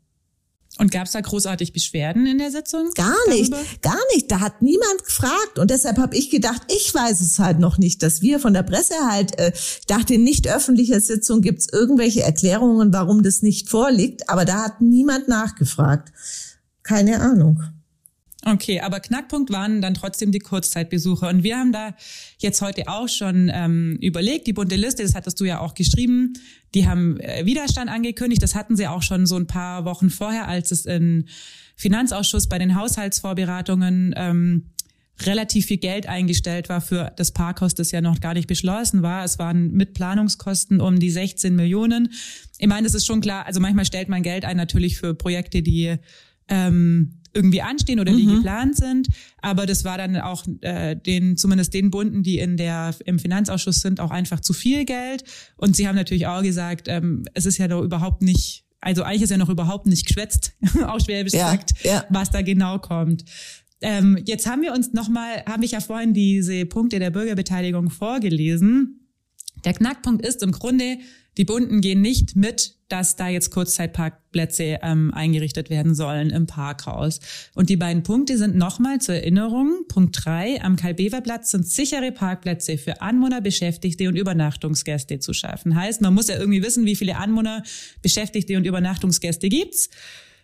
Und 0.78 0.92
gab 0.92 1.06
es 1.06 1.14
da 1.14 1.22
großartig 1.22 1.72
Beschwerden 1.72 2.28
in 2.28 2.38
der 2.38 2.52
Sitzung? 2.52 2.90
Gar 2.96 3.16
nicht, 3.30 3.54
darüber? 3.54 3.68
gar 3.82 4.02
nicht. 4.14 4.30
Da 4.30 4.42
hat 4.42 4.62
niemand 4.62 5.06
gefragt. 5.06 5.58
Und 5.58 5.72
deshalb 5.72 5.98
habe 5.98 6.18
ich 6.18 6.30
gedacht, 6.30 6.64
ich 6.68 6.94
weiß 6.94 7.22
es 7.22 7.40
halt 7.40 7.60
noch 7.60 7.78
nicht, 7.78 8.04
dass 8.04 8.22
wir 8.22 8.40
von 8.40 8.54
der 8.54 8.64
Presse 8.64 8.96
halt, 9.10 9.40
äh, 9.40 9.54
dachte, 9.88 10.16
in 10.16 10.24
nicht 10.24 10.50
öffentlicher 10.50 11.00
Sitzung 11.00 11.42
gibt 11.42 11.60
es 11.60 11.70
irgendwelche 11.72 12.24
Erklärungen, 12.24 12.92
warum 12.92 13.24
das 13.24 13.42
nicht 13.42 13.70
vorliegt. 13.70 14.30
Aber 14.30 14.44
da 14.44 14.66
hat 14.66 14.82
niemand 14.82 15.30
nachgefragt. 15.30 16.12
Keine 16.84 17.22
Ahnung. 17.22 17.64
Okay, 18.48 18.80
aber 18.80 19.00
Knackpunkt 19.00 19.52
waren 19.52 19.82
dann 19.82 19.96
trotzdem 19.96 20.32
die 20.32 20.40
Kurzzeitbesuche. 20.40 21.28
Und 21.28 21.42
wir 21.42 21.58
haben 21.58 21.72
da 21.72 21.96
jetzt 22.38 22.62
heute 22.62 22.88
auch 22.88 23.10
schon 23.10 23.52
ähm, 23.52 23.98
überlegt, 24.02 24.46
die 24.46 24.54
bunte 24.54 24.76
Liste, 24.76 25.02
das 25.02 25.16
hattest 25.16 25.40
du 25.40 25.46
ja 25.46 25.62
auch 25.62 25.74
geschrieben, 25.74 26.34
die 26.76 26.88
haben 26.88 27.20
äh, 27.20 27.44
Widerstand 27.48 27.90
angekündigt. 27.90 28.44
Das 28.44 28.54
hatten 28.54 28.76
sie 28.76 28.88
auch 28.88 29.02
schon 29.02 29.26
so 29.26 29.36
ein 29.36 29.48
paar 29.48 29.84
Wochen 29.86 30.12
vorher, 30.12 30.48
als 30.48 30.70
es 30.70 30.86
im 30.86 31.26
Finanzausschuss 31.76 32.48
bei 32.48 32.60
den 32.60 32.76
Haushaltsvorberatungen 32.76 34.14
ähm, 34.16 34.70
relativ 35.22 35.66
viel 35.66 35.78
Geld 35.78 36.08
eingestellt 36.08 36.70
war 36.70 36.82
für 36.82 37.14
das 37.16 37.32
Parkhaus, 37.32 37.74
das 37.74 37.90
ja 37.90 38.02
noch 38.02 38.20
gar 38.20 38.36
nicht 38.36 38.48
beschlossen 38.48 39.02
war. 39.02 39.24
Es 39.24 39.40
waren 39.40 39.72
mit 39.72 39.96
Planungskosten 39.96 40.82
um 40.82 41.00
die 41.00 41.10
16 41.10 41.56
Millionen. 41.56 42.14
Ich 42.60 42.68
meine, 42.68 42.84
das 42.84 42.94
ist 42.94 43.08
schon 43.08 43.22
klar, 43.22 43.48
also 43.48 43.60
manchmal 43.60 43.86
stellt 43.86 44.08
man 44.08 44.22
Geld 44.22 44.46
ein 44.46 44.58
natürlich 44.58 44.98
für 44.98 45.16
Projekte, 45.16 45.64
die 45.64 45.96
ähm, 46.48 47.22
irgendwie 47.36 47.62
anstehen 47.62 48.00
oder 48.00 48.14
die 48.14 48.24
mhm. 48.24 48.38
geplant 48.38 48.76
sind. 48.78 49.10
Aber 49.42 49.66
das 49.66 49.84
war 49.84 49.98
dann 49.98 50.16
auch 50.18 50.46
äh, 50.62 50.96
den, 50.96 51.38
zumindest 51.38 51.74
den 51.74 51.92
Bunden, 51.92 52.24
die 52.24 52.40
in 52.40 52.58
der 52.58 52.96
im 53.06 53.20
Finanzausschuss 53.20 53.82
sind, 53.82 54.00
auch 54.00 54.12
einfach 54.12 54.40
zu 54.40 54.54
viel 54.54 54.86
Geld. 54.86 55.24
Und 55.58 55.76
sie 55.76 55.88
haben 55.88 55.96
natürlich 55.96 56.28
auch 56.28 56.42
gesagt, 56.42 56.88
ähm, 56.88 57.26
es 57.34 57.46
ist 57.46 57.58
ja 57.58 57.68
doch 57.68 57.84
überhaupt 57.84 58.22
nicht, 58.22 58.64
also 58.80 59.04
eigentlich 59.04 59.24
ist 59.24 59.32
ja 59.32 59.38
noch 59.38 59.50
überhaupt 59.50 59.86
nicht 59.86 60.08
geschwätzt, 60.08 60.54
auch 60.88 61.00
schwer 61.00 61.24
gesagt, 61.24 61.74
ja, 61.84 61.92
ja. 61.92 62.06
was 62.10 62.32
da 62.32 62.42
genau 62.42 62.80
kommt. 62.80 63.26
Ähm, 63.82 64.18
jetzt 64.26 64.48
haben 64.48 64.62
wir 64.62 64.74
uns 64.74 64.94
nochmal, 64.94 65.44
habe 65.46 65.66
ich 65.66 65.72
ja 65.72 65.82
vorhin 65.82 66.14
diese 66.14 66.66
Punkte 66.66 67.00
der 67.00 67.12
Bürgerbeteiligung 67.12 67.90
vorgelesen. 67.90 69.02
Der 69.66 69.74
Knackpunkt 69.74 70.26
ist 70.26 70.42
im 70.42 70.54
Grunde, 70.54 70.98
die 71.38 71.46
Bunden 71.46 71.82
gehen 71.82 72.02
nicht 72.02 72.36
mit, 72.36 72.75
dass 72.88 73.16
da 73.16 73.28
jetzt 73.28 73.52
Kurzzeitparkplätze 73.52 74.80
ähm, 74.82 75.14
eingerichtet 75.14 75.70
werden 75.70 75.96
sollen 75.96 76.30
im 76.30 76.46
Parkhaus. 76.46 77.20
Und 77.56 77.70
die 77.70 77.78
beiden 77.78 78.04
Punkte 78.04 78.38
sind 78.38 78.56
nochmal 78.56 79.00
zur 79.00 79.16
Erinnerung. 79.16 79.86
Punkt 79.88 80.24
drei, 80.24 80.62
am 80.62 80.76
Karl-Bever-Platz 80.76 81.52
sind 81.52 81.68
sichere 81.68 82.12
Parkplätze 82.12 82.78
für 82.78 83.02
Anwohner, 83.02 83.42
Beschäftigte 83.42 84.08
und 84.08 84.16
Übernachtungsgäste 84.16 85.20
zu 85.20 85.34
schaffen. 85.34 85.76
Heißt, 85.76 86.02
man 86.02 86.14
muss 86.14 86.28
ja 86.28 86.38
irgendwie 86.38 86.64
wissen, 86.64 86.86
wie 86.86 86.96
viele 86.96 87.18
Anwohner, 87.18 87.64
Beschäftigte 88.02 88.58
und 88.58 88.66
Übernachtungsgäste 88.66 89.50
gibt's 89.50 89.90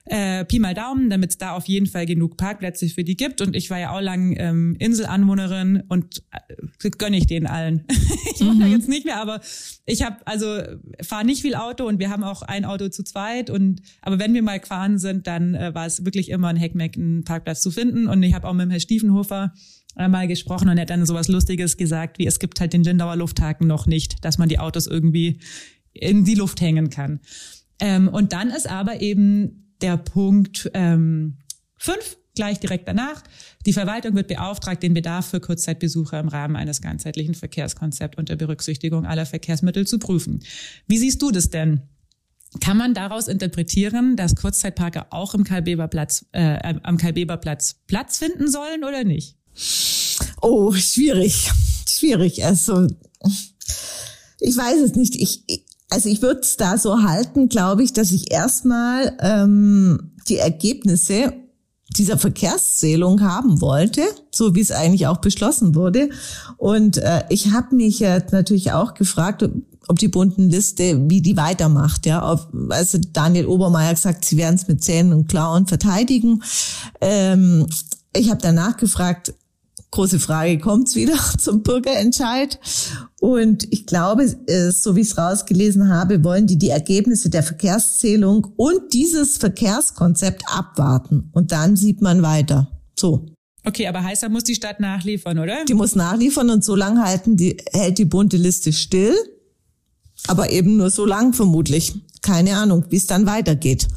äh, 0.05 0.45
Pi 0.45 0.59
mal 0.59 0.73
Daumen, 0.73 1.09
damit 1.09 1.31
es 1.31 1.37
da 1.37 1.51
auf 1.51 1.67
jeden 1.67 1.85
Fall 1.85 2.05
genug 2.05 2.37
Parkplätze 2.37 2.87
für 2.89 3.03
die 3.03 3.15
gibt. 3.15 3.41
Und 3.41 3.55
ich 3.55 3.69
war 3.69 3.79
ja 3.79 3.91
auch 3.91 4.01
lang 4.01 4.35
ähm, 4.37 4.75
Inselanwohnerin 4.79 5.83
und 5.89 6.23
äh, 6.31 6.89
gönne 6.97 7.17
ich 7.17 7.27
denen 7.27 7.47
allen. 7.47 7.85
ich 8.33 8.41
mache 8.41 8.55
mhm. 8.55 8.59
da 8.59 8.65
jetzt 8.67 8.89
nicht 8.89 9.05
mehr, 9.05 9.21
aber 9.21 9.41
ich 9.85 10.03
habe 10.03 10.17
also 10.25 10.61
fahre 11.01 11.25
nicht 11.25 11.41
viel 11.41 11.55
Auto 11.55 11.87
und 11.87 11.99
wir 11.99 12.09
haben 12.09 12.23
auch 12.23 12.41
ein 12.41 12.65
Auto 12.65 12.89
zu 12.89 13.03
zweit. 13.03 13.49
Und 13.49 13.81
aber 14.01 14.19
wenn 14.19 14.33
wir 14.33 14.41
mal 14.41 14.59
gefahren 14.59 14.97
sind, 14.97 15.27
dann 15.27 15.53
äh, 15.53 15.73
war 15.75 15.85
es 15.85 16.03
wirklich 16.03 16.29
immer 16.29 16.47
ein 16.47 16.57
Heckmeck, 16.57 16.97
einen 16.97 17.23
Parkplatz 17.23 17.61
zu 17.61 17.71
finden. 17.71 18.07
Und 18.07 18.23
ich 18.23 18.33
habe 18.33 18.47
auch 18.47 18.53
mit 18.53 18.63
dem 18.63 18.69
Herrn 18.69 18.81
Stiefenhofer 18.81 19.53
mal 19.93 20.25
gesprochen 20.25 20.69
und 20.69 20.77
er 20.77 20.83
hat 20.83 20.89
dann 20.89 21.05
sowas 21.05 21.27
Lustiges 21.27 21.75
gesagt, 21.75 22.17
wie 22.17 22.25
es 22.25 22.39
gibt 22.39 22.61
halt 22.61 22.71
den 22.71 22.81
Lindauer 22.81 23.17
Lufthaken 23.17 23.67
noch 23.67 23.87
nicht, 23.87 24.23
dass 24.23 24.37
man 24.37 24.47
die 24.47 24.57
Autos 24.57 24.87
irgendwie 24.87 25.41
in 25.91 26.23
die 26.23 26.35
Luft 26.35 26.61
hängen 26.61 26.89
kann. 26.89 27.19
Ähm, 27.81 28.07
und 28.07 28.31
dann 28.31 28.51
ist 28.51 28.69
aber 28.69 29.01
eben 29.01 29.70
der 29.81 29.97
Punkt 29.97 30.69
ähm, 30.73 31.37
fünf 31.77 32.17
gleich 32.35 32.59
direkt 32.59 32.87
danach. 32.87 33.23
Die 33.65 33.73
Verwaltung 33.73 34.15
wird 34.15 34.27
beauftragt, 34.27 34.83
den 34.83 34.93
Bedarf 34.93 35.27
für 35.29 35.39
Kurzzeitbesucher 35.39 36.19
im 36.19 36.27
Rahmen 36.27 36.55
eines 36.55 36.81
ganzheitlichen 36.81 37.35
Verkehrskonzepts 37.35 38.17
unter 38.17 38.35
Berücksichtigung 38.35 39.05
aller 39.05 39.25
Verkehrsmittel 39.25 39.85
zu 39.85 39.99
prüfen. 39.99 40.41
Wie 40.87 40.97
siehst 40.97 41.21
du 41.21 41.31
das 41.31 41.49
denn? 41.49 41.81
Kann 42.59 42.77
man 42.77 42.93
daraus 42.93 43.27
interpretieren, 43.27 44.17
dass 44.17 44.35
Kurzzeitparker 44.35 45.07
auch 45.11 45.33
im 45.33 45.43
Karl-Beber-Platz, 45.43 46.25
äh, 46.33 46.73
am 46.83 46.97
Karl-Beber-Platz 46.97 47.81
Platz 47.87 48.17
finden 48.17 48.49
sollen 48.49 48.83
oder 48.83 49.03
nicht? 49.03 49.37
Oh, 50.41 50.73
schwierig, 50.73 51.49
schwierig. 51.87 52.43
Also 52.43 52.87
ich 54.39 54.57
weiß 54.57 54.81
es 54.81 54.95
nicht. 54.95 55.15
Ich, 55.15 55.43
also 55.91 56.09
ich 56.09 56.21
würde 56.21 56.39
es 56.41 56.57
da 56.57 56.77
so 56.77 57.03
halten, 57.03 57.49
glaube 57.49 57.83
ich, 57.83 57.93
dass 57.93 58.11
ich 58.11 58.31
erstmal 58.31 59.15
ähm, 59.19 60.13
die 60.29 60.37
Ergebnisse 60.37 61.33
dieser 61.97 62.17
Verkehrszählung 62.17 63.21
haben 63.21 63.59
wollte, 63.59 64.01
so 64.31 64.55
wie 64.55 64.61
es 64.61 64.71
eigentlich 64.71 65.07
auch 65.07 65.17
beschlossen 65.17 65.75
wurde. 65.75 66.09
Und 66.55 66.97
äh, 66.97 67.23
ich 67.29 67.51
habe 67.51 67.75
mich 67.75 67.99
ja 67.99 68.19
natürlich 68.31 68.71
auch 68.71 68.93
gefragt, 68.93 69.47
ob 69.87 69.99
die 69.99 70.07
bunten 70.07 70.49
Liste, 70.49 71.09
wie 71.09 71.21
die 71.21 71.35
weitermacht. 71.35 72.05
Ja, 72.05 72.31
ob, 72.31 72.47
also 72.69 72.97
Daniel 73.11 73.47
Obermeier 73.47 73.93
gesagt, 73.93 74.23
sie 74.23 74.37
werden 74.37 74.55
es 74.55 74.69
mit 74.69 74.81
Zähnen 74.81 75.11
und 75.11 75.27
Klauen 75.27 75.67
verteidigen. 75.67 76.41
Ähm, 77.01 77.67
ich 78.15 78.29
habe 78.29 78.41
danach 78.41 78.77
gefragt, 78.77 79.33
große 79.91 80.19
Frage, 80.19 80.57
kommt's 80.57 80.95
wieder 80.95 81.17
zum 81.37 81.63
Bürgerentscheid? 81.63 82.59
Und 83.19 83.71
ich 83.71 83.85
glaube, 83.85 84.27
so 84.71 84.95
wie 84.95 85.01
ich 85.01 85.09
es 85.09 85.17
rausgelesen 85.17 85.89
habe, 85.89 86.23
wollen 86.23 86.47
die 86.47 86.57
die 86.57 86.69
Ergebnisse 86.69 87.29
der 87.29 87.43
Verkehrszählung 87.43 88.53
und 88.55 88.93
dieses 88.93 89.37
Verkehrskonzept 89.37 90.43
abwarten. 90.47 91.29
Und 91.33 91.51
dann 91.51 91.75
sieht 91.75 92.01
man 92.01 92.23
weiter. 92.23 92.71
So. 92.97 93.25
Okay, 93.63 93.87
aber 93.87 94.03
heißt, 94.03 94.23
da 94.23 94.29
muss 94.29 94.43
die 94.43 94.55
Stadt 94.55 94.79
nachliefern, 94.79 95.37
oder? 95.37 95.65
Die 95.65 95.75
muss 95.75 95.95
nachliefern 95.95 96.49
und 96.49 96.63
so 96.63 96.75
lange 96.75 97.03
halten 97.03 97.37
die, 97.37 97.57
hält 97.71 97.99
die 97.99 98.05
bunte 98.05 98.37
Liste 98.37 98.73
still. 98.73 99.15
Aber 100.27 100.51
eben 100.51 100.77
nur 100.77 100.89
so 100.89 101.05
lang 101.05 101.33
vermutlich. 101.33 101.93
Keine 102.21 102.55
Ahnung, 102.57 102.85
wie 102.89 102.97
es 102.97 103.07
dann 103.07 103.25
weitergeht. 103.25 103.87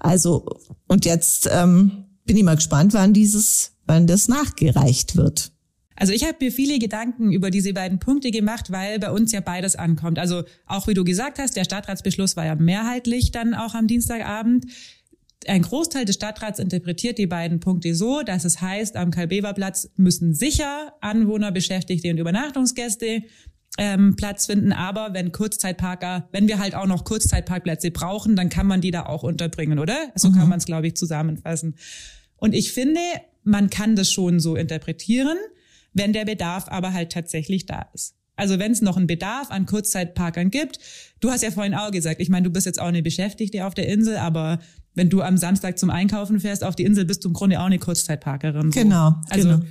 Also, 0.00 0.46
und 0.88 1.04
jetzt 1.04 1.48
ähm, 1.50 2.04
bin 2.24 2.36
ich 2.36 2.42
mal 2.42 2.56
gespannt, 2.56 2.94
wann 2.94 3.12
dieses, 3.12 3.72
wann 3.88 4.06
das 4.06 4.28
nachgereicht 4.28 5.16
wird. 5.16 5.52
Also 5.96 6.12
ich 6.12 6.22
habe 6.22 6.36
mir 6.40 6.52
viele 6.52 6.78
Gedanken 6.78 7.32
über 7.32 7.50
diese 7.50 7.72
beiden 7.72 7.98
Punkte 7.98 8.30
gemacht, 8.30 8.70
weil 8.70 9.00
bei 9.00 9.10
uns 9.10 9.32
ja 9.32 9.40
beides 9.40 9.74
ankommt. 9.74 10.20
Also 10.20 10.44
auch 10.66 10.86
wie 10.86 10.94
du 10.94 11.02
gesagt 11.02 11.40
hast, 11.40 11.56
der 11.56 11.64
Stadtratsbeschluss 11.64 12.36
war 12.36 12.46
ja 12.46 12.54
mehrheitlich 12.54 13.32
dann 13.32 13.52
auch 13.52 13.74
am 13.74 13.88
Dienstagabend. 13.88 14.66
Ein 15.48 15.62
Großteil 15.62 16.04
des 16.04 16.14
Stadtrats 16.14 16.60
interpretiert 16.60 17.18
die 17.18 17.26
beiden 17.26 17.58
Punkte 17.58 17.94
so, 17.96 18.22
dass 18.22 18.44
es 18.44 18.60
heißt, 18.60 18.96
am 18.96 19.10
Karl-Bever-Platz 19.10 19.90
müssen 19.96 20.34
sicher 20.34 20.92
Anwohner, 21.00 21.50
Beschäftigte 21.50 22.10
und 22.10 22.18
Übernachtungsgäste 22.18 23.22
ähm, 23.76 24.14
Platz 24.16 24.46
finden. 24.46 24.72
Aber 24.72 25.14
wenn 25.14 25.32
Kurzzeitparker, 25.32 26.28
wenn 26.30 26.46
wir 26.46 26.58
halt 26.58 26.76
auch 26.76 26.86
noch 26.86 27.04
Kurzzeitparkplätze 27.04 27.90
brauchen, 27.90 28.36
dann 28.36 28.50
kann 28.50 28.66
man 28.68 28.80
die 28.80 28.92
da 28.92 29.06
auch 29.06 29.24
unterbringen, 29.24 29.80
oder? 29.80 29.96
So 30.14 30.30
mhm. 30.30 30.34
kann 30.34 30.48
man 30.48 30.58
es, 30.58 30.66
glaube 30.66 30.86
ich, 30.86 30.94
zusammenfassen. 30.94 31.74
Und 32.36 32.54
ich 32.54 32.72
finde, 32.72 33.00
man 33.48 33.70
kann 33.70 33.96
das 33.96 34.10
schon 34.10 34.40
so 34.40 34.56
interpretieren, 34.56 35.36
wenn 35.92 36.12
der 36.12 36.24
Bedarf 36.24 36.66
aber 36.68 36.92
halt 36.92 37.10
tatsächlich 37.10 37.66
da 37.66 37.88
ist. 37.94 38.14
Also 38.36 38.60
wenn 38.60 38.70
es 38.70 38.82
noch 38.82 38.96
einen 38.96 39.08
Bedarf 39.08 39.50
an 39.50 39.66
Kurzzeitparkern 39.66 40.50
gibt, 40.50 40.78
du 41.18 41.30
hast 41.30 41.42
ja 41.42 41.50
vorhin 41.50 41.74
auch 41.74 41.90
gesagt, 41.90 42.20
ich 42.20 42.28
meine, 42.28 42.44
du 42.44 42.50
bist 42.50 42.66
jetzt 42.66 42.80
auch 42.80 42.86
eine 42.86 43.02
Beschäftigte 43.02 43.66
auf 43.66 43.74
der 43.74 43.88
Insel, 43.88 44.16
aber 44.16 44.60
wenn 44.94 45.10
du 45.10 45.22
am 45.22 45.36
Samstag 45.36 45.76
zum 45.78 45.90
Einkaufen 45.90 46.38
fährst 46.38 46.62
auf 46.62 46.76
die 46.76 46.84
Insel, 46.84 47.04
bist 47.04 47.24
du 47.24 47.28
im 47.28 47.34
Grunde 47.34 47.58
auch 47.58 47.66
eine 47.66 47.80
Kurzzeitparkerin. 47.80 48.70
So. 48.70 48.80
Genau. 48.80 49.14
Also 49.28 49.48
genau. 49.48 49.64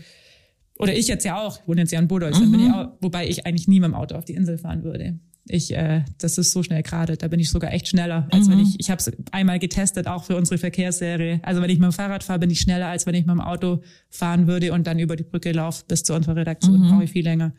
oder 0.79 0.93
ich 0.93 1.07
jetzt 1.07 1.23
ja 1.23 1.39
auch, 1.39 1.65
wohne 1.65 1.81
jetzt 1.81 1.91
ja 1.91 1.99
in 1.99 2.09
Bodolz, 2.09 2.39
mhm. 2.39 2.59
ich 2.59 2.73
auch, 2.73 2.91
wobei 2.99 3.27
ich 3.27 3.45
eigentlich 3.45 3.69
nie 3.69 3.79
mit 3.79 3.87
dem 3.87 3.93
Auto 3.93 4.15
auf 4.15 4.25
die 4.25 4.33
Insel 4.33 4.57
fahren 4.57 4.83
würde. 4.83 5.17
Ich, 5.49 5.73
äh, 5.73 6.03
das 6.17 6.37
ist 6.37 6.51
so 6.51 6.63
schnell 6.63 6.83
gerade, 6.83 7.17
da 7.17 7.27
bin 7.27 7.39
ich 7.39 7.49
sogar 7.49 7.73
echt 7.73 7.87
schneller, 7.87 8.27
als 8.31 8.47
mhm. 8.47 8.51
wenn 8.51 8.59
ich, 8.59 8.75
ich 8.79 8.89
habe 8.89 8.99
es 8.99 9.11
einmal 9.31 9.59
getestet, 9.59 10.07
auch 10.07 10.25
für 10.25 10.35
unsere 10.35 10.57
Verkehrsserie. 10.57 11.39
Also 11.43 11.61
wenn 11.61 11.69
ich 11.69 11.79
mit 11.79 11.85
dem 11.85 11.93
Fahrrad 11.93 12.23
fahre, 12.23 12.39
bin 12.39 12.49
ich 12.49 12.59
schneller, 12.59 12.87
als 12.87 13.05
wenn 13.05 13.15
ich 13.15 13.25
mit 13.25 13.33
dem 13.33 13.41
Auto 13.41 13.81
fahren 14.09 14.47
würde 14.47 14.73
und 14.73 14.87
dann 14.87 14.99
über 14.99 15.15
die 15.15 15.23
Brücke 15.23 15.51
laufe 15.51 15.83
bis 15.87 16.03
zu 16.03 16.13
unserer 16.13 16.35
Redaktion, 16.35 16.79
mhm. 16.79 16.89
brauche 16.89 17.03
ich 17.03 17.11
viel 17.11 17.23
länger. 17.23 17.53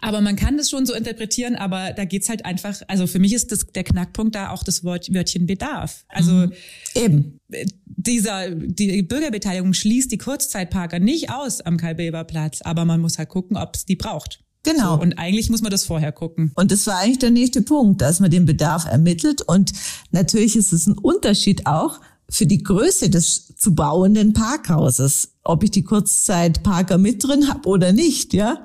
Aber 0.00 0.20
man 0.20 0.36
kann 0.36 0.58
das 0.58 0.68
schon 0.68 0.84
so 0.84 0.92
interpretieren, 0.92 1.54
aber 1.54 1.94
da 1.94 2.04
geht's 2.04 2.28
halt 2.28 2.44
einfach, 2.44 2.82
also 2.88 3.06
für 3.06 3.18
mich 3.18 3.32
ist 3.32 3.52
das 3.52 3.66
der 3.68 3.84
Knackpunkt 3.84 4.34
da 4.34 4.50
auch 4.50 4.62
das 4.62 4.84
Wort, 4.84 5.12
Wörtchen 5.14 5.46
Bedarf. 5.46 6.04
Also 6.08 6.32
mhm. 6.32 6.52
eben 6.94 7.40
dieser 7.86 8.50
die 8.50 9.02
Bürgerbeteiligung 9.02 9.72
schließt 9.72 10.12
die 10.12 10.18
Kurzzeitparker 10.18 10.98
nicht 10.98 11.30
aus 11.30 11.62
am 11.62 11.78
Karl-Bever-Platz, 11.78 12.60
aber 12.60 12.84
man 12.84 13.00
muss 13.00 13.16
halt 13.16 13.30
gucken, 13.30 13.56
ob 13.56 13.76
es 13.76 13.86
die 13.86 13.96
braucht. 13.96 14.43
Genau. 14.64 14.96
So, 14.96 15.02
und 15.02 15.18
eigentlich 15.18 15.50
muss 15.50 15.62
man 15.62 15.70
das 15.70 15.84
vorher 15.84 16.10
gucken. 16.10 16.50
Und 16.56 16.72
das 16.72 16.86
war 16.86 16.98
eigentlich 16.98 17.20
der 17.20 17.30
nächste 17.30 17.62
Punkt, 17.62 18.00
dass 18.00 18.18
man 18.18 18.30
den 18.30 18.46
Bedarf 18.46 18.86
ermittelt. 18.86 19.42
Und 19.42 19.72
natürlich 20.10 20.56
ist 20.56 20.72
es 20.72 20.86
ein 20.86 20.98
Unterschied 20.98 21.66
auch 21.66 22.00
für 22.28 22.46
die 22.46 22.62
Größe 22.62 23.10
des 23.10 23.54
zu 23.56 23.74
bauenden 23.74 24.32
Parkhauses, 24.32 25.34
ob 25.44 25.62
ich 25.62 25.70
die 25.70 25.84
Kurzzeitparker 25.84 26.98
mit 26.98 27.22
drin 27.22 27.48
habe 27.48 27.68
oder 27.68 27.92
nicht, 27.92 28.34
ja? 28.34 28.64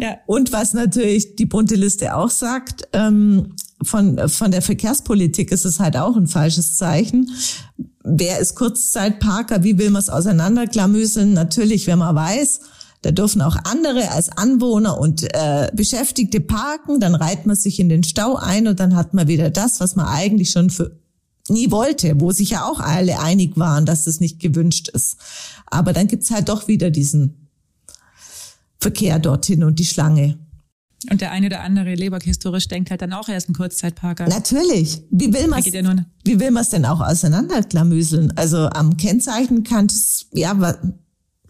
ja. 0.00 0.16
Und 0.26 0.52
was 0.52 0.72
natürlich 0.72 1.36
die 1.36 1.46
bunte 1.46 1.74
Liste 1.74 2.16
auch 2.16 2.30
sagt, 2.30 2.88
ähm, 2.92 3.54
von, 3.82 4.28
von 4.28 4.50
der 4.50 4.62
Verkehrspolitik 4.62 5.52
ist 5.52 5.64
es 5.64 5.80
halt 5.80 5.96
auch 5.96 6.16
ein 6.16 6.26
falsches 6.26 6.76
Zeichen. 6.76 7.30
Wer 8.02 8.38
ist 8.38 8.54
Kurzzeitparker? 8.54 9.62
Wie 9.62 9.78
will 9.78 9.90
man 9.90 10.00
es 10.00 10.08
auseinanderklamüseln? 10.08 11.32
Natürlich, 11.32 11.86
wenn 11.86 11.98
man 11.98 12.14
weiß, 12.14 12.60
da 13.02 13.12
dürfen 13.12 13.40
auch 13.40 13.56
andere 13.64 14.10
als 14.10 14.28
Anwohner 14.28 14.98
und 14.98 15.22
äh, 15.34 15.70
Beschäftigte 15.74 16.40
parken. 16.40 17.00
Dann 17.00 17.14
reiht 17.14 17.46
man 17.46 17.56
sich 17.56 17.80
in 17.80 17.88
den 17.88 18.04
Stau 18.04 18.36
ein 18.36 18.68
und 18.68 18.78
dann 18.78 18.94
hat 18.94 19.14
man 19.14 19.26
wieder 19.26 19.50
das, 19.50 19.80
was 19.80 19.96
man 19.96 20.06
eigentlich 20.06 20.50
schon 20.50 20.70
für 20.70 20.98
nie 21.48 21.70
wollte, 21.70 22.20
wo 22.20 22.30
sich 22.30 22.50
ja 22.50 22.64
auch 22.64 22.80
alle 22.80 23.18
einig 23.20 23.56
waren, 23.56 23.86
dass 23.86 24.04
das 24.04 24.20
nicht 24.20 24.38
gewünscht 24.38 24.88
ist. 24.88 25.16
Aber 25.66 25.92
dann 25.92 26.06
gibt's 26.06 26.30
halt 26.30 26.48
doch 26.48 26.68
wieder 26.68 26.90
diesen 26.90 27.48
Verkehr 28.78 29.18
dorthin 29.18 29.64
und 29.64 29.78
die 29.78 29.86
Schlange. 29.86 30.38
Und 31.10 31.22
der 31.22 31.30
eine 31.30 31.46
oder 31.46 31.60
andere 31.60 31.94
Leberg 31.94 32.24
historisch 32.24 32.68
denkt 32.68 32.90
halt 32.90 33.00
dann 33.00 33.14
auch 33.14 33.28
erst 33.28 33.48
ein 33.48 33.54
Kurzzeitparker. 33.54 34.28
Natürlich. 34.28 35.02
Wie 35.10 35.32
will 35.32 35.48
man 35.48 35.62
ja 35.62 35.94
wie 36.24 36.38
will 36.40 36.50
man 36.50 36.62
es 36.62 36.68
denn 36.68 36.84
auch 36.84 37.00
auseinanderklamüseln? 37.00 38.36
Also 38.36 38.68
am 38.68 38.98
Kennzeichen 38.98 39.64
kann 39.64 39.86
es, 39.86 40.26
ja, 40.32 40.78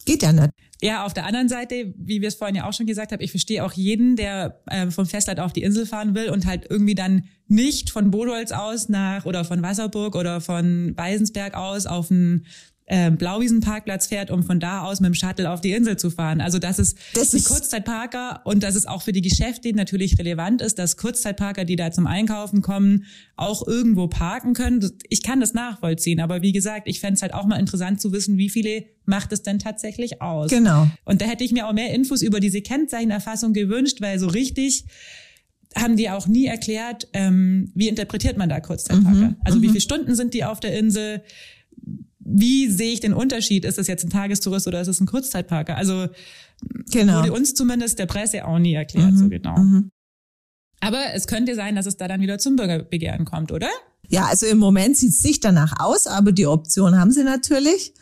geht 0.05 0.23
ja 0.23 0.33
nicht. 0.33 0.51
Ja, 0.83 1.05
auf 1.05 1.13
der 1.13 1.27
anderen 1.27 1.49
Seite, 1.49 1.93
wie 1.99 2.23
wir 2.23 2.29
es 2.29 2.37
vorhin 2.37 2.57
ja 2.57 2.67
auch 2.67 2.73
schon 2.73 2.87
gesagt 2.87 3.13
haben, 3.13 3.21
ich 3.21 3.31
verstehe 3.31 3.65
auch 3.65 3.73
jeden, 3.73 4.17
der 4.17 4.61
äh, 4.67 4.91
vom 4.91 5.05
Festland 5.05 5.39
auf 5.39 5.53
die 5.53 5.63
Insel 5.63 5.85
fahren 5.85 6.15
will 6.15 6.31
und 6.31 6.47
halt 6.47 6.67
irgendwie 6.71 6.95
dann 6.95 7.25
nicht 7.49 7.91
von 7.91 8.11
Bodolz 8.11 8.51
aus 8.53 8.89
nach 8.89 9.27
oder 9.27 9.45
von 9.45 9.63
Wasserburg 9.63 10.17
oder 10.17 10.41
von 10.41 10.97
Weisensberg 10.97 11.55
aus 11.55 11.87
auf 11.87 12.11
ein 12.11 12.47
äh, 12.91 13.13
Blauwiesenparkplatz 13.13 14.09
fährt, 14.09 14.33
um 14.33 14.43
von 14.43 14.59
da 14.59 14.83
aus 14.83 14.99
mit 14.99 15.07
dem 15.07 15.15
Shuttle 15.15 15.49
auf 15.49 15.61
die 15.61 15.71
Insel 15.71 15.97
zu 15.97 16.11
fahren. 16.11 16.41
Also 16.41 16.59
das 16.59 16.81
ist 16.81 16.99
das 17.15 17.31
die 17.31 17.41
Kurzzeitparker 17.41 18.41
und 18.45 18.65
dass 18.65 18.75
es 18.75 18.85
auch 18.85 19.03
für 19.03 19.13
die 19.13 19.23
Geschäfte 19.23 19.73
natürlich 19.73 20.19
relevant 20.19 20.61
ist, 20.61 20.77
dass 20.77 20.97
Kurzzeitparker, 20.97 21.65
die 21.65 21.77
da 21.77 21.93
zum 21.93 22.09
Einkaufen 22.09 22.63
kommen, 22.63 23.05
auch 23.37 23.65
irgendwo 23.65 24.09
parken 24.09 24.55
können. 24.55 24.91
Ich 25.09 25.23
kann 25.23 25.39
das 25.39 25.55
nachvollziehen, 25.55 26.19
aber 26.19 26.43
wie 26.43 26.51
gesagt, 26.51 26.89
ich 26.89 26.99
fände 26.99 27.15
es 27.15 27.23
halt 27.23 27.33
auch 27.33 27.47
mal 27.47 27.61
interessant 27.61 28.01
zu 28.01 28.11
wissen, 28.11 28.39
wie 28.39 28.51
viele 28.51 28.87
macht 29.05 29.33
es 29.33 29.43
denn 29.43 29.61
tatsächlich 29.61 30.21
aus. 30.21 30.51
Genau. 30.51 30.89
Und 31.05 31.23
da 31.23 31.27
hätte 31.27 31.45
ich 31.45 31.53
mir 31.53 31.69
auch 31.69 31.73
mehr 31.73 31.95
Infos 31.95 32.23
über 32.23 32.41
diese 32.41 32.61
Kennzeichenerfassung 32.61 33.53
gewünscht, 33.53 34.01
weil 34.01 34.19
so 34.19 34.27
richtig 34.27 34.85
haben 35.77 35.97
die 35.97 36.11
auch 36.11 36.27
nie 36.27 36.47
erklärt, 36.47 37.07
ähm, 37.13 37.71
wie 37.77 37.87
interpretiert 37.87 38.37
man 38.37 38.49
da 38.49 38.59
Kurzzeitparker. 38.59 39.29
Mhm, 39.29 39.37
also 39.45 39.63
wie 39.63 39.69
mhm. 39.69 39.73
viele 39.73 39.81
Stunden 39.81 40.17
sind 40.17 40.35
die 40.35 40.43
auf 40.43 40.59
der 40.59 40.77
Insel? 40.77 41.23
Wie 42.33 42.69
sehe 42.71 42.93
ich 42.93 43.01
den 43.01 43.13
Unterschied? 43.13 43.65
Ist 43.65 43.79
es 43.79 43.87
jetzt 43.87 44.05
ein 44.05 44.11
Tagestourist 44.11 44.67
oder 44.67 44.81
ist 44.81 44.89
es 44.89 45.01
ein 45.01 45.07
Kurzzeitparker? 45.07 45.77
Also 45.77 46.09
genau. 46.91 47.21
wurde 47.21 47.33
uns 47.33 47.55
zumindest 47.55 47.99
der 47.99 48.07
Presse 48.07 48.47
auch 48.47 48.59
nie 48.59 48.75
erklärt, 48.75 49.13
mhm. 49.13 49.19
so 49.19 49.29
genau. 49.29 49.59
Mhm. 49.59 49.91
Aber 50.81 51.15
es 51.15 51.27
könnte 51.27 51.55
sein, 51.55 51.77
dass 51.77 51.87
es 51.87 51.97
da 51.97 52.09
dann 52.09 52.21
wieder 52.21 52.39
zum 52.39 52.57
Bürgerbegehren 52.57 53.25
kommt, 53.25 53.53
oder? 53.53 53.69
Ja, 54.09 54.27
also 54.27 54.47
im 54.47 54.59
Moment 54.59 54.97
sieht 54.97 55.11
es 55.11 55.23
nicht 55.23 55.45
danach 55.45 55.79
aus, 55.79 56.07
aber 56.07 56.33
die 56.33 56.47
Option 56.47 56.99
haben 56.99 57.13
sie 57.13 57.23
natürlich. 57.23 57.95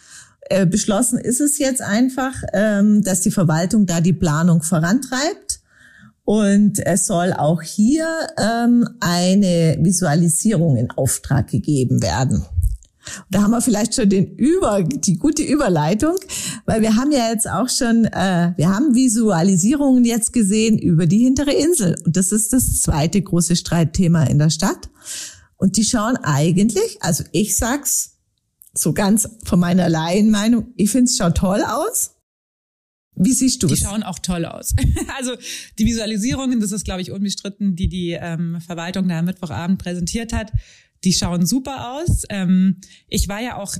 Äh, 0.48 0.64
beschlossen 0.64 1.18
ist 1.18 1.40
es 1.40 1.58
jetzt 1.58 1.82
einfach, 1.82 2.34
ähm, 2.52 3.02
dass 3.02 3.20
die 3.20 3.30
Verwaltung 3.30 3.86
da 3.86 4.00
die 4.00 4.12
Planung 4.12 4.62
vorantreibt. 4.62 5.60
Und 6.24 6.78
es 6.78 7.06
soll 7.06 7.32
auch 7.32 7.62
hier 7.62 8.06
ähm, 8.38 8.88
eine 9.00 9.78
Visualisierung 9.80 10.76
in 10.76 10.90
Auftrag 10.90 11.48
gegeben 11.48 12.02
werden. 12.02 12.44
Da 13.30 13.42
haben 13.42 13.50
wir 13.50 13.60
vielleicht 13.60 13.94
schon 13.94 14.08
den 14.08 14.34
Über, 14.36 14.82
die 14.82 15.16
gute 15.16 15.42
Überleitung, 15.42 16.16
weil 16.66 16.82
wir 16.82 16.96
haben 16.96 17.12
ja 17.12 17.30
jetzt 17.30 17.48
auch 17.48 17.68
schon, 17.68 18.04
äh, 18.06 18.52
wir 18.56 18.68
haben 18.68 18.94
Visualisierungen 18.94 20.04
jetzt 20.04 20.32
gesehen 20.32 20.78
über 20.78 21.06
die 21.06 21.18
hintere 21.18 21.52
Insel. 21.52 21.96
Und 22.04 22.16
das 22.16 22.32
ist 22.32 22.52
das 22.52 22.82
zweite 22.82 23.20
große 23.20 23.56
Streitthema 23.56 24.24
in 24.24 24.38
der 24.38 24.50
Stadt. 24.50 24.90
Und 25.56 25.76
die 25.76 25.84
schauen 25.84 26.16
eigentlich, 26.16 26.98
also 27.00 27.24
ich 27.32 27.56
sag's 27.56 28.18
so 28.74 28.92
ganz 28.92 29.28
von 29.44 29.58
meiner 29.58 29.88
Laienmeinung, 29.88 30.72
ich 30.76 30.90
finde 30.90 31.04
es 31.04 31.16
schaut 31.16 31.36
toll 31.36 31.62
aus. 31.62 32.14
Wie 33.20 33.32
siehst 33.32 33.62
du 33.62 33.66
Die 33.66 33.76
schauen 33.76 34.04
auch 34.04 34.20
toll 34.20 34.44
aus. 34.44 34.74
also 35.18 35.34
die 35.78 35.86
Visualisierungen, 35.86 36.60
das 36.60 36.70
ist, 36.70 36.84
glaube 36.84 37.02
ich, 37.02 37.10
unbestritten, 37.10 37.74
die 37.74 37.88
die 37.88 38.12
ähm, 38.12 38.60
Verwaltung 38.60 39.08
da 39.08 39.18
am 39.18 39.24
Mittwochabend 39.24 39.82
präsentiert 39.82 40.32
hat, 40.32 40.52
die 41.04 41.12
schauen 41.12 41.46
super 41.46 41.92
aus. 41.92 42.24
Ähm, 42.28 42.76
ich 43.08 43.28
war 43.28 43.40
ja 43.40 43.56
auch 43.56 43.74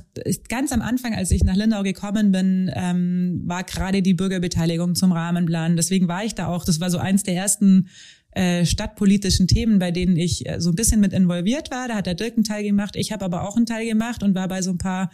ganz 0.47 0.71
am 0.71 0.81
Anfang, 0.81 1.13
als 1.13 1.31
ich 1.31 1.43
nach 1.43 1.55
Lindau 1.55 1.83
gekommen 1.83 2.31
bin, 2.31 2.71
ähm, 2.73 3.41
war 3.45 3.63
gerade 3.63 4.01
die 4.01 4.13
Bürgerbeteiligung 4.13 4.95
zum 4.95 5.11
Rahmenplan. 5.11 5.75
Deswegen 5.75 6.07
war 6.07 6.23
ich 6.23 6.35
da 6.35 6.47
auch. 6.47 6.65
Das 6.65 6.79
war 6.79 6.89
so 6.89 6.97
eins 6.97 7.23
der 7.23 7.35
ersten 7.35 7.89
äh, 8.31 8.65
stadtpolitischen 8.65 9.47
Themen, 9.47 9.79
bei 9.79 9.91
denen 9.91 10.15
ich 10.15 10.47
äh, 10.47 10.61
so 10.61 10.69
ein 10.69 10.75
bisschen 10.75 11.01
mit 11.01 11.13
involviert 11.13 11.71
war. 11.71 11.87
Da 11.87 11.95
hat 11.95 12.05
der 12.05 12.15
Dirk 12.15 12.35
einen 12.35 12.43
Teil 12.43 12.63
gemacht. 12.63 12.95
Ich 12.95 13.11
habe 13.11 13.25
aber 13.25 13.47
auch 13.47 13.57
einen 13.57 13.65
Teil 13.65 13.85
gemacht 13.85 14.23
und 14.23 14.35
war 14.35 14.47
bei 14.47 14.61
so 14.61 14.71
ein 14.71 14.77
paar 14.77 15.11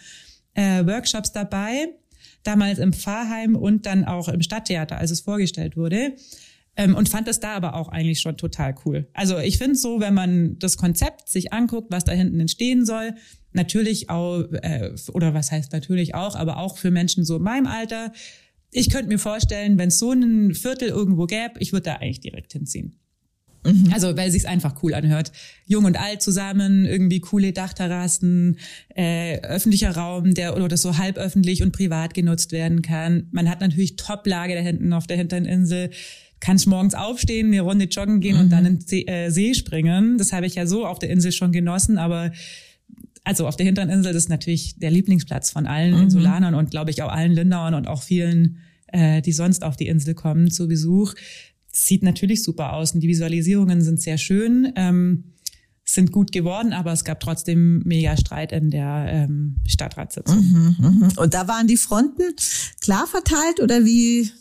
äh, 0.53 0.85
Workshops 0.85 1.31
dabei. 1.31 1.87
Damals 2.43 2.77
im 2.77 2.93
Pfarrheim 2.93 3.55
und 3.55 3.85
dann 3.87 4.05
auch 4.05 4.27
im 4.27 4.41
Stadttheater, 4.41 4.97
als 4.97 5.09
es 5.09 5.21
vorgestellt 5.21 5.77
wurde. 5.77 6.13
Ähm, 6.77 6.95
und 6.95 7.09
fand 7.09 7.27
das 7.27 7.39
da 7.39 7.55
aber 7.55 7.75
auch 7.75 7.89
eigentlich 7.89 8.19
schon 8.19 8.37
total 8.37 8.75
cool. 8.85 9.07
Also 9.13 9.39
ich 9.39 9.57
finde 9.57 9.75
so, 9.75 9.99
wenn 9.99 10.13
man 10.13 10.59
das 10.59 10.77
Konzept 10.77 11.29
sich 11.29 11.53
anguckt, 11.53 11.91
was 11.91 12.03
da 12.03 12.11
hinten 12.11 12.39
entstehen 12.39 12.85
soll, 12.85 13.15
natürlich 13.53 14.09
auch, 14.09 14.43
äh, 14.61 14.91
oder 15.13 15.33
was 15.33 15.51
heißt 15.51 15.71
natürlich 15.71 16.15
auch, 16.15 16.35
aber 16.35 16.57
auch 16.57 16.77
für 16.77 16.91
Menschen 16.91 17.23
so 17.23 17.37
in 17.37 17.43
meinem 17.43 17.67
Alter, 17.67 18.11
ich 18.71 18.89
könnte 18.89 19.07
mir 19.07 19.19
vorstellen, 19.19 19.77
wenn 19.77 19.87
es 19.87 19.99
so 19.99 20.11
ein 20.11 20.53
Viertel 20.53 20.89
irgendwo 20.89 21.27
gäbe, 21.27 21.53
ich 21.59 21.71
würde 21.71 21.83
da 21.83 21.93
eigentlich 21.95 22.19
direkt 22.19 22.51
hinziehen. 22.51 22.99
Mhm. 23.65 23.91
Also 23.93 24.15
weil 24.15 24.31
sich's 24.31 24.45
einfach 24.45 24.83
cool 24.83 24.93
anhört. 24.93 25.31
Jung 25.65 25.85
und 25.85 25.99
alt 25.99 26.21
zusammen, 26.21 26.85
irgendwie 26.85 27.19
coole 27.19 27.53
Dachterrassen, 27.53 28.59
äh, 28.95 29.39
öffentlicher 29.41 29.95
Raum, 29.95 30.33
der 30.33 30.55
oder 30.55 30.67
das 30.67 30.81
so 30.81 30.97
halböffentlich 30.97 31.63
und 31.63 31.71
privat 31.71 32.13
genutzt 32.13 32.51
werden 32.51 32.81
kann. 32.81 33.27
Man 33.31 33.49
hat 33.49 33.61
natürlich 33.61 33.95
Top-Lage 33.95 34.55
da 34.55 34.61
hinten 34.61 34.93
auf 34.93 35.07
der 35.07 35.17
hinteren 35.17 35.45
Insel. 35.45 35.89
Kannst 36.45 36.67
morgens 36.67 36.93
aufstehen, 36.93 37.47
eine 37.47 37.61
Runde 37.61 37.85
joggen 37.85 38.19
gehen 38.19 38.35
mhm. 38.35 38.41
und 38.41 38.49
dann 38.51 38.65
in 38.65 38.79
den 38.79 38.87
See, 38.87 39.01
äh, 39.05 39.29
See 39.31 39.53
springen. 39.53 40.17
Das 40.17 40.31
habe 40.31 40.45
ich 40.45 40.55
ja 40.55 40.67
so 40.67 40.85
auf 40.85 40.99
der 40.99 41.09
Insel 41.09 41.31
schon 41.31 41.51
genossen, 41.51 41.97
aber 41.97 42.31
also 43.23 43.47
auf 43.47 43.55
der 43.55 43.65
hinteren 43.65 43.89
Insel, 43.89 44.13
ist 44.13 44.29
natürlich 44.29 44.77
der 44.77 44.91
Lieblingsplatz 44.91 45.49
von 45.49 45.65
allen 45.65 45.95
mhm. 45.95 46.03
Insulanern 46.03 46.53
und 46.53 46.69
glaube 46.69 46.91
ich 46.91 47.01
auch 47.01 47.11
allen 47.11 47.31
Lindauern 47.31 47.73
und 47.73 47.87
auch 47.87 48.03
vielen, 48.03 48.59
äh, 48.87 49.23
die 49.23 49.31
sonst 49.31 49.63
auf 49.63 49.75
die 49.75 49.87
Insel 49.87 50.13
kommen 50.13 50.51
zu 50.51 50.67
Besuch 50.67 51.15
sieht 51.75 52.03
natürlich 52.03 52.41
super 52.41 52.73
aus 52.73 52.93
und 52.93 53.01
die 53.01 53.09
Visualisierungen 53.09 53.81
sind 53.81 54.01
sehr 54.01 54.17
schön, 54.17 54.71
ähm, 54.77 55.25
sind 55.85 56.11
gut 56.11 56.31
geworden, 56.31 56.73
aber 56.73 56.91
es 56.91 57.03
gab 57.03 57.19
trotzdem 57.19 57.83
mega 57.85 58.17
Streit 58.17 58.51
in 58.51 58.71
der 58.71 59.05
ähm, 59.07 59.57
Stadtratssitzung. 59.67 60.37
Mhm, 60.37 60.75
mhm. 60.79 61.11
Und 61.15 61.33
da 61.35 61.47
waren 61.47 61.67
die 61.67 61.77
Fronten 61.77 62.23
klar 62.81 63.05
verteilt 63.05 63.59
oder 63.61 63.85
wie? 63.85 64.31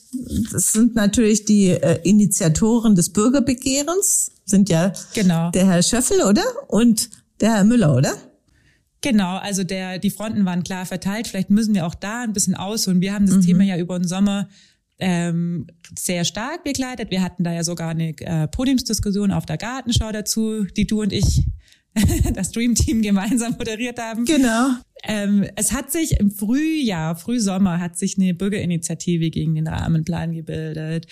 Das 0.50 0.72
sind 0.72 0.94
natürlich 0.94 1.44
die 1.44 1.68
äh, 1.68 2.00
Initiatoren 2.02 2.94
des 2.94 3.10
Bürgerbegehrens, 3.10 4.32
sind 4.46 4.70
ja 4.70 4.92
genau. 5.12 5.50
der 5.50 5.66
Herr 5.66 5.82
Schöffel, 5.82 6.22
oder? 6.22 6.44
Und 6.68 7.10
der 7.40 7.56
Herr 7.56 7.64
Müller, 7.64 7.94
oder? 7.94 8.14
Genau, 9.02 9.36
also 9.36 9.64
der, 9.64 9.98
die 9.98 10.08
Fronten 10.08 10.46
waren 10.46 10.62
klar 10.64 10.86
verteilt. 10.86 11.28
Vielleicht 11.28 11.50
müssen 11.50 11.74
wir 11.74 11.84
auch 11.86 11.94
da 11.94 12.22
ein 12.22 12.32
bisschen 12.32 12.54
ausholen. 12.54 13.02
Wir 13.02 13.12
haben 13.12 13.26
das 13.26 13.36
mhm. 13.36 13.42
Thema 13.42 13.64
ja 13.64 13.76
über 13.76 13.98
den 13.98 14.08
Sommer 14.08 14.48
ähm, 14.98 15.66
sehr 15.98 16.24
stark 16.24 16.64
begleitet. 16.64 17.10
Wir 17.10 17.22
hatten 17.22 17.44
da 17.44 17.52
ja 17.52 17.64
sogar 17.64 17.90
eine 17.90 18.10
äh, 18.18 18.48
Podiumsdiskussion 18.48 19.32
auf 19.32 19.46
der 19.46 19.56
Gartenschau 19.56 20.12
dazu, 20.12 20.64
die 20.64 20.86
du 20.86 21.02
und 21.02 21.12
ich, 21.12 21.46
das 22.34 22.52
Dream 22.52 22.74
Team 22.74 23.02
gemeinsam 23.02 23.54
moderiert 23.58 23.98
haben. 23.98 24.24
Genau. 24.24 24.70
Ähm, 25.04 25.46
es 25.56 25.72
hat 25.72 25.92
sich 25.92 26.18
im 26.18 26.30
Frühjahr, 26.30 27.16
Frühsommer, 27.16 27.80
hat 27.80 27.98
sich 27.98 28.16
eine 28.18 28.34
Bürgerinitiative 28.34 29.30
gegen 29.30 29.54
den 29.54 29.68
Rahmenplan 29.68 30.32
gebildet. 30.32 31.06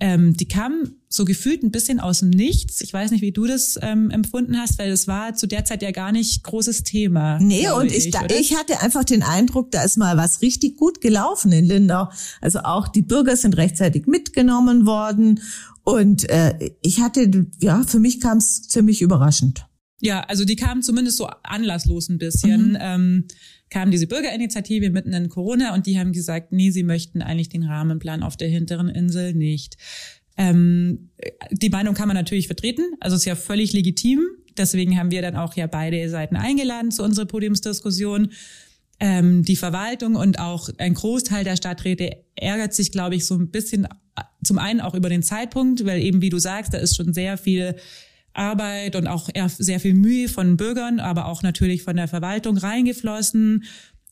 Ähm, 0.00 0.36
die 0.36 0.48
kam 0.48 0.96
so 1.08 1.24
gefühlt 1.24 1.62
ein 1.62 1.70
bisschen 1.70 2.00
aus 2.00 2.20
dem 2.20 2.30
Nichts. 2.30 2.80
Ich 2.80 2.92
weiß 2.92 3.10
nicht, 3.10 3.20
wie 3.20 3.32
du 3.32 3.46
das 3.46 3.78
ähm, 3.82 4.10
empfunden 4.10 4.58
hast, 4.58 4.78
weil 4.78 4.90
es 4.90 5.06
war 5.06 5.34
zu 5.34 5.46
der 5.46 5.64
Zeit 5.64 5.82
ja 5.82 5.90
gar 5.90 6.10
nicht 6.10 6.42
großes 6.42 6.82
Thema. 6.82 7.38
Nee, 7.38 7.70
und 7.70 7.86
ich, 7.86 8.06
ich, 8.06 8.10
da, 8.10 8.26
ich 8.26 8.56
hatte 8.56 8.80
einfach 8.80 9.04
den 9.04 9.22
Eindruck, 9.22 9.70
da 9.70 9.82
ist 9.82 9.98
mal 9.98 10.16
was 10.16 10.42
richtig 10.42 10.76
gut 10.76 11.00
gelaufen 11.00 11.52
in 11.52 11.66
Lindau. 11.66 12.08
Also 12.40 12.60
auch 12.60 12.88
die 12.88 13.02
Bürger 13.02 13.36
sind 13.36 13.56
rechtzeitig 13.56 14.06
mitgenommen 14.06 14.86
worden. 14.86 15.40
Und 15.84 16.28
äh, 16.30 16.72
ich 16.82 17.00
hatte, 17.00 17.46
ja, 17.60 17.82
für 17.86 18.00
mich 18.00 18.20
kam 18.20 18.38
es 18.38 18.62
ziemlich 18.62 19.02
überraschend. 19.02 19.66
Ja, 20.00 20.22
also 20.22 20.44
die 20.44 20.56
kamen 20.56 20.82
zumindest 20.82 21.18
so 21.18 21.28
anlasslos 21.44 22.08
ein 22.08 22.18
bisschen. 22.18 22.70
Mhm. 22.70 22.78
Ähm, 22.80 23.24
kam 23.72 23.90
diese 23.90 24.06
Bürgerinitiative 24.06 24.90
mitten 24.90 25.14
in 25.14 25.30
Corona 25.30 25.74
und 25.74 25.86
die 25.86 25.98
haben 25.98 26.12
gesagt, 26.12 26.52
nee, 26.52 26.70
sie 26.70 26.82
möchten 26.82 27.22
eigentlich 27.22 27.48
den 27.48 27.64
Rahmenplan 27.64 28.22
auf 28.22 28.36
der 28.36 28.48
hinteren 28.48 28.90
Insel 28.90 29.32
nicht. 29.32 29.78
Ähm, 30.36 31.08
die 31.50 31.70
Meinung 31.70 31.94
kann 31.94 32.06
man 32.06 32.16
natürlich 32.16 32.48
vertreten, 32.48 32.82
also 33.00 33.16
ist 33.16 33.24
ja 33.24 33.34
völlig 33.34 33.72
legitim. 33.72 34.20
Deswegen 34.58 34.98
haben 34.98 35.10
wir 35.10 35.22
dann 35.22 35.36
auch 35.36 35.56
ja 35.56 35.66
beide 35.66 36.06
Seiten 36.10 36.36
eingeladen 36.36 36.90
zu 36.90 37.02
unserer 37.02 37.24
Podiumsdiskussion. 37.24 38.32
Ähm, 39.00 39.42
die 39.42 39.56
Verwaltung 39.56 40.16
und 40.16 40.38
auch 40.38 40.68
ein 40.76 40.92
Großteil 40.92 41.42
der 41.42 41.56
Stadträte 41.56 42.18
ärgert 42.36 42.74
sich, 42.74 42.92
glaube 42.92 43.14
ich, 43.14 43.24
so 43.24 43.34
ein 43.36 43.50
bisschen 43.50 43.88
zum 44.44 44.58
einen 44.58 44.82
auch 44.82 44.94
über 44.94 45.08
den 45.08 45.22
Zeitpunkt, 45.22 45.86
weil 45.86 46.02
eben, 46.02 46.20
wie 46.20 46.28
du 46.28 46.38
sagst, 46.38 46.74
da 46.74 46.78
ist 46.78 46.94
schon 46.94 47.14
sehr 47.14 47.38
viel 47.38 47.74
Arbeit 48.34 48.96
und 48.96 49.06
auch 49.06 49.28
sehr 49.46 49.80
viel 49.80 49.94
Mühe 49.94 50.28
von 50.28 50.56
Bürgern, 50.56 51.00
aber 51.00 51.26
auch 51.26 51.42
natürlich 51.42 51.82
von 51.82 51.96
der 51.96 52.08
Verwaltung 52.08 52.56
reingeflossen. 52.56 53.64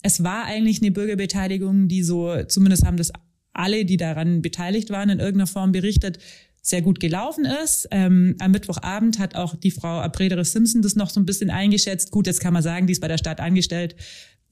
Es 0.02 0.22
war 0.22 0.44
eigentlich 0.44 0.80
eine 0.83 0.90
Bürgerbeteiligung, 0.90 1.88
die 1.88 2.02
so, 2.02 2.44
zumindest 2.44 2.85
haben 2.85 2.96
das 2.96 3.12
alle, 3.52 3.85
die 3.85 3.96
daran 3.96 4.42
beteiligt 4.42 4.90
waren, 4.90 5.11
in 5.11 5.18
irgendeiner 5.18 5.46
Form 5.46 5.72
berichtet, 5.72 6.18
sehr 6.62 6.83
gut 6.83 7.00
gelaufen 7.00 7.46
ist. 7.46 7.88
Ähm, 7.90 8.37
am 8.38 8.50
Mittwochabend 8.50 9.18
hat 9.18 9.35
auch 9.35 9.56
die 9.56 9.70
Frau 9.70 10.00
Aprederis 10.00 10.52
Simpson 10.52 10.83
das 10.83 10.94
noch 10.94 11.11
so 11.11 11.20
ein 11.20 11.26
bisschen 11.26 11.50
eingeschätzt. 11.50 12.11
Gut, 12.11 12.26
jetzt 12.26 12.40
kann 12.40 12.52
man 12.52 12.62
sagen, 12.62 12.87
die 12.87 12.92
ist 12.92 13.00
bei 13.00 13.09
der 13.09 13.18
Stadt 13.18 13.40
angestellt. 13.40 13.96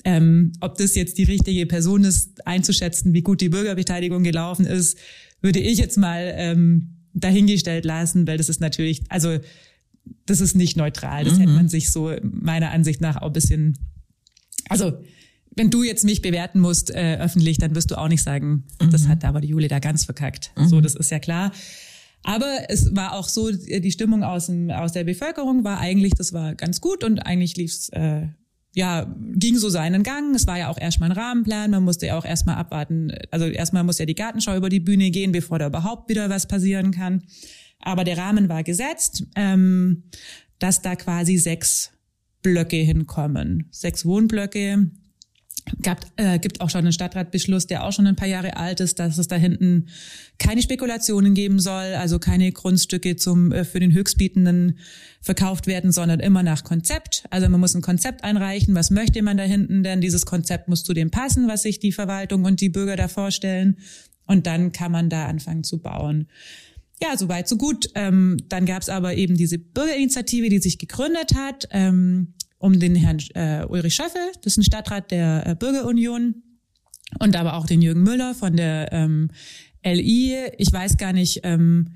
Ähm, 0.04 0.52
ob 0.60 0.78
das 0.78 0.94
jetzt 0.94 1.18
die 1.18 1.24
richtige 1.24 1.66
Person 1.66 2.04
ist, 2.04 2.46
einzuschätzen, 2.46 3.12
wie 3.12 3.22
gut 3.22 3.40
die 3.40 3.48
Bürgerbeteiligung 3.48 4.22
gelaufen 4.22 4.64
ist, 4.64 4.96
würde 5.40 5.58
ich 5.60 5.78
jetzt 5.78 5.98
mal 5.98 6.32
ähm, 6.36 6.97
dahingestellt 7.20 7.84
lassen, 7.84 8.26
weil 8.26 8.38
das 8.38 8.48
ist 8.48 8.60
natürlich, 8.60 9.02
also 9.08 9.38
das 10.26 10.40
ist 10.40 10.56
nicht 10.56 10.76
neutral. 10.76 11.24
Das 11.24 11.34
mhm. 11.34 11.40
hätte 11.40 11.52
man 11.52 11.68
sich 11.68 11.90
so 11.90 12.12
meiner 12.22 12.70
Ansicht 12.70 13.00
nach 13.00 13.16
auch 13.16 13.28
ein 13.28 13.32
bisschen, 13.32 13.78
also 14.68 14.92
wenn 15.54 15.70
du 15.70 15.82
jetzt 15.82 16.04
mich 16.04 16.22
bewerten 16.22 16.60
musst 16.60 16.90
äh, 16.90 17.18
öffentlich, 17.20 17.58
dann 17.58 17.74
wirst 17.74 17.90
du 17.90 17.98
auch 17.98 18.08
nicht 18.08 18.22
sagen, 18.22 18.64
mhm. 18.80 18.90
das 18.90 19.08
hat 19.08 19.24
aber 19.24 19.40
die 19.40 19.48
Jule 19.48 19.68
da 19.68 19.80
ganz 19.80 20.04
verkackt. 20.04 20.52
Mhm. 20.56 20.68
So, 20.68 20.80
das 20.80 20.94
ist 20.94 21.10
ja 21.10 21.18
klar. 21.18 21.52
Aber 22.22 22.58
es 22.68 22.94
war 22.94 23.14
auch 23.14 23.28
so, 23.28 23.50
die 23.50 23.92
Stimmung 23.92 24.22
aus, 24.22 24.46
dem, 24.46 24.70
aus 24.70 24.92
der 24.92 25.04
Bevölkerung 25.04 25.64
war 25.64 25.78
eigentlich, 25.78 26.14
das 26.14 26.32
war 26.32 26.54
ganz 26.54 26.80
gut 26.80 27.04
und 27.04 27.20
eigentlich 27.20 27.56
lief's 27.56 27.88
äh, 27.90 28.28
ja, 28.78 29.12
ging 29.34 29.58
so 29.58 29.68
seinen 29.70 30.04
Gang. 30.04 30.36
Es 30.36 30.46
war 30.46 30.56
ja 30.56 30.68
auch 30.68 30.78
erstmal 30.78 31.10
ein 31.10 31.16
Rahmenplan. 31.16 31.72
Man 31.72 31.82
musste 31.82 32.06
ja 32.06 32.16
auch 32.16 32.24
erstmal 32.24 32.54
abwarten. 32.54 33.10
Also 33.32 33.46
erstmal 33.46 33.82
muss 33.82 33.98
ja 33.98 34.06
die 34.06 34.14
Gartenschau 34.14 34.56
über 34.56 34.68
die 34.68 34.78
Bühne 34.78 35.10
gehen, 35.10 35.32
bevor 35.32 35.58
da 35.58 35.66
überhaupt 35.66 36.08
wieder 36.08 36.30
was 36.30 36.46
passieren 36.46 36.92
kann. 36.92 37.24
Aber 37.80 38.04
der 38.04 38.16
Rahmen 38.18 38.48
war 38.48 38.62
gesetzt, 38.62 39.24
ähm, 39.34 40.04
dass 40.60 40.80
da 40.80 40.94
quasi 40.94 41.38
sechs 41.38 41.90
Blöcke 42.40 42.76
hinkommen. 42.76 43.66
Sechs 43.72 44.06
Wohnblöcke, 44.06 44.92
gab, 45.82 46.04
äh, 46.16 46.38
gibt 46.38 46.60
auch 46.60 46.70
schon 46.70 46.80
einen 46.80 46.92
Stadtratbeschluss, 46.92 47.66
der 47.66 47.84
auch 47.84 47.92
schon 47.92 48.06
ein 48.06 48.16
paar 48.16 48.28
Jahre 48.28 48.56
alt 48.56 48.80
ist, 48.80 48.98
dass 48.98 49.18
es 49.18 49.28
da 49.28 49.36
hinten 49.36 49.88
keine 50.38 50.62
Spekulationen 50.62 51.34
geben 51.34 51.60
soll, 51.60 51.94
also 51.94 52.18
keine 52.18 52.50
Grundstücke 52.52 53.16
zum 53.16 53.52
äh, 53.52 53.64
für 53.64 53.80
den 53.80 53.92
Höchstbietenden 53.92 54.78
verkauft 55.20 55.66
werden, 55.66 55.92
sondern 55.92 56.20
immer 56.20 56.42
nach 56.42 56.64
Konzept. 56.64 57.24
Also 57.30 57.48
man 57.48 57.60
muss 57.60 57.74
ein 57.74 57.82
Konzept 57.82 58.24
einreichen, 58.24 58.74
was 58.74 58.90
möchte 58.90 59.22
man 59.22 59.36
da 59.36 59.44
hinten 59.44 59.82
denn? 59.82 60.00
Dieses 60.00 60.26
Konzept 60.26 60.68
muss 60.68 60.84
zu 60.84 60.94
dem 60.94 61.10
passen, 61.10 61.48
was 61.48 61.62
sich 61.62 61.80
die 61.80 61.92
Verwaltung 61.92 62.44
und 62.44 62.60
die 62.60 62.68
Bürger 62.68 62.96
da 62.96 63.08
vorstellen. 63.08 63.78
Und 64.26 64.46
dann 64.46 64.72
kann 64.72 64.92
man 64.92 65.08
da 65.08 65.26
anfangen 65.26 65.64
zu 65.64 65.78
bauen. 65.78 66.28
Ja, 67.02 67.16
soweit, 67.16 67.48
so 67.48 67.56
gut. 67.56 67.90
Ähm, 67.94 68.36
dann 68.48 68.66
gab 68.66 68.82
es 68.82 68.88
aber 68.88 69.14
eben 69.14 69.36
diese 69.36 69.58
Bürgerinitiative, 69.58 70.48
die 70.48 70.58
sich 70.58 70.78
gegründet 70.78 71.34
hat. 71.34 71.68
Ähm, 71.70 72.34
um 72.58 72.78
den 72.78 72.94
Herrn 72.96 73.18
äh, 73.34 73.64
Ulrich 73.66 73.94
Schöffel, 73.94 74.20
das 74.42 74.54
ist 74.54 74.58
ein 74.58 74.64
Stadtrat 74.64 75.10
der 75.10 75.46
äh, 75.46 75.54
Bürgerunion, 75.54 76.42
und 77.18 77.36
aber 77.36 77.54
auch 77.54 77.66
den 77.66 77.82
Jürgen 77.82 78.02
Müller 78.02 78.34
von 78.34 78.56
der 78.56 78.92
ähm, 78.92 79.30
LI. 79.84 80.36
Ich 80.58 80.72
weiß 80.72 80.96
gar 80.96 81.12
nicht, 81.12 81.40
ähm, 81.42 81.94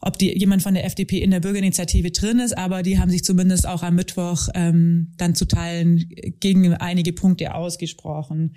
ob 0.00 0.18
die, 0.18 0.36
jemand 0.38 0.62
von 0.62 0.74
der 0.74 0.84
FDP 0.84 1.18
in 1.18 1.30
der 1.30 1.40
Bürgerinitiative 1.40 2.10
drin 2.12 2.38
ist, 2.38 2.56
aber 2.56 2.82
die 2.82 2.98
haben 2.98 3.10
sich 3.10 3.24
zumindest 3.24 3.66
auch 3.66 3.82
am 3.82 3.96
Mittwoch 3.96 4.48
ähm, 4.54 5.12
dann 5.16 5.34
zu 5.34 5.44
Teilen 5.46 6.08
gegen 6.40 6.72
einige 6.74 7.12
Punkte 7.12 7.54
ausgesprochen. 7.54 8.54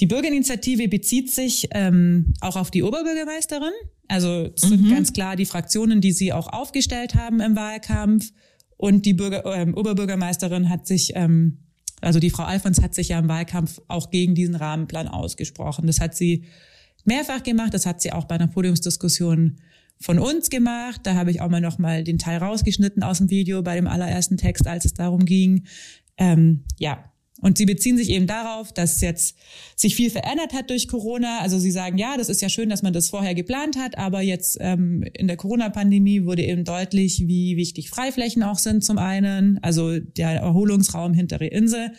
Die 0.00 0.06
Bürgerinitiative 0.06 0.88
bezieht 0.88 1.30
sich 1.30 1.68
ähm, 1.72 2.32
auch 2.40 2.56
auf 2.56 2.70
die 2.70 2.82
Oberbürgermeisterin. 2.82 3.72
Also 4.08 4.50
es 4.54 4.62
sind 4.62 4.84
mhm. 4.84 4.90
ganz 4.90 5.12
klar 5.12 5.36
die 5.36 5.44
Fraktionen, 5.44 6.00
die 6.00 6.12
sie 6.12 6.32
auch 6.32 6.50
aufgestellt 6.50 7.14
haben 7.14 7.40
im 7.40 7.54
Wahlkampf. 7.54 8.32
Und 8.78 9.04
die 9.04 9.12
Bürger, 9.12 9.44
ähm, 9.54 9.74
Oberbürgermeisterin 9.74 10.70
hat 10.70 10.86
sich, 10.86 11.12
ähm, 11.14 11.58
also 12.00 12.20
die 12.20 12.30
Frau 12.30 12.44
Alfons 12.44 12.80
hat 12.80 12.94
sich 12.94 13.08
ja 13.08 13.18
im 13.18 13.28
Wahlkampf 13.28 13.82
auch 13.88 14.10
gegen 14.10 14.34
diesen 14.34 14.54
Rahmenplan 14.54 15.08
ausgesprochen. 15.08 15.86
Das 15.86 16.00
hat 16.00 16.14
sie 16.14 16.44
mehrfach 17.04 17.42
gemacht. 17.42 17.74
Das 17.74 17.84
hat 17.86 18.00
sie 18.00 18.12
auch 18.12 18.24
bei 18.24 18.36
einer 18.36 18.46
Podiumsdiskussion 18.46 19.56
von 20.00 20.20
uns 20.20 20.48
gemacht. 20.48 21.00
Da 21.02 21.16
habe 21.16 21.32
ich 21.32 21.40
auch 21.40 21.48
mal 21.48 21.60
noch 21.60 21.78
mal 21.78 22.04
den 22.04 22.18
Teil 22.18 22.38
rausgeschnitten 22.38 23.02
aus 23.02 23.18
dem 23.18 23.30
Video 23.30 23.62
bei 23.62 23.74
dem 23.74 23.88
allerersten 23.88 24.36
Text, 24.36 24.66
als 24.68 24.84
es 24.84 24.94
darum 24.94 25.24
ging. 25.24 25.64
Ähm, 26.16 26.64
ja, 26.78 27.04
und 27.40 27.58
sie 27.58 27.66
beziehen 27.66 27.96
sich 27.96 28.10
eben 28.10 28.26
darauf, 28.26 28.72
dass 28.72 29.00
jetzt 29.00 29.36
sich 29.76 29.94
viel 29.94 30.10
verändert 30.10 30.52
hat 30.52 30.70
durch 30.70 30.88
Corona. 30.88 31.38
Also 31.40 31.58
sie 31.58 31.70
sagen, 31.70 31.98
ja, 31.98 32.16
das 32.16 32.28
ist 32.28 32.42
ja 32.42 32.48
schön, 32.48 32.68
dass 32.68 32.82
man 32.82 32.92
das 32.92 33.08
vorher 33.08 33.34
geplant 33.34 33.76
hat, 33.76 33.96
aber 33.96 34.22
jetzt 34.22 34.58
ähm, 34.60 35.04
in 35.14 35.28
der 35.28 35.36
Corona-Pandemie 35.36 36.24
wurde 36.24 36.44
eben 36.44 36.64
deutlich, 36.64 37.26
wie 37.26 37.56
wichtig 37.56 37.90
Freiflächen 37.90 38.42
auch 38.42 38.58
sind 38.58 38.84
zum 38.84 38.98
einen, 38.98 39.58
also 39.62 39.98
der 39.98 40.30
Erholungsraum 40.30 41.14
hintere 41.14 41.46
Insel 41.46 41.92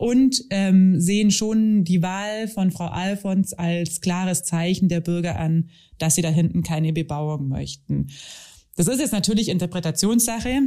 und 0.00 0.44
ähm, 0.48 0.98
sehen 0.98 1.30
schon 1.30 1.84
die 1.84 2.00
Wahl 2.00 2.48
von 2.48 2.70
Frau 2.70 2.86
Alfons 2.86 3.52
als 3.52 4.00
klares 4.00 4.44
Zeichen 4.44 4.88
der 4.88 5.02
Bürger 5.02 5.38
an, 5.38 5.68
dass 5.98 6.14
sie 6.14 6.22
da 6.22 6.30
hinten 6.30 6.62
keine 6.62 6.94
Bebauung 6.94 7.48
möchten. 7.48 8.06
Das 8.76 8.88
ist 8.88 8.98
jetzt 8.98 9.12
natürlich 9.12 9.50
Interpretationssache. 9.50 10.62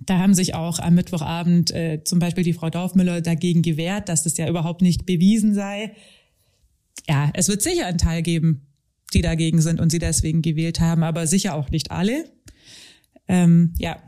Da 0.00 0.18
haben 0.18 0.34
sich 0.34 0.54
auch 0.54 0.78
am 0.78 0.94
Mittwochabend 0.94 1.70
äh, 1.72 2.02
zum 2.04 2.18
Beispiel 2.18 2.44
die 2.44 2.52
Frau 2.52 2.70
Dorfmüller 2.70 3.20
dagegen 3.20 3.62
gewehrt, 3.62 4.08
dass 4.08 4.22
das 4.22 4.36
ja 4.36 4.48
überhaupt 4.48 4.82
nicht 4.82 5.06
bewiesen 5.06 5.54
sei. 5.54 5.92
Ja, 7.08 7.30
es 7.34 7.48
wird 7.48 7.62
sicher 7.62 7.86
einen 7.86 7.98
Teil 7.98 8.22
geben, 8.22 8.66
die 9.14 9.22
dagegen 9.22 9.60
sind 9.60 9.80
und 9.80 9.90
sie 9.90 9.98
deswegen 9.98 10.42
gewählt 10.42 10.80
haben, 10.80 11.02
aber 11.02 11.26
sicher 11.26 11.54
auch 11.54 11.70
nicht 11.70 11.90
alle. 11.90 12.24
Ähm, 13.28 13.74
ja, 13.78 14.02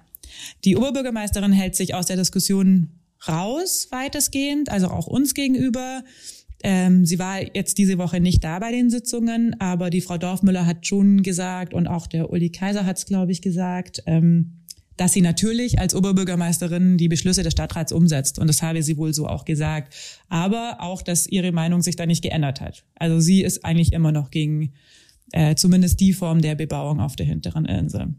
die 0.65 0.77
Oberbürgermeisterin 0.77 1.53
hält 1.53 1.77
sich 1.77 1.95
aus 1.95 2.07
der 2.07 2.17
Diskussion 2.17 2.91
raus, 3.27 3.89
weitestgehend, 3.91 4.71
also 4.71 4.89
auch 4.89 5.07
uns 5.07 5.35
gegenüber. 5.35 6.03
Ähm, 6.63 7.07
sie 7.07 7.19
war 7.19 7.41
jetzt 7.55 7.79
diese 7.79 7.99
Woche 7.99 8.21
nicht 8.21 8.43
da 8.43 8.59
bei 8.59 8.73
den 8.73 8.91
Sitzungen, 8.91 9.61
aber 9.61 9.91
die 9.91 10.01
Frau 10.01 10.19
Dorfmüller 10.19 10.67
hat 10.67 10.87
schon 10.87 11.23
gesagt 11.23 11.73
und 11.73 11.87
auch 11.87 12.07
der 12.07 12.31
Uli 12.31 12.51
Kaiser 12.51 12.85
hat 12.85 12.99
es, 12.99 13.07
glaube 13.07 13.33
ich, 13.33 13.43
gesagt, 13.43 14.03
ähm, 14.07 14.65
dass 14.99 15.13
sie 15.13 15.21
natürlich 15.23 15.79
als 15.79 15.95
Oberbürgermeisterin 15.95 16.99
die 16.99 17.09
Beschlüsse 17.09 17.43
des 17.43 17.53
Stadtrats 17.53 17.93
umsetzt. 17.93 18.39
Und 18.39 18.49
das 18.49 18.63
habe 18.63 18.83
sie 18.83 18.97
wohl 18.99 19.15
so 19.15 19.27
auch 19.27 19.45
gesagt. 19.45 19.95
Aber 20.29 20.79
auch, 20.81 21.03
dass 21.03 21.27
ihre 21.27 21.53
Meinung 21.53 21.83
sich 21.83 21.97
da 21.97 22.05
nicht 22.05 22.23
geändert 22.23 22.61
hat. 22.61 22.85
Also 22.97 23.21
sie 23.21 23.43
ist 23.43 23.65
eigentlich 23.65 23.93
immer 23.93 24.13
noch 24.13 24.31
gegen 24.31 24.75
äh, 25.33 25.55
zumindest 25.55 26.01
die 26.01 26.13
Form 26.13 26.43
der 26.43 26.57
Bebauung 26.57 27.01
auf 27.01 27.17
der 27.17 27.27
hinteren 27.27 27.65
Insel. 27.65 28.15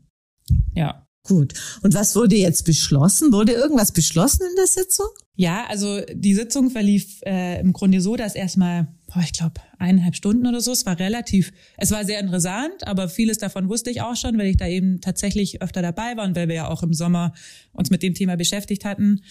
Ja. 0.74 1.06
Gut. 1.24 1.54
Und 1.82 1.94
was 1.94 2.16
wurde 2.16 2.36
jetzt 2.36 2.66
beschlossen? 2.66 3.32
Wurde 3.34 3.52
irgendwas 3.52 3.92
beschlossen 3.92 4.44
in 4.50 4.56
der 4.56 4.68
Sitzung? 4.68 5.08
Ja, 5.36 5.66
also 5.68 6.02
die 6.14 6.34
Sitzung 6.34 6.70
verlief 6.70 7.22
äh, 7.26 7.60
im 7.60 7.74
Grunde 7.74 8.02
so, 8.02 8.16
dass 8.16 8.36
erstmal, 8.36 8.88
boah, 9.08 9.22
ich 9.22 9.34
glaube, 9.34 9.62
eineinhalb 9.78 10.16
Stunden 10.16 10.48
oder 10.48 10.62
so. 10.62 10.72
Es 10.72 10.86
war 10.86 10.98
relativ, 10.98 11.52
es 11.78 11.92
war 11.92 12.04
sehr 12.06 12.20
interessant, 12.20 12.86
aber 12.86 13.10
vieles 13.10 13.38
davon 13.38 13.70
wusste 13.70 13.90
ich 13.90 14.02
auch 14.02 14.16
schon, 14.16 14.38
weil 14.38 14.48
ich 14.48 14.58
da 14.58 14.68
eben 14.68 15.02
tatsächlich 15.02 15.62
öfter 15.62 15.82
dabei 15.82 16.18
war 16.18 16.26
und 16.26 16.36
weil 16.36 16.48
wir 16.48 16.56
ja 16.56 16.68
auch 16.68 16.84
im 16.84 16.94
Sommer 16.94 17.34
uns 17.74 17.90
mit 17.90 18.02
dem 18.02 18.14
Thema 18.14 18.36
beschäftigt 18.36 18.86
hatten, 18.86 19.22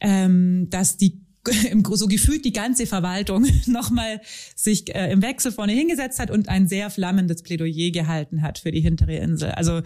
ähm, 0.00 0.68
dass 0.70 0.96
die 0.96 1.22
so 1.92 2.06
gefühlt 2.06 2.44
die 2.44 2.52
ganze 2.52 2.86
Verwaltung 2.86 3.46
nochmal 3.66 4.20
sich 4.54 4.94
äh, 4.94 5.10
im 5.12 5.22
Wechsel 5.22 5.52
vorne 5.52 5.72
hingesetzt 5.72 6.18
hat 6.18 6.30
und 6.30 6.48
ein 6.48 6.66
sehr 6.68 6.90
flammendes 6.90 7.42
Plädoyer 7.42 7.90
gehalten 7.90 8.42
hat 8.42 8.58
für 8.58 8.72
die 8.72 8.80
hintere 8.80 9.16
Insel. 9.16 9.50
Also 9.50 9.82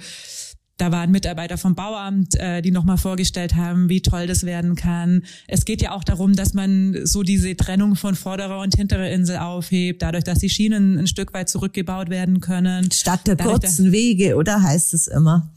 da 0.81 0.91
waren 0.93 1.11
Mitarbeiter 1.11 1.59
vom 1.59 1.75
Bauamt, 1.75 2.37
äh, 2.37 2.63
die 2.63 2.71
nochmal 2.71 2.97
vorgestellt 2.97 3.55
haben, 3.55 3.89
wie 3.89 4.01
toll 4.01 4.27
das 4.27 4.45
werden 4.45 4.77
kann. 4.77 5.25
Es 5.47 5.65
geht 5.65 5.83
ja 5.83 5.93
auch 5.93 6.05
darum, 6.05 6.35
dass 6.35 6.55
man 6.55 7.05
so 7.05 7.23
diese 7.23 7.55
Trennung 7.55 7.97
von 7.97 8.15
vorderer 8.15 8.61
und 8.61 8.75
hinterer 8.75 9.11
Insel 9.11 9.37
aufhebt, 9.37 10.01
dadurch, 10.01 10.25
dass 10.25 10.39
die 10.39 10.49
Schienen 10.49 10.99
ein 10.99 11.07
Stück 11.07 11.35
weit 11.35 11.49
zurückgebaut 11.49 12.09
werden 12.09 12.41
können. 12.41 12.91
Statt 12.91 13.27
der 13.27 13.37
dadurch, 13.37 13.61
kurzen 13.61 13.93
Wege, 13.93 14.37
oder 14.37 14.63
heißt 14.63 14.95
es 14.95 15.07
immer? 15.07 15.53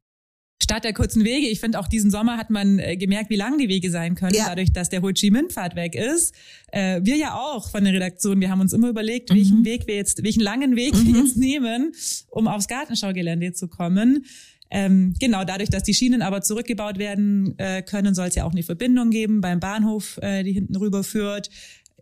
Statt 0.61 0.85
der 0.85 0.93
kurzen 0.93 1.23
Wege. 1.25 1.47
Ich 1.47 1.59
finde, 1.59 1.79
auch 1.79 1.87
diesen 1.87 2.09
Sommer 2.11 2.37
hat 2.37 2.49
man 2.49 2.79
äh, 2.79 2.95
gemerkt, 2.95 3.29
wie 3.29 3.35
lang 3.35 3.57
die 3.57 3.67
Wege 3.67 3.91
sein 3.91 4.15
können, 4.15 4.35
ja. 4.35 4.45
dadurch, 4.47 4.71
dass 4.71 4.89
der 4.89 5.01
Ho 5.01 5.11
Chi 5.11 5.29
Minh-Pfad 5.29 5.75
weg 5.75 5.95
ist. 5.95 6.33
Äh, 6.71 7.01
wir 7.03 7.17
ja 7.17 7.35
auch 7.35 7.69
von 7.69 7.83
der 7.83 7.93
Redaktion, 7.93 8.39
wir 8.39 8.49
haben 8.49 8.61
uns 8.61 8.71
immer 8.71 8.89
überlegt, 8.89 9.29
mhm. 9.29 9.35
welchen 9.35 9.65
Weg 9.65 9.87
wir 9.87 9.95
jetzt, 9.95 10.23
welchen 10.23 10.41
langen 10.41 10.75
Weg 10.75 10.95
mhm. 10.95 11.05
wir 11.05 11.21
jetzt 11.23 11.37
nehmen, 11.37 11.93
um 12.29 12.47
aufs 12.47 12.67
Gartenschaugelände 12.67 13.53
zu 13.53 13.67
kommen. 13.67 14.25
Ähm, 14.75 15.13
genau, 15.19 15.43
dadurch, 15.43 15.69
dass 15.69 15.83
die 15.83 15.93
Schienen 15.93 16.23
aber 16.23 16.41
zurückgebaut 16.41 16.97
werden 16.97 17.53
äh, 17.59 17.83
können, 17.83 18.15
soll 18.15 18.27
es 18.29 18.35
ja 18.35 18.43
auch 18.43 18.53
eine 18.53 18.63
Verbindung 18.63 19.11
geben 19.11 19.39
beim 19.39 19.59
Bahnhof, 19.59 20.17
äh, 20.23 20.43
die 20.43 20.51
hinten 20.51 20.75
rüber 20.75 21.03
führt. 21.03 21.51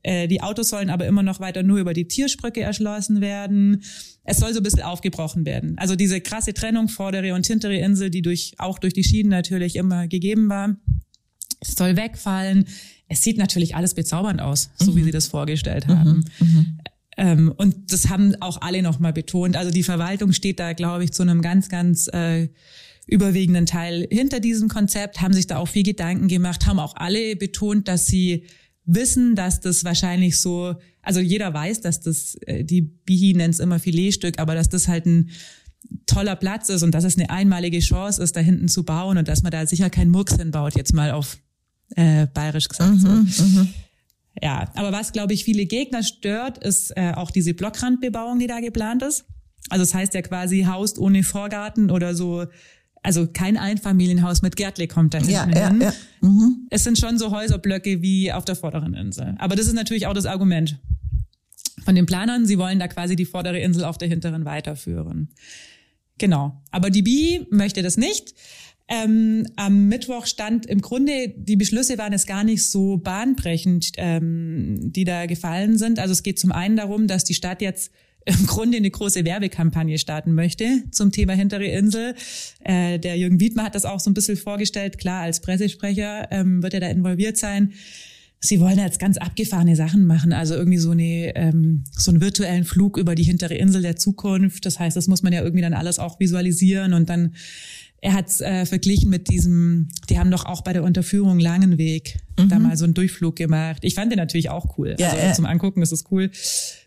Äh, 0.04 0.30
die 0.30 0.42
Autos 0.42 0.70
sollen 0.70 0.90
aber 0.90 1.06
immer 1.06 1.22
noch 1.22 1.42
weiter 1.42 1.64
nur 1.64 1.80
über 1.80 1.94
die 1.94 2.08
Tiersprücke 2.08 2.62
erschlossen 2.62 3.20
werden. 3.20 3.84
Es 4.24 4.38
soll 4.38 4.54
so 4.54 4.62
ein 4.62 4.64
bisschen 4.64 4.84
aufgebrochen 4.84 5.46
werden. 5.46 5.78
Also 5.80 5.98
diese 5.98 6.22
krasse 6.22 6.54
Trennung 6.54 6.88
vordere 6.88 7.34
und 7.34 7.46
hintere 7.46 7.76
Insel, 7.76 8.10
die 8.10 8.22
durch, 8.22 8.54
auch 8.58 8.80
durch 8.80 8.94
die 8.94 9.04
Schienen 9.04 9.30
natürlich 9.30 9.76
immer 9.76 10.08
gegeben 10.08 10.48
war, 10.48 10.78
es 11.60 11.76
soll 11.76 11.98
wegfallen. 11.98 12.66
Es 13.10 13.22
sieht 13.22 13.38
natürlich 13.38 13.76
alles 13.76 13.94
bezaubernd 13.96 14.42
aus, 14.42 14.70
so 14.78 14.92
mhm. 14.92 14.96
wie 14.96 15.04
sie 15.04 15.12
das 15.12 15.28
vorgestellt 15.28 15.88
haben. 15.88 16.24
Mhm. 16.40 16.48
Mhm. 16.48 16.80
Ähm, 17.18 17.54
und 17.58 17.92
das 17.92 18.10
haben 18.10 18.36
auch 18.42 18.62
alle 18.62 18.82
nochmal 18.82 19.14
betont. 19.14 19.56
Also 19.56 19.72
die 19.72 19.84
Verwaltung 19.84 20.34
steht 20.34 20.60
da, 20.60 20.74
glaube 20.74 21.04
ich, 21.04 21.12
zu 21.12 21.24
einem 21.24 21.42
ganz, 21.42 21.70
ganz 21.70 22.08
äh, 22.08 22.50
überwiegenden 23.08 23.66
Teil 23.66 24.08
hinter 24.10 24.40
diesem 24.40 24.70
Konzept, 24.70 25.22
haben 25.22 25.34
sich 25.34 25.48
da 25.48 25.58
auch 25.58 25.68
viel 25.68 25.84
Gedanken 25.84 26.28
gemacht, 26.28 26.66
haben 26.66 26.80
auch 26.80 26.96
alle 26.96 27.36
betont, 27.36 27.88
dass 27.88 28.08
sie 28.08 28.46
wissen, 28.86 29.36
dass 29.36 29.60
das 29.60 29.84
wahrscheinlich 29.84 30.40
so, 30.40 30.76
also 31.02 31.20
jeder 31.20 31.54
weiß, 31.54 31.82
dass 31.82 32.00
das, 32.00 32.36
äh, 32.46 32.64
die 32.64 32.82
Bihi 32.82 33.34
nennt 33.34 33.54
es 33.54 33.60
immer 33.60 33.80
Filetstück, 33.80 34.40
aber 34.40 34.56
dass 34.56 34.70
das 34.70 34.88
halt 34.88 35.06
ein 35.06 35.30
toller 36.06 36.36
Platz 36.36 36.70
ist 36.70 36.84
und 36.84 36.92
dass 36.92 37.04
es 37.04 37.18
eine 37.18 37.30
einmalige 37.30 37.80
Chance 37.80 38.22
ist, 38.22 38.36
da 38.36 38.40
hinten 38.40 38.68
zu 38.68 38.84
bauen 38.84 39.18
und 39.18 39.28
dass 39.28 39.44
man 39.44 39.52
da 39.52 39.66
sicher 39.66 39.90
keinen 39.90 40.12
Murks 40.12 40.36
hinbaut, 40.36 40.76
jetzt 40.76 40.94
mal 40.94 41.12
auf 41.12 41.38
äh, 41.96 42.28
bayerisch 42.28 42.70
gesagt. 42.70 42.94
Mhm, 42.94 43.28
so. 43.28 43.68
Ja, 44.42 44.72
aber 44.76 44.92
was, 44.92 45.12
glaube 45.12 45.34
ich, 45.34 45.44
viele 45.44 45.66
Gegner 45.66 46.04
stört, 46.04 46.58
ist 46.60 46.96
äh, 46.96 47.14
auch 47.16 47.32
diese 47.32 47.54
Blockrandbebauung, 47.54 48.40
die 48.40 48.48
da 48.48 48.60
geplant 48.60 49.04
ist. 49.04 49.26
Also 49.70 49.84
das 49.84 49.94
heißt 49.94 50.14
ja 50.14 50.22
quasi 50.22 50.64
Haus 50.64 50.98
ohne 50.98 51.24
Vorgarten 51.24 51.92
oder 51.92 52.16
so, 52.16 52.46
also 53.04 53.28
kein 53.28 53.58
Einfamilienhaus 53.58 54.42
mit 54.42 54.56
Gärtle 54.56 54.88
kommt 54.88 55.14
da 55.14 55.18
hinten 55.18 55.32
ja, 55.34 55.46
hin. 55.46 55.82
Ja, 55.82 55.88
ja. 55.88 55.94
Mhm. 56.22 56.68
Es 56.70 56.84
sind 56.84 56.98
schon 56.98 57.18
so 57.18 57.32
Häuserblöcke 57.32 58.02
wie 58.02 58.32
auf 58.32 58.46
der 58.46 58.56
vorderen 58.56 58.94
Insel. 58.94 59.36
Aber 59.40 59.56
das 59.56 59.68
ist 59.68 59.74
natürlich 59.74 60.08
auch 60.08 60.14
das 60.14 60.26
Argument 60.26 60.80
von 61.84 61.96
den 61.96 62.06
Planern. 62.06 62.46
Sie 62.46 62.58
wollen 62.58 62.80
da 62.80 62.88
quasi 62.88 63.16
die 63.16 63.26
vordere 63.26 63.60
Insel 63.60 63.86
auf 63.86 63.98
der 63.98 64.08
hinteren 64.08 64.46
weiterführen. 64.46 65.30
Genau. 66.20 66.62
Aber 66.70 66.92
die 66.92 67.02
BI 67.02 67.48
möchte 67.50 67.82
das 67.82 67.98
nicht. 67.98 68.36
Ähm, 68.94 69.48
am 69.56 69.88
Mittwoch 69.88 70.26
stand 70.26 70.66
im 70.66 70.82
Grunde, 70.82 71.34
die 71.38 71.56
Beschlüsse 71.56 71.98
waren 71.98 72.12
es 72.12 72.26
gar 72.26 72.44
nicht 72.44 72.70
so 72.70 72.98
bahnbrechend, 72.98 73.94
ähm, 73.96 74.92
die 74.92 75.06
da 75.06 75.28
gefallen 75.28 75.78
sind. 75.78 75.98
Also 75.98 76.12
es 76.12 76.24
geht 76.24 76.38
zum 76.38 76.52
einen 76.52 76.76
darum, 76.76 77.08
dass 77.08 77.24
die 77.24 77.34
Stadt 77.34 77.62
jetzt 77.62 77.94
im 78.26 78.46
Grunde 78.48 78.78
eine 78.78 78.92
große 78.92 79.24
Werbekampagne 79.24 79.98
starten 79.98 80.34
möchte 80.34 80.84
zum 80.92 81.14
Thema 81.14 81.34
Hintere 81.34 81.68
Insel. 81.68 82.16
Äh, 82.66 83.00
der 83.00 83.18
Jürgen 83.18 83.40
Wiedmer 83.40 83.64
hat 83.64 83.76
das 83.76 83.86
auch 83.86 84.02
so 84.02 84.10
ein 84.10 84.14
bisschen 84.14 84.36
vorgestellt. 84.36 84.98
Klar, 84.98 85.22
als 85.22 85.40
Pressesprecher 85.40 86.28
ähm, 86.30 86.62
wird 86.62 86.74
er 86.74 86.82
da 86.82 86.90
involviert 86.90 87.38
sein. 87.38 87.72
Sie 88.44 88.60
wollen 88.60 88.78
jetzt 88.78 89.00
ganz 89.00 89.18
abgefahrene 89.18 89.76
Sachen 89.76 90.06
machen, 90.06 90.34
also 90.34 90.56
irgendwie 90.56 90.80
so 90.80 90.92
eine 90.92 91.36
ähm, 91.36 91.84
so 91.96 92.12
einen 92.12 92.22
virtuellen 92.22 92.66
Flug 92.66 92.98
über 92.98 93.16
die 93.16 93.24
hintere 93.24 93.54
Insel 93.54 93.84
der 93.84 93.96
Zukunft. 93.96 94.66
Das 94.66 94.80
heißt, 94.80 94.98
das 94.98 95.08
muss 95.08 95.24
man 95.24 95.32
ja 95.32 95.44
irgendwie 95.44 95.62
dann 95.62 95.76
alles 95.76 96.00
auch 96.00 96.20
visualisieren 96.20 96.94
und 96.94 97.10
dann 97.10 97.36
er 98.04 98.14
hat 98.14 98.30
es 98.30 98.42
äh, 98.42 98.66
verglichen 98.66 99.12
mit 99.12 99.30
diesem, 99.30 99.90
die 100.10 100.18
haben 100.18 100.32
doch 100.32 100.46
auch 100.46 100.64
bei 100.64 100.74
der 100.74 100.84
Unterführung 100.84 101.40
Langenweg 101.40 102.18
mhm. 102.40 102.50
da 102.50 102.58
mal 102.58 102.76
so 102.76 102.84
einen 102.84 102.96
Durchflug 102.96 103.36
gemacht. 103.36 103.84
Ich 103.84 103.94
fand 103.94 104.12
den 104.12 104.18
natürlich 104.18 104.50
auch 104.50 104.80
cool. 104.80 104.96
Ja, 104.98 105.10
also 105.10 105.22
ja. 105.22 105.34
zum 105.34 105.46
Angucken 105.46 105.84
ist 105.84 105.92
es 105.92 106.06
cool. 106.10 106.32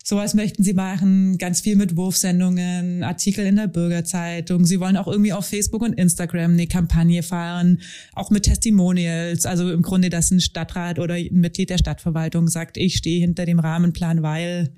Sowas 0.03 0.33
möchten 0.33 0.61
sie 0.61 0.73
machen, 0.73 1.37
ganz 1.37 1.61
viel 1.61 1.77
mit 1.77 1.95
Wurfsendungen, 1.95 3.01
Artikel 3.01 3.45
in 3.45 3.55
der 3.55 3.67
Bürgerzeitung. 3.67 4.65
Sie 4.65 4.81
wollen 4.81 4.97
auch 4.97 5.07
irgendwie 5.07 5.31
auf 5.31 5.45
Facebook 5.45 5.83
und 5.83 5.93
Instagram 5.93 6.51
eine 6.51 6.67
Kampagne 6.67 7.23
fahren, 7.23 7.79
auch 8.13 8.29
mit 8.29 8.43
Testimonials. 8.43 9.45
Also 9.45 9.71
im 9.71 9.83
Grunde, 9.83 10.09
dass 10.09 10.31
ein 10.31 10.41
Stadtrat 10.41 10.99
oder 10.99 11.13
ein 11.13 11.29
Mitglied 11.31 11.69
der 11.69 11.77
Stadtverwaltung 11.77 12.49
sagt, 12.49 12.75
ich 12.75 12.97
stehe 12.97 13.21
hinter 13.21 13.45
dem 13.45 13.59
Rahmenplan, 13.59 14.21
weil. 14.21 14.73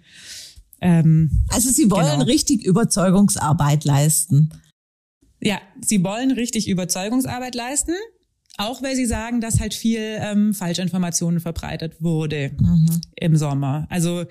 Ähm, 0.79 1.43
also 1.47 1.71
sie 1.71 1.89
wollen 1.89 2.19
genau. 2.19 2.25
richtig 2.25 2.63
Überzeugungsarbeit 2.63 3.83
leisten. 3.83 4.51
Ja, 5.39 5.59
sie 5.81 6.03
wollen 6.03 6.31
richtig 6.31 6.67
Überzeugungsarbeit 6.67 7.55
leisten, 7.55 7.93
auch 8.57 8.81
weil 8.81 8.95
sie 8.95 9.05
sagen, 9.05 9.39
dass 9.39 9.59
halt 9.59 9.73
viel 9.73 10.17
ähm, 10.19 10.53
Falschinformationen 10.53 11.39
verbreitet 11.39 12.01
wurde 12.01 12.51
mhm. 12.59 13.01
im 13.15 13.35
Sommer. 13.35 13.85
Also 13.89 14.25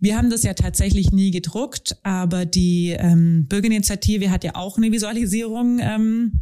wir 0.00 0.16
haben 0.16 0.30
das 0.30 0.42
ja 0.42 0.54
tatsächlich 0.54 1.12
nie 1.12 1.30
gedruckt, 1.30 1.96
aber 2.02 2.46
die 2.46 2.96
ähm, 2.98 3.46
Bürgerinitiative 3.48 4.30
hat 4.30 4.44
ja 4.44 4.54
auch 4.54 4.78
eine 4.78 4.92
Visualisierung 4.92 5.78
ähm, 5.80 6.40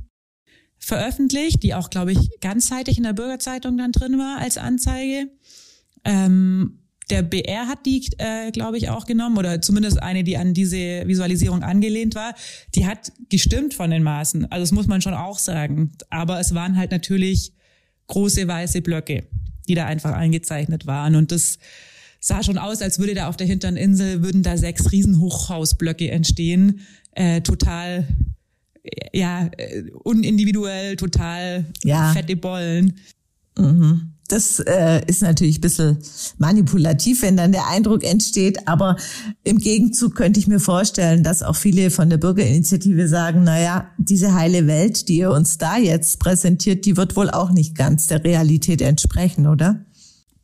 veröffentlicht, 0.79 1.63
die 1.63 1.75
auch, 1.75 1.91
glaube 1.91 2.13
ich, 2.13 2.41
ganzseitig 2.41 2.99
in 2.99 3.05
der 3.05 3.15
Bürgerzeitung 3.15 3.77
dann 3.77 3.93
drin 3.93 4.19
war 4.19 4.39
als 4.39 4.59
Anzeige. 4.59 5.31
Ähm, 6.05 6.84
der 7.11 7.23
BR 7.23 7.69
hat 7.69 7.85
die, 7.87 8.09
äh, 8.19 8.51
glaube 8.51 8.79
ich, 8.79 8.89
auch 8.89 9.05
genommen 9.05 9.37
oder 9.37 9.61
zumindest 9.61 10.03
eine, 10.03 10.25
die 10.25 10.37
an 10.37 10.55
diese 10.55 11.07
Visualisierung 11.07 11.63
angelehnt 11.63 12.15
war. 12.15 12.35
Die 12.75 12.87
hat 12.87 13.13
gestimmt 13.29 13.75
von 13.75 13.91
den 13.91 14.03
Maßen. 14.03 14.51
Also 14.51 14.63
das 14.63 14.73
muss 14.73 14.87
man 14.87 15.03
schon 15.03 15.15
auch 15.15 15.39
sagen. 15.39 15.93
Aber 16.11 16.41
es 16.41 16.55
waren 16.55 16.77
halt 16.77 16.91
natürlich 16.91 17.53
große 18.07 18.49
weiße 18.49 18.81
Blöcke, 18.81 19.27
die 19.69 19.75
da 19.75 19.87
einfach 19.87 20.13
eingezeichnet 20.13 20.87
waren. 20.87 21.15
Und 21.15 21.31
das 21.31 21.59
sah 22.21 22.43
schon 22.43 22.59
aus, 22.59 22.81
als 22.81 22.99
würde 22.99 23.15
da 23.15 23.29
auf 23.29 23.37
der 23.37 23.47
hinteren 23.47 23.77
Insel, 23.77 24.23
würden 24.23 24.43
da 24.43 24.57
sechs 24.57 24.91
Riesenhochhausblöcke 24.91 26.11
entstehen. 26.11 26.81
Äh, 27.13 27.43
total 27.43 28.09
ja, 29.13 29.51
äh, 29.57 29.91
unindividuell, 30.03 30.97
total 30.97 31.67
ja. 31.83 32.13
fette 32.13 32.37
Bollen. 32.37 32.95
Mhm. 33.59 34.14
Das 34.29 34.59
äh, 34.61 35.03
ist 35.07 35.21
natürlich 35.21 35.59
ein 35.59 35.61
bisschen 35.61 35.99
manipulativ, 36.39 37.23
wenn 37.23 37.37
dann 37.37 37.53
der 37.53 37.69
Eindruck 37.69 38.05
entsteht. 38.05 38.67
Aber 38.67 38.97
im 39.43 39.59
Gegenzug 39.59 40.15
könnte 40.15 40.41
ich 40.41 40.47
mir 40.47 40.61
vorstellen, 40.61 41.23
dass 41.23 41.43
auch 41.43 41.57
viele 41.57 41.91
von 41.91 42.09
der 42.09 42.17
Bürgerinitiative 42.17 43.07
sagen, 43.07 43.43
na 43.45 43.61
ja, 43.61 43.91
diese 43.99 44.35
heile 44.35 44.67
Welt, 44.67 45.09
die 45.09 45.19
ihr 45.19 45.31
uns 45.31 45.59
da 45.59 45.77
jetzt 45.77 46.21
präsentiert, 46.21 46.87
die 46.87 46.97
wird 46.97 47.17
wohl 47.17 47.29
auch 47.29 47.51
nicht 47.51 47.77
ganz 47.77 48.07
der 48.07 48.25
Realität 48.25 48.81
entsprechen, 48.81 49.47
oder? 49.47 49.85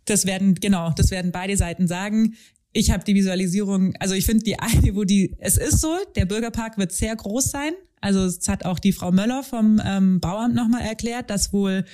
Das 0.04 0.26
werden, 0.26 0.56
genau, 0.56 0.92
das 0.94 1.10
werden 1.10 1.32
beide 1.32 1.56
Seiten 1.56 1.88
sagen. 1.88 2.34
Ich 2.72 2.90
habe 2.90 3.04
die 3.04 3.14
Visualisierung, 3.14 3.94
also 3.98 4.14
ich 4.14 4.26
finde 4.26 4.44
die 4.44 4.58
eine, 4.58 4.94
wo 4.94 5.04
die, 5.04 5.36
es 5.38 5.56
ist 5.56 5.80
so, 5.80 5.96
der 6.16 6.26
Bürgerpark 6.26 6.76
wird 6.76 6.92
sehr 6.92 7.16
groß 7.16 7.50
sein. 7.50 7.72
Also 8.00 8.24
es 8.24 8.46
hat 8.48 8.64
auch 8.64 8.78
die 8.78 8.92
Frau 8.92 9.10
Möller 9.10 9.42
vom 9.42 9.80
ähm, 9.84 10.20
Bauamt 10.20 10.54
nochmal 10.54 10.82
erklärt, 10.82 11.30
dass 11.30 11.52
wohl 11.52 11.84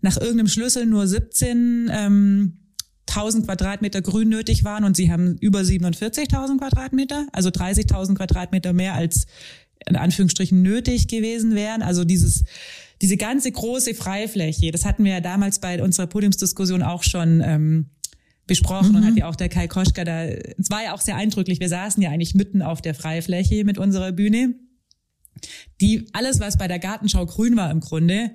nach 0.00 0.16
irgendeinem 0.16 0.48
Schlüssel 0.48 0.86
nur 0.86 1.06
17 1.06 1.90
ähm, 1.92 2.56
1000 3.08 3.46
Quadratmeter 3.46 4.02
Grün 4.02 4.28
nötig 4.28 4.64
waren 4.64 4.84
und 4.84 4.96
sie 4.96 5.10
haben 5.10 5.36
über 5.38 5.60
47.000 5.60 6.58
Quadratmeter, 6.58 7.26
also 7.32 7.48
30.000 7.48 8.14
Quadratmeter 8.14 8.72
mehr 8.72 8.94
als 8.94 9.26
in 9.86 9.96
Anführungsstrichen 9.96 10.62
nötig 10.62 11.08
gewesen 11.08 11.54
wären. 11.54 11.82
Also 11.82 12.04
dieses 12.04 12.44
diese 13.02 13.16
ganze 13.16 13.50
große 13.50 13.94
Freifläche, 13.94 14.72
das 14.72 14.84
hatten 14.84 15.04
wir 15.04 15.12
ja 15.12 15.20
damals 15.20 15.58
bei 15.58 15.82
unserer 15.82 16.06
Podiumsdiskussion 16.06 16.82
auch 16.82 17.02
schon 17.02 17.40
ähm, 17.42 17.86
besprochen 18.46 18.90
mhm. 18.90 18.96
und 18.96 19.06
hat 19.06 19.16
ja 19.16 19.28
auch 19.28 19.36
der 19.36 19.48
Kai 19.48 19.68
Koschka 19.68 20.04
da, 20.04 20.24
es 20.24 20.70
war 20.70 20.84
ja 20.84 20.92
auch 20.92 21.00
sehr 21.00 21.16
eindrücklich, 21.16 21.60
wir 21.60 21.68
saßen 21.68 22.02
ja 22.02 22.10
eigentlich 22.10 22.34
mitten 22.34 22.62
auf 22.62 22.82
der 22.82 22.94
Freifläche 22.94 23.64
mit 23.64 23.78
unserer 23.78 24.12
Bühne. 24.12 24.54
Die, 25.80 26.08
alles, 26.12 26.40
was 26.40 26.58
bei 26.58 26.68
der 26.68 26.78
Gartenschau 26.78 27.24
grün 27.24 27.56
war 27.56 27.70
im 27.70 27.80
Grunde, 27.80 28.32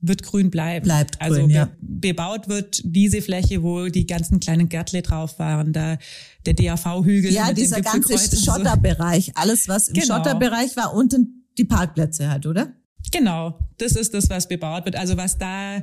wird 0.00 0.22
grün 0.22 0.50
bleiben. 0.50 0.84
Bleibt 0.84 1.18
grün, 1.18 1.32
also 1.32 1.48
ja. 1.48 1.70
bebaut 1.80 2.48
wird 2.48 2.80
diese 2.84 3.20
Fläche, 3.20 3.62
wo 3.62 3.88
die 3.88 4.06
ganzen 4.06 4.40
kleinen 4.40 4.68
Gärtle 4.68 5.02
drauf 5.02 5.38
waren, 5.38 5.72
da 5.72 5.98
der 6.46 6.54
DAV-Hügel. 6.54 7.32
Ja, 7.32 7.52
dieser 7.52 7.80
ganze 7.80 8.16
Schotterbereich, 8.36 9.32
alles 9.36 9.68
was 9.68 9.88
im 9.88 9.94
genau. 9.94 10.16
Schotterbereich 10.16 10.76
war, 10.76 10.94
unten 10.94 11.46
die 11.58 11.64
Parkplätze 11.64 12.30
halt, 12.30 12.46
oder? 12.46 12.72
Genau, 13.10 13.58
das 13.78 13.92
ist 13.92 14.14
das, 14.14 14.30
was 14.30 14.48
bebaut 14.48 14.84
wird. 14.84 14.96
Also 14.96 15.16
was 15.16 15.38
da 15.38 15.82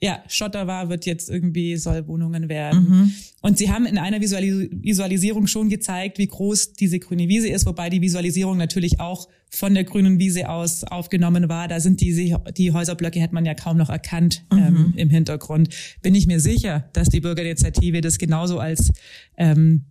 ja, 0.00 0.22
Schotter 0.28 0.66
war, 0.66 0.88
wird 0.88 1.06
jetzt 1.06 1.28
irgendwie, 1.28 1.76
soll 1.76 2.06
Wohnungen 2.06 2.48
werden. 2.48 2.88
Mhm. 2.88 3.12
Und 3.40 3.58
sie 3.58 3.70
haben 3.70 3.84
in 3.84 3.98
einer 3.98 4.20
Visualis 4.20 4.68
Visualisierung 4.70 5.46
schon 5.46 5.68
gezeigt, 5.68 6.18
wie 6.18 6.26
groß 6.26 6.74
diese 6.74 7.00
grüne 7.00 7.28
Wiese 7.28 7.48
ist, 7.48 7.66
wobei 7.66 7.90
die 7.90 8.00
Visualisierung 8.00 8.56
natürlich 8.58 9.00
auch 9.00 9.28
von 9.50 9.74
der 9.74 9.84
grünen 9.84 10.18
Wiese 10.18 10.48
aus 10.48 10.84
aufgenommen 10.84 11.48
war. 11.48 11.66
Da 11.66 11.80
sind 11.80 12.00
diese, 12.00 12.40
die 12.56 12.72
Häuserblöcke 12.72 13.20
hätte 13.20 13.34
man 13.34 13.44
ja 13.44 13.54
kaum 13.54 13.76
noch 13.76 13.90
erkannt 13.90 14.44
mhm. 14.52 14.58
ähm, 14.58 14.94
im 14.96 15.10
Hintergrund. 15.10 15.74
Bin 16.02 16.14
ich 16.14 16.26
mir 16.26 16.38
sicher, 16.38 16.88
dass 16.92 17.08
die 17.08 17.20
Bürgerinitiative 17.20 18.00
das 18.00 18.18
genauso 18.18 18.60
als 18.60 18.92
ähm, 19.36 19.86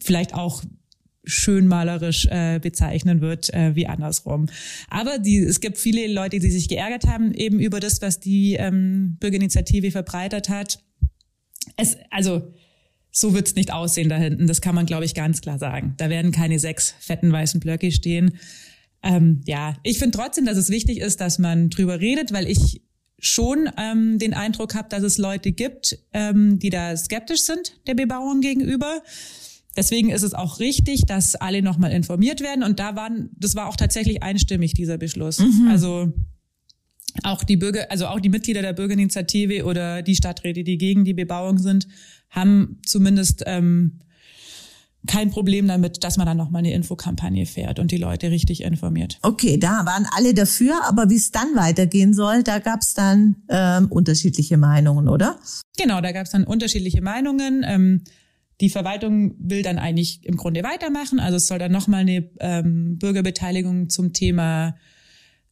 vielleicht 0.00 0.34
auch 0.34 0.62
schön 1.28 1.66
malerisch 1.66 2.26
äh, 2.26 2.58
bezeichnen 2.60 3.20
wird 3.20 3.52
äh, 3.54 3.74
wie 3.76 3.86
andersrum. 3.86 4.46
Aber 4.88 5.18
die, 5.18 5.38
es 5.38 5.60
gibt 5.60 5.78
viele 5.78 6.12
Leute, 6.12 6.38
die 6.38 6.50
sich 6.50 6.68
geärgert 6.68 7.06
haben 7.06 7.32
eben 7.34 7.60
über 7.60 7.80
das, 7.80 8.02
was 8.02 8.18
die 8.18 8.54
ähm, 8.54 9.16
Bürgerinitiative 9.20 9.90
verbreitet 9.90 10.48
hat. 10.48 10.82
Es, 11.76 11.96
also 12.10 12.52
so 13.10 13.34
wird's 13.34 13.54
nicht 13.54 13.72
aussehen 13.72 14.08
da 14.08 14.16
hinten. 14.16 14.46
Das 14.46 14.60
kann 14.60 14.74
man, 14.74 14.86
glaube 14.86 15.04
ich, 15.04 15.14
ganz 15.14 15.40
klar 15.40 15.58
sagen. 15.58 15.94
Da 15.96 16.10
werden 16.10 16.32
keine 16.32 16.58
sechs 16.58 16.94
fetten 16.98 17.32
weißen 17.32 17.60
Blöcke 17.60 17.90
stehen. 17.92 18.38
Ähm, 19.02 19.42
ja, 19.46 19.76
ich 19.82 19.98
finde 19.98 20.16
trotzdem, 20.16 20.44
dass 20.44 20.56
es 20.56 20.70
wichtig 20.70 20.98
ist, 20.98 21.20
dass 21.20 21.38
man 21.38 21.70
drüber 21.70 22.00
redet, 22.00 22.32
weil 22.32 22.48
ich 22.48 22.82
schon 23.20 23.68
ähm, 23.76 24.18
den 24.18 24.34
Eindruck 24.34 24.74
habe, 24.74 24.88
dass 24.88 25.02
es 25.02 25.18
Leute 25.18 25.52
gibt, 25.52 25.98
ähm, 26.12 26.58
die 26.58 26.70
da 26.70 26.96
skeptisch 26.96 27.42
sind 27.42 27.80
der 27.86 27.94
Bebauung 27.94 28.40
gegenüber. 28.40 29.02
Deswegen 29.76 30.10
ist 30.10 30.22
es 30.22 30.34
auch 30.34 30.58
richtig, 30.58 31.06
dass 31.06 31.36
alle 31.36 31.62
nochmal 31.62 31.92
informiert 31.92 32.40
werden. 32.40 32.64
Und 32.64 32.80
da 32.80 32.96
waren, 32.96 33.30
das 33.36 33.54
war 33.54 33.68
auch 33.68 33.76
tatsächlich 33.76 34.22
einstimmig, 34.22 34.74
dieser 34.74 34.98
Beschluss. 34.98 35.38
Mhm. 35.38 35.68
Also 35.68 36.12
auch 37.22 37.44
die 37.44 37.56
Bürger, 37.56 37.90
also 37.90 38.06
auch 38.06 38.20
die 38.20 38.28
Mitglieder 38.28 38.62
der 38.62 38.72
Bürgerinitiative 38.72 39.64
oder 39.64 40.02
die 40.02 40.16
Stadträte, 40.16 40.64
die 40.64 40.78
gegen 40.78 41.04
die 41.04 41.14
Bebauung 41.14 41.58
sind, 41.58 41.86
haben 42.30 42.80
zumindest 42.84 43.42
ähm, 43.46 44.00
kein 45.06 45.30
Problem 45.30 45.66
damit, 45.68 46.04
dass 46.04 46.16
man 46.16 46.26
dann 46.26 46.36
nochmal 46.36 46.60
eine 46.60 46.72
Infokampagne 46.72 47.46
fährt 47.46 47.78
und 47.78 47.90
die 47.90 47.96
Leute 47.96 48.30
richtig 48.30 48.62
informiert. 48.62 49.18
Okay, 49.22 49.56
da 49.58 49.86
waren 49.86 50.06
alle 50.16 50.34
dafür, 50.34 50.80
aber 50.86 51.08
wie 51.08 51.16
es 51.16 51.30
dann 51.30 51.54
weitergehen 51.54 52.14
soll, 52.14 52.42
da 52.42 52.58
gab 52.58 52.82
es 52.82 52.94
dann 52.94 53.36
ähm, 53.48 53.86
unterschiedliche 53.90 54.56
Meinungen, 54.56 55.08
oder? 55.08 55.38
Genau, 55.76 56.00
da 56.00 56.12
gab 56.12 56.26
es 56.26 56.32
dann 56.32 56.44
unterschiedliche 56.44 57.00
Meinungen. 57.00 57.64
Ähm, 57.66 58.02
die 58.60 58.70
Verwaltung 58.70 59.34
will 59.38 59.62
dann 59.62 59.78
eigentlich 59.78 60.24
im 60.24 60.36
Grunde 60.36 60.62
weitermachen. 60.62 61.20
Also 61.20 61.36
es 61.36 61.46
soll 61.46 61.58
dann 61.58 61.72
nochmal 61.72 62.00
eine 62.00 62.28
ähm, 62.40 62.98
Bürgerbeteiligung 62.98 63.88
zum 63.88 64.12
Thema 64.12 64.74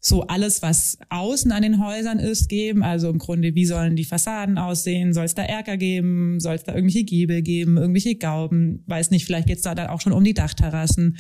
so 0.01 0.23
alles, 0.27 0.63
was 0.63 0.99
außen 1.09 1.51
an 1.51 1.63
den 1.63 1.85
Häusern 1.85 2.19
ist, 2.19 2.49
geben. 2.49 2.83
Also 2.83 3.11
im 3.11 3.19
Grunde, 3.19 3.55
wie 3.55 3.67
sollen 3.67 3.97
die 3.97 4.05
Fassaden 4.05 4.57
aussehen? 4.59 5.13
Soll 5.13 5.25
es 5.25 5.35
da 5.35 5.43
Erker 5.43 5.77
geben? 5.77 6.39
Soll 6.39 6.55
es 6.55 6.65
da 6.65 6.75
irgendwelche 6.75 7.05
Giebel 7.05 7.43
geben? 7.43 7.77
Irgendwelche 7.77 8.15
Gauben? 8.15 8.85
Weiß 8.87 9.11
nicht, 9.11 9.25
vielleicht 9.25 9.49
geht's 9.49 9.63
da 9.63 9.75
dann 9.75 9.89
auch 9.89 10.01
schon 10.01 10.13
um 10.13 10.23
die 10.23 10.35
Dachterrassen. 10.35 11.17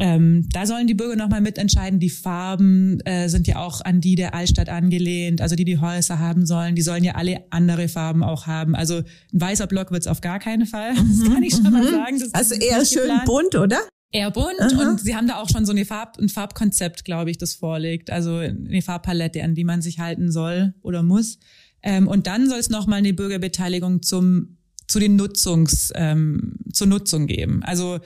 Ähm, 0.00 0.48
da 0.50 0.66
sollen 0.66 0.86
die 0.86 0.94
Bürger 0.94 1.16
nochmal 1.16 1.40
mitentscheiden. 1.40 2.00
Die 2.00 2.10
Farben 2.10 3.00
äh, 3.00 3.28
sind 3.28 3.46
ja 3.46 3.56
auch 3.56 3.80
an 3.82 4.00
die 4.00 4.14
der 4.14 4.34
Altstadt 4.34 4.68
angelehnt, 4.68 5.40
also 5.40 5.56
die 5.56 5.64
die 5.64 5.78
Häuser 5.78 6.18
haben 6.18 6.46
sollen. 6.46 6.74
Die 6.74 6.82
sollen 6.82 7.04
ja 7.04 7.14
alle 7.16 7.44
andere 7.50 7.88
Farben 7.88 8.22
auch 8.22 8.46
haben. 8.46 8.74
Also 8.74 8.96
ein 8.96 9.40
weißer 9.40 9.66
Block 9.66 9.90
wird's 9.90 10.06
auf 10.06 10.20
gar 10.20 10.38
keinen 10.38 10.66
Fall. 10.66 10.94
Das 10.94 11.24
kann 11.28 11.42
ich 11.42 11.54
schon 11.54 11.70
mal 11.70 11.84
mhm. 11.84 11.90
sagen. 11.90 12.22
Also 12.32 12.54
eher 12.54 12.84
schön 12.84 13.02
geplant. 13.02 13.24
bunt, 13.26 13.54
oder? 13.56 13.80
Eher 14.12 14.30
bunt 14.30 14.60
Aha. 14.60 14.90
und 14.90 15.00
sie 15.00 15.14
haben 15.14 15.28
da 15.28 15.36
auch 15.36 15.48
schon 15.48 15.66
so 15.66 15.72
eine 15.72 15.84
Farb, 15.84 16.18
ein 16.18 16.28
Farbkonzept, 16.28 17.04
glaube 17.04 17.30
ich, 17.30 17.38
das 17.38 17.54
vorlegt. 17.54 18.10
Also 18.10 18.36
eine 18.36 18.82
Farbpalette, 18.82 19.42
an 19.44 19.54
die 19.54 19.64
man 19.64 19.82
sich 19.82 19.98
halten 19.98 20.32
soll 20.32 20.74
oder 20.82 21.02
muss. 21.02 21.38
Ähm, 21.82 22.08
und 22.08 22.26
dann 22.26 22.48
soll 22.48 22.58
es 22.58 22.70
nochmal 22.70 22.98
eine 22.98 23.12
Bürgerbeteiligung 23.12 24.02
zum 24.02 24.56
zu 24.88 24.98
den 24.98 25.14
Nutzungs 25.14 25.92
ähm, 25.94 26.56
zur 26.72 26.88
Nutzung 26.88 27.28
geben. 27.28 27.62
Also 27.62 28.00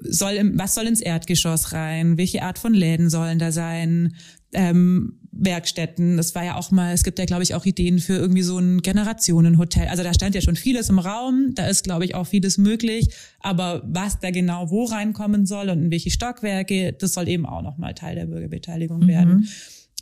soll, 0.00 0.52
was 0.54 0.74
soll 0.74 0.86
ins 0.86 1.00
Erdgeschoss 1.00 1.72
rein? 1.72 2.18
Welche 2.18 2.42
Art 2.42 2.58
von 2.58 2.74
Läden 2.74 3.10
sollen 3.10 3.38
da 3.38 3.52
sein? 3.52 4.14
Ähm, 4.52 5.20
Werkstätten. 5.38 6.16
Das 6.16 6.34
war 6.34 6.44
ja 6.44 6.56
auch 6.56 6.70
mal, 6.70 6.92
es 6.92 7.04
gibt 7.04 7.18
ja, 7.18 7.24
glaube 7.24 7.42
ich, 7.42 7.54
auch 7.54 7.64
Ideen 7.66 7.98
für 7.98 8.14
irgendwie 8.14 8.42
so 8.42 8.58
ein 8.58 8.80
Generationenhotel. 8.80 9.88
Also 9.88 10.02
da 10.02 10.14
stand 10.14 10.34
ja 10.34 10.40
schon 10.40 10.56
vieles 10.56 10.88
im 10.88 10.98
Raum. 10.98 11.52
Da 11.54 11.66
ist, 11.66 11.84
glaube 11.84 12.04
ich, 12.04 12.14
auch 12.14 12.26
vieles 12.26 12.58
möglich. 12.58 13.08
Aber 13.40 13.82
was 13.86 14.18
da 14.18 14.30
genau 14.30 14.70
wo 14.70 14.84
reinkommen 14.84 15.46
soll 15.46 15.68
und 15.68 15.84
in 15.84 15.90
welche 15.90 16.10
Stockwerke, 16.10 16.92
das 16.92 17.14
soll 17.14 17.28
eben 17.28 17.46
auch 17.46 17.62
nochmal 17.62 17.94
Teil 17.94 18.14
der 18.14 18.26
Bürgerbeteiligung 18.26 19.00
mhm. 19.00 19.08
werden. 19.08 19.48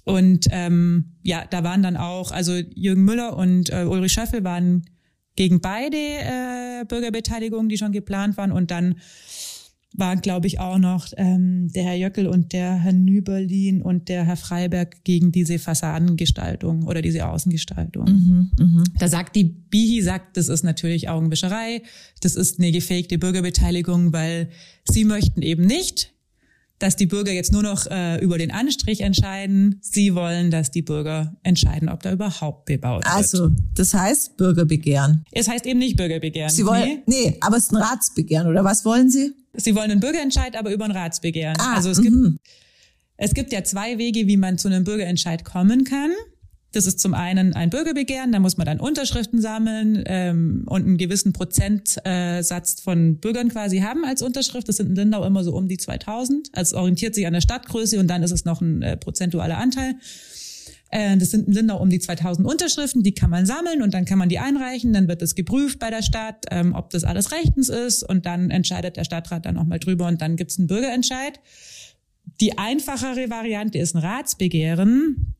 Und 0.04 0.46
ähm, 0.50 1.16
ja, 1.22 1.44
da 1.48 1.64
waren 1.64 1.82
dann 1.82 1.96
auch, 1.96 2.30
also 2.30 2.52
Jürgen 2.74 3.04
Müller 3.04 3.36
und 3.36 3.70
äh, 3.70 3.84
Ulrich 3.84 4.12
Schöffel 4.12 4.44
waren 4.44 4.84
gegen 5.34 5.60
beide 5.60 5.96
äh, 5.96 6.84
Bürgerbeteiligungen, 6.86 7.68
die 7.68 7.78
schon 7.78 7.92
geplant 7.92 8.36
waren. 8.36 8.52
Und 8.52 8.70
dann 8.70 8.96
waren, 9.96 10.20
glaube 10.20 10.46
ich, 10.48 10.58
auch 10.58 10.78
noch 10.78 11.06
ähm, 11.16 11.70
der 11.72 11.84
Herr 11.84 11.94
Jöckel 11.94 12.26
und 12.26 12.52
der 12.52 12.74
Herr 12.74 12.92
Nüberlin 12.92 13.80
und 13.80 14.08
der 14.08 14.24
Herr 14.24 14.36
Freiberg 14.36 15.04
gegen 15.04 15.30
diese 15.30 15.58
Fassadengestaltung 15.58 16.84
oder 16.84 17.00
diese 17.00 17.28
Außengestaltung. 17.28 18.04
Mhm, 18.04 18.50
mh. 18.58 18.84
Da 18.98 19.08
sagt 19.08 19.36
die 19.36 19.44
Bihi, 19.44 20.02
sagt, 20.02 20.36
das 20.36 20.48
ist 20.48 20.64
natürlich 20.64 21.08
Augenwischerei, 21.08 21.82
das 22.20 22.34
ist 22.34 22.58
eine 22.58 22.72
gefakte 22.72 23.18
Bürgerbeteiligung, 23.18 24.12
weil 24.12 24.48
sie 24.84 25.04
möchten 25.04 25.42
eben 25.42 25.64
nicht, 25.64 26.13
dass 26.78 26.96
die 26.96 27.06
Bürger 27.06 27.32
jetzt 27.32 27.52
nur 27.52 27.62
noch 27.62 27.86
äh, 27.86 28.18
über 28.22 28.38
den 28.38 28.50
Anstrich 28.50 29.00
entscheiden. 29.00 29.78
Sie 29.80 30.14
wollen, 30.14 30.50
dass 30.50 30.70
die 30.70 30.82
Bürger 30.82 31.36
entscheiden, 31.42 31.88
ob 31.88 32.02
da 32.02 32.12
überhaupt 32.12 32.66
bebaut 32.66 33.04
wird. 33.04 33.14
Also, 33.14 33.50
das 33.74 33.94
heißt 33.94 34.36
Bürgerbegehren. 34.36 35.24
Es 35.32 35.48
heißt 35.48 35.66
eben 35.66 35.78
nicht 35.78 35.96
Bürgerbegehren. 35.96 36.50
Sie 36.50 36.66
wollen, 36.66 37.02
nee, 37.06 37.30
nee 37.30 37.38
aber 37.40 37.56
es 37.56 37.64
ist 37.64 37.72
ein 37.72 37.76
Ratsbegehren, 37.76 38.48
oder 38.48 38.64
was 38.64 38.84
wollen 38.84 39.10
Sie? 39.10 39.32
Sie 39.54 39.74
wollen 39.74 39.90
einen 39.90 40.00
Bürgerentscheid, 40.00 40.56
aber 40.56 40.72
über 40.72 40.84
ein 40.84 40.90
Ratsbegehren. 40.90 41.56
Ah, 41.60 41.76
also 41.76 41.90
es 41.90 42.02
gibt, 42.02 42.14
mhm. 42.14 42.38
es 43.16 43.34
gibt 43.34 43.52
ja 43.52 43.62
zwei 43.62 43.98
Wege, 43.98 44.26
wie 44.26 44.36
man 44.36 44.58
zu 44.58 44.68
einem 44.68 44.84
Bürgerentscheid 44.84 45.44
kommen 45.44 45.84
kann. 45.84 46.10
Das 46.74 46.86
ist 46.86 46.98
zum 46.98 47.14
einen 47.14 47.54
ein 47.54 47.70
Bürgerbegehren, 47.70 48.32
da 48.32 48.40
muss 48.40 48.56
man 48.56 48.66
dann 48.66 48.80
Unterschriften 48.80 49.40
sammeln 49.40 50.02
ähm, 50.06 50.64
und 50.66 50.84
einen 50.84 50.98
gewissen 50.98 51.32
Prozentsatz 51.32 52.80
von 52.80 53.18
Bürgern 53.18 53.48
quasi 53.48 53.78
haben 53.78 54.04
als 54.04 54.22
Unterschrift. 54.22 54.68
Das 54.68 54.76
sind 54.76 54.88
in 54.88 54.96
Lindau 54.96 55.24
immer 55.24 55.44
so 55.44 55.54
um 55.54 55.68
die 55.68 55.76
2000. 55.76 56.50
Also 56.52 56.76
orientiert 56.78 57.14
sich 57.14 57.26
an 57.26 57.32
der 57.32 57.40
Stadtgröße 57.40 57.98
und 58.00 58.08
dann 58.08 58.22
ist 58.24 58.32
es 58.32 58.44
noch 58.44 58.60
ein 58.60 58.82
äh, 58.82 58.96
prozentualer 58.96 59.58
Anteil. 59.58 59.94
Äh, 60.90 61.16
das 61.16 61.30
sind 61.30 61.46
in 61.46 61.54
Lindau 61.54 61.80
um 61.80 61.90
die 61.90 61.98
2000 62.00 62.46
Unterschriften, 62.46 63.02
die 63.02 63.14
kann 63.14 63.30
man 63.30 63.46
sammeln 63.46 63.82
und 63.82 63.94
dann 63.94 64.04
kann 64.04 64.18
man 64.18 64.28
die 64.28 64.38
einreichen. 64.38 64.92
Dann 64.92 65.08
wird 65.08 65.22
es 65.22 65.34
geprüft 65.34 65.78
bei 65.78 65.90
der 65.90 66.02
Stadt, 66.02 66.44
ähm, 66.50 66.74
ob 66.74 66.90
das 66.90 67.04
alles 67.04 67.32
rechtens 67.32 67.68
ist 67.68 68.02
und 68.02 68.26
dann 68.26 68.50
entscheidet 68.50 68.96
der 68.96 69.04
Stadtrat 69.04 69.46
dann 69.46 69.54
nochmal 69.54 69.78
drüber 69.78 70.06
und 70.06 70.20
dann 70.22 70.36
gibt's 70.36 70.58
einen 70.58 70.66
Bürgerentscheid. 70.66 71.40
Die 72.40 72.58
einfachere 72.58 73.30
Variante 73.30 73.78
ist 73.78 73.94
ein 73.94 74.02
Ratsbegehren. 74.02 75.33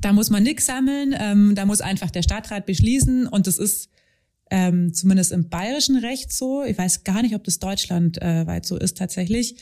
Da 0.00 0.12
muss 0.12 0.30
man 0.30 0.42
nichts 0.42 0.66
sammeln, 0.66 1.14
ähm, 1.18 1.54
da 1.54 1.66
muss 1.66 1.80
einfach 1.80 2.10
der 2.10 2.22
Stadtrat 2.22 2.66
beschließen 2.66 3.26
und 3.26 3.46
das 3.46 3.58
ist 3.58 3.90
ähm, 4.50 4.92
zumindest 4.92 5.32
im 5.32 5.48
bayerischen 5.48 5.96
Recht 5.96 6.32
so. 6.32 6.64
Ich 6.64 6.76
weiß 6.76 7.04
gar 7.04 7.22
nicht, 7.22 7.34
ob 7.34 7.44
das 7.44 7.58
deutschlandweit 7.58 8.66
so 8.66 8.76
ist 8.76 8.96
tatsächlich. 8.96 9.56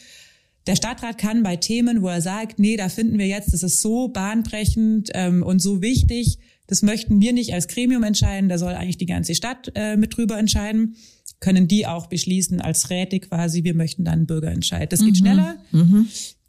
Der 0.66 0.76
Stadtrat 0.76 1.18
kann 1.18 1.42
bei 1.42 1.56
Themen, 1.56 2.02
wo 2.02 2.08
er 2.08 2.20
sagt, 2.20 2.58
nee, 2.58 2.76
da 2.76 2.88
finden 2.88 3.18
wir 3.18 3.26
jetzt, 3.26 3.52
das 3.54 3.62
ist 3.62 3.80
so 3.80 4.08
bahnbrechend 4.08 5.10
ähm, 5.14 5.42
und 5.42 5.60
so 5.60 5.80
wichtig, 5.80 6.38
das 6.66 6.82
möchten 6.82 7.20
wir 7.22 7.32
nicht 7.32 7.54
als 7.54 7.68
Gremium 7.68 8.02
entscheiden, 8.02 8.50
da 8.50 8.58
soll 8.58 8.74
eigentlich 8.74 8.98
die 8.98 9.06
ganze 9.06 9.34
Stadt 9.34 9.72
äh, 9.74 9.96
mit 9.96 10.16
drüber 10.16 10.38
entscheiden, 10.38 10.96
können 11.40 11.68
die 11.68 11.86
auch 11.86 12.06
beschließen 12.06 12.60
als 12.60 12.90
Räte 12.90 13.20
quasi, 13.20 13.64
wir 13.64 13.74
möchten 13.74 14.04
dann 14.04 14.14
einen 14.14 14.26
Bürgerentscheid. 14.26 14.92
Das 14.92 15.00
geht 15.00 15.12
mhm. 15.12 15.16
schneller. 15.16 15.56
Mhm. 15.72 16.08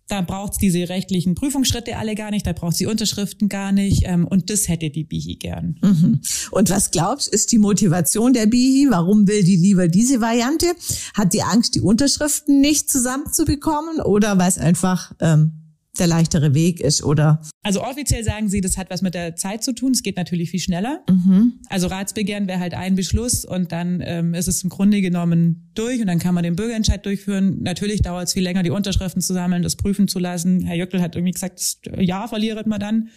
Da 0.10 0.22
braucht's 0.22 0.58
diese 0.58 0.90
rechtlichen 0.90 1.36
Prüfungsschritte 1.36 1.98
alle 1.98 2.16
gar 2.16 2.32
nicht, 2.32 2.46
da 2.46 2.54
braucht 2.54 2.76
sie 2.76 2.88
Unterschriften 2.88 3.48
gar 3.48 3.72
nicht. 3.72 4.04
Ähm, 4.06 4.28
und 4.28 4.50
das 4.50 4.68
hätte 4.68 4.90
die 4.90 5.04
Bihi 5.04 5.36
gern. 5.36 5.78
Mhm. 5.82 6.22
Und 6.52 6.70
was 6.70 6.92
glaubst, 6.92 7.28
ist 7.28 7.52
die 7.52 7.60
Motivation 7.60 8.34
der 8.34 8.48
Bihi? 8.48 8.88
Warum 8.90 9.28
will 9.28 9.44
die 9.44 9.56
lieber 9.56 9.88
diese 9.88 10.20
Variante? 10.20 10.66
Hat 11.14 11.34
die 11.34 11.44
Angst, 11.44 11.76
die 11.76 11.82
Unterschriften 11.82 12.60
nicht 12.60 12.90
zusammenzubekommen 12.90 14.02
oder 14.02 14.38
weil 14.38 14.50
es 14.50 14.58
einfach 14.58 15.14
ähm, 15.20 15.59
der 16.00 16.08
leichtere 16.08 16.54
Weg 16.54 16.80
ist 16.80 17.04
oder? 17.04 17.42
Also 17.64 17.84
offiziell 17.84 18.24
sagen 18.24 18.50
sie, 18.50 18.62
das 18.62 18.78
hat 18.78 18.90
was 18.90 19.02
mit 19.02 19.14
der 19.14 19.36
Zeit 19.36 19.64
zu 19.64 19.74
tun. 19.74 19.92
Es 19.92 20.04
geht 20.04 20.18
natürlich 20.18 20.52
viel 20.52 20.60
schneller. 20.60 21.04
Mhm. 21.10 21.60
Also 21.70 21.88
Ratsbegehren 21.88 22.48
wäre 22.48 22.60
halt 22.60 22.74
ein 22.74 22.96
Beschluss 22.96 23.46
und 23.46 23.72
dann 23.72 24.02
ähm, 24.04 24.34
ist 24.34 24.48
es 24.48 24.64
im 24.64 24.70
Grunde 24.70 25.02
genommen 25.02 25.72
durch 25.76 26.00
und 26.02 26.08
dann 26.08 26.20
kann 26.20 26.34
man 26.34 26.44
den 26.44 26.56
Bürgerentscheid 26.56 27.06
durchführen. 27.06 27.62
Natürlich 27.62 28.02
dauert 28.02 28.28
es 28.28 28.34
viel 28.34 28.44
länger, 28.44 28.64
die 28.64 28.70
Unterschriften 28.70 29.22
zu 29.22 29.34
sammeln, 29.34 29.64
das 29.64 29.76
prüfen 29.76 30.08
zu 30.08 30.20
lassen. 30.20 30.62
Herr 30.62 30.76
Jöckel 30.76 31.02
hat 31.02 31.16
irgendwie 31.16 31.34
gesagt, 31.34 31.60
das 31.60 31.80
Jahr 32.00 32.28
verliert 32.28 32.68
man 32.68 32.80
dann. 32.80 33.10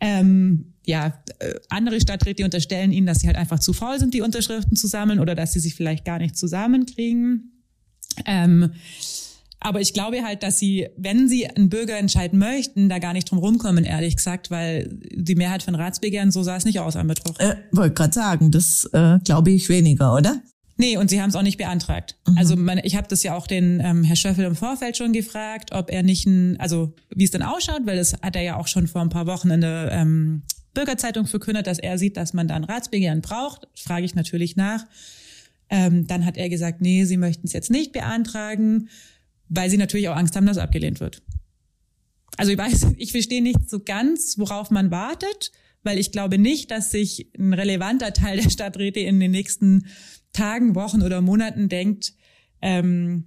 Ähm, 0.00 0.74
ja, 0.86 1.22
äh, 1.40 1.54
andere 1.68 2.00
Stadträte 2.00 2.44
unterstellen 2.44 2.92
ihnen, 2.92 3.06
dass 3.06 3.20
sie 3.20 3.26
halt 3.26 3.36
einfach 3.36 3.58
zu 3.58 3.72
faul 3.72 3.98
sind, 3.98 4.14
die 4.14 4.22
Unterschriften 4.22 4.76
zu 4.76 4.86
sammeln 4.86 5.18
oder 5.18 5.34
dass 5.34 5.52
sie 5.52 5.60
sich 5.60 5.74
vielleicht 5.74 6.04
gar 6.04 6.18
nicht 6.18 6.36
zusammenkriegen. 6.36 7.64
Ähm, 8.24 8.72
aber 9.60 9.80
ich 9.80 9.92
glaube 9.92 10.22
halt, 10.24 10.42
dass 10.42 10.58
sie, 10.58 10.88
wenn 10.96 11.28
sie 11.28 11.46
einen 11.46 11.68
Bürgerentscheid 11.68 12.32
möchten, 12.32 12.88
da 12.88 12.98
gar 12.98 13.12
nicht 13.12 13.30
drum 13.30 13.38
rumkommen, 13.38 13.84
ehrlich 13.84 14.16
gesagt, 14.16 14.50
weil 14.50 14.88
die 15.12 15.34
Mehrheit 15.34 15.62
von 15.62 15.74
Ratsbegehren, 15.74 16.30
so 16.30 16.42
sah 16.42 16.56
es 16.56 16.64
nicht 16.64 16.78
aus 16.78 16.96
am 16.96 17.08
Mittwoch. 17.08 17.38
Äh, 17.40 17.56
Wollte 17.72 17.94
gerade 17.94 18.14
sagen, 18.14 18.50
das 18.50 18.88
äh, 18.92 19.18
glaube 19.24 19.50
ich 19.50 19.68
weniger, 19.68 20.14
oder? 20.14 20.40
Nee, 20.76 20.96
und 20.96 21.10
sie 21.10 21.20
haben 21.20 21.28
es 21.28 21.34
auch 21.34 21.42
nicht 21.42 21.58
beantragt. 21.58 22.16
Mhm. 22.28 22.38
Also 22.38 22.56
man, 22.56 22.78
ich 22.84 22.94
habe 22.94 23.08
das 23.08 23.24
ja 23.24 23.36
auch 23.36 23.48
den 23.48 23.80
ähm, 23.80 24.04
Herr 24.04 24.14
Schöffel 24.14 24.44
im 24.44 24.54
Vorfeld 24.54 24.96
schon 24.96 25.12
gefragt, 25.12 25.72
ob 25.72 25.90
er 25.90 26.04
nicht 26.04 26.24
ein, 26.26 26.58
also 26.60 26.94
wie 27.14 27.24
es 27.24 27.32
denn 27.32 27.42
ausschaut, 27.42 27.80
weil 27.84 27.96
das 27.96 28.14
hat 28.22 28.36
er 28.36 28.42
ja 28.42 28.56
auch 28.56 28.68
schon 28.68 28.86
vor 28.86 29.02
ein 29.02 29.08
paar 29.08 29.26
Wochen 29.26 29.50
in 29.50 29.60
der 29.60 29.90
ähm, 29.90 30.42
Bürgerzeitung 30.74 31.26
verkündet, 31.26 31.66
dass 31.66 31.80
er 31.80 31.98
sieht, 31.98 32.16
dass 32.16 32.32
man 32.32 32.46
da 32.46 32.54
ein 32.54 32.62
Ratsbegehren 32.62 33.22
braucht. 33.22 33.66
Frage 33.74 34.04
ich 34.04 34.14
natürlich 34.14 34.54
nach. 34.54 34.86
Ähm, 35.68 36.06
dann 36.06 36.24
hat 36.24 36.36
er 36.36 36.48
gesagt, 36.48 36.80
nee, 36.80 37.04
sie 37.04 37.16
möchten 37.16 37.48
es 37.48 37.52
jetzt 37.52 37.72
nicht 37.72 37.92
beantragen 37.92 38.88
weil 39.48 39.70
sie 39.70 39.76
natürlich 39.76 40.08
auch 40.08 40.16
Angst 40.16 40.36
haben, 40.36 40.46
dass 40.46 40.58
abgelehnt 40.58 41.00
wird. 41.00 41.22
Also 42.36 42.52
ich 42.52 42.58
weiß, 42.58 42.86
ich 42.96 43.12
verstehe 43.12 43.42
nicht 43.42 43.68
so 43.68 43.80
ganz, 43.80 44.38
worauf 44.38 44.70
man 44.70 44.90
wartet, 44.90 45.52
weil 45.82 45.98
ich 45.98 46.12
glaube 46.12 46.38
nicht, 46.38 46.70
dass 46.70 46.90
sich 46.90 47.30
ein 47.38 47.54
relevanter 47.54 48.12
Teil 48.12 48.40
der 48.40 48.50
Stadträte 48.50 49.00
in 49.00 49.20
den 49.20 49.30
nächsten 49.30 49.86
Tagen, 50.32 50.74
Wochen 50.74 51.02
oder 51.02 51.20
Monaten 51.20 51.68
denkt, 51.68 52.14
ähm, 52.60 53.24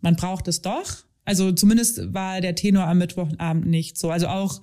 man 0.00 0.16
braucht 0.16 0.48
es 0.48 0.62
doch. 0.62 1.04
Also 1.24 1.52
zumindest 1.52 2.12
war 2.12 2.40
der 2.40 2.54
Tenor 2.54 2.86
am 2.86 2.98
Mittwochabend 2.98 3.66
nicht 3.66 3.98
so. 3.98 4.10
Also 4.10 4.28
auch 4.28 4.60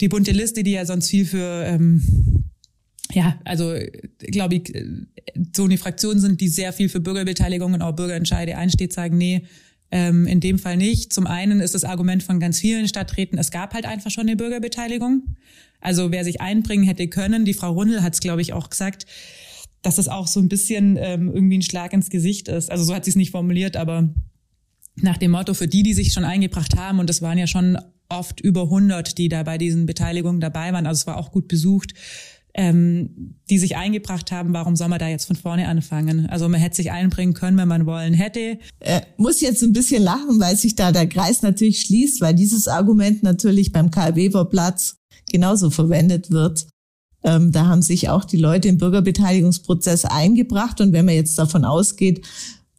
die 0.00 0.08
bunte 0.08 0.32
Liste, 0.32 0.62
die 0.62 0.72
ja 0.72 0.84
sonst 0.84 1.08
viel 1.08 1.24
für 1.24 1.64
ähm, 1.64 2.02
ja, 3.14 3.38
also 3.44 3.76
glaube 4.18 4.54
ich, 4.56 4.72
so 5.54 5.64
eine 5.64 5.78
Fraktion 5.78 6.18
sind, 6.18 6.40
die 6.40 6.48
sehr 6.48 6.72
viel 6.72 6.88
für 6.88 7.00
Bürgerbeteiligung 7.00 7.74
und 7.74 7.82
auch 7.82 7.92
Bürgerentscheide 7.92 8.56
einsteht, 8.56 8.92
sagen, 8.92 9.18
nee, 9.18 9.46
ähm, 9.92 10.26
in 10.26 10.40
dem 10.40 10.58
Fall 10.58 10.76
nicht. 10.76 11.12
Zum 11.12 11.26
einen 11.26 11.60
ist 11.60 11.74
das 11.74 11.84
Argument 11.84 12.22
von 12.22 12.40
ganz 12.40 12.58
vielen 12.58 12.88
Stadträten, 12.88 13.38
es 13.38 13.50
gab 13.50 13.74
halt 13.74 13.84
einfach 13.84 14.10
schon 14.10 14.26
eine 14.26 14.36
Bürgerbeteiligung. 14.36 15.36
Also 15.80 16.10
wer 16.10 16.24
sich 16.24 16.40
einbringen 16.40 16.84
hätte 16.84 17.06
können, 17.08 17.44
die 17.44 17.54
Frau 17.54 17.72
Rundel 17.72 18.02
hat 18.02 18.14
es, 18.14 18.20
glaube 18.20 18.40
ich, 18.40 18.52
auch 18.52 18.70
gesagt, 18.70 19.06
dass 19.82 19.96
das 19.96 20.08
auch 20.08 20.26
so 20.26 20.40
ein 20.40 20.48
bisschen 20.48 20.96
ähm, 20.96 21.30
irgendwie 21.32 21.58
ein 21.58 21.62
Schlag 21.62 21.92
ins 21.92 22.08
Gesicht 22.08 22.48
ist. 22.48 22.70
Also 22.70 22.84
so 22.84 22.94
hat 22.94 23.04
sie 23.04 23.10
es 23.10 23.16
nicht 23.16 23.32
formuliert, 23.32 23.76
aber 23.76 24.08
nach 24.96 25.18
dem 25.18 25.32
Motto, 25.32 25.54
für 25.54 25.68
die, 25.68 25.82
die 25.82 25.94
sich 25.94 26.12
schon 26.12 26.24
eingebracht 26.24 26.76
haben, 26.76 26.98
und 26.98 27.10
das 27.10 27.20
waren 27.20 27.38
ja 27.38 27.46
schon 27.46 27.78
oft 28.08 28.40
über 28.40 28.62
100, 28.62 29.18
die 29.18 29.28
da 29.28 29.42
bei 29.42 29.58
diesen 29.58 29.86
Beteiligungen 29.86 30.40
dabei 30.40 30.72
waren, 30.72 30.86
also 30.86 31.00
es 31.00 31.06
war 31.06 31.16
auch 31.16 31.32
gut 31.32 31.48
besucht, 31.48 31.94
ähm, 32.54 33.36
die 33.48 33.58
sich 33.58 33.76
eingebracht 33.76 34.30
haben, 34.30 34.52
warum 34.52 34.76
soll 34.76 34.88
man 34.88 34.98
da 34.98 35.08
jetzt 35.08 35.24
von 35.24 35.36
vorne 35.36 35.68
anfangen? 35.68 36.26
Also 36.26 36.48
man 36.48 36.60
hätte 36.60 36.76
sich 36.76 36.90
einbringen 36.90 37.34
können, 37.34 37.56
wenn 37.56 37.68
man 37.68 37.86
wollen 37.86 38.12
hätte. 38.12 38.58
Äh, 38.80 39.02
muss 39.16 39.40
jetzt 39.40 39.62
ein 39.62 39.72
bisschen 39.72 40.02
lachen, 40.02 40.38
weil 40.38 40.56
sich 40.56 40.74
da 40.74 40.92
der 40.92 41.08
Kreis 41.08 41.42
natürlich 41.42 41.80
schließt, 41.80 42.20
weil 42.20 42.34
dieses 42.34 42.68
Argument 42.68 43.22
natürlich 43.22 43.72
beim 43.72 43.90
Karl-Weber-Platz 43.90 44.96
genauso 45.30 45.70
verwendet 45.70 46.30
wird. 46.30 46.66
Ähm, 47.24 47.52
da 47.52 47.66
haben 47.66 47.82
sich 47.82 48.10
auch 48.10 48.24
die 48.24 48.36
Leute 48.36 48.68
im 48.68 48.78
Bürgerbeteiligungsprozess 48.78 50.04
eingebracht. 50.04 50.80
Und 50.80 50.92
wenn 50.92 51.06
man 51.06 51.14
jetzt 51.14 51.38
davon 51.38 51.64
ausgeht, 51.64 52.26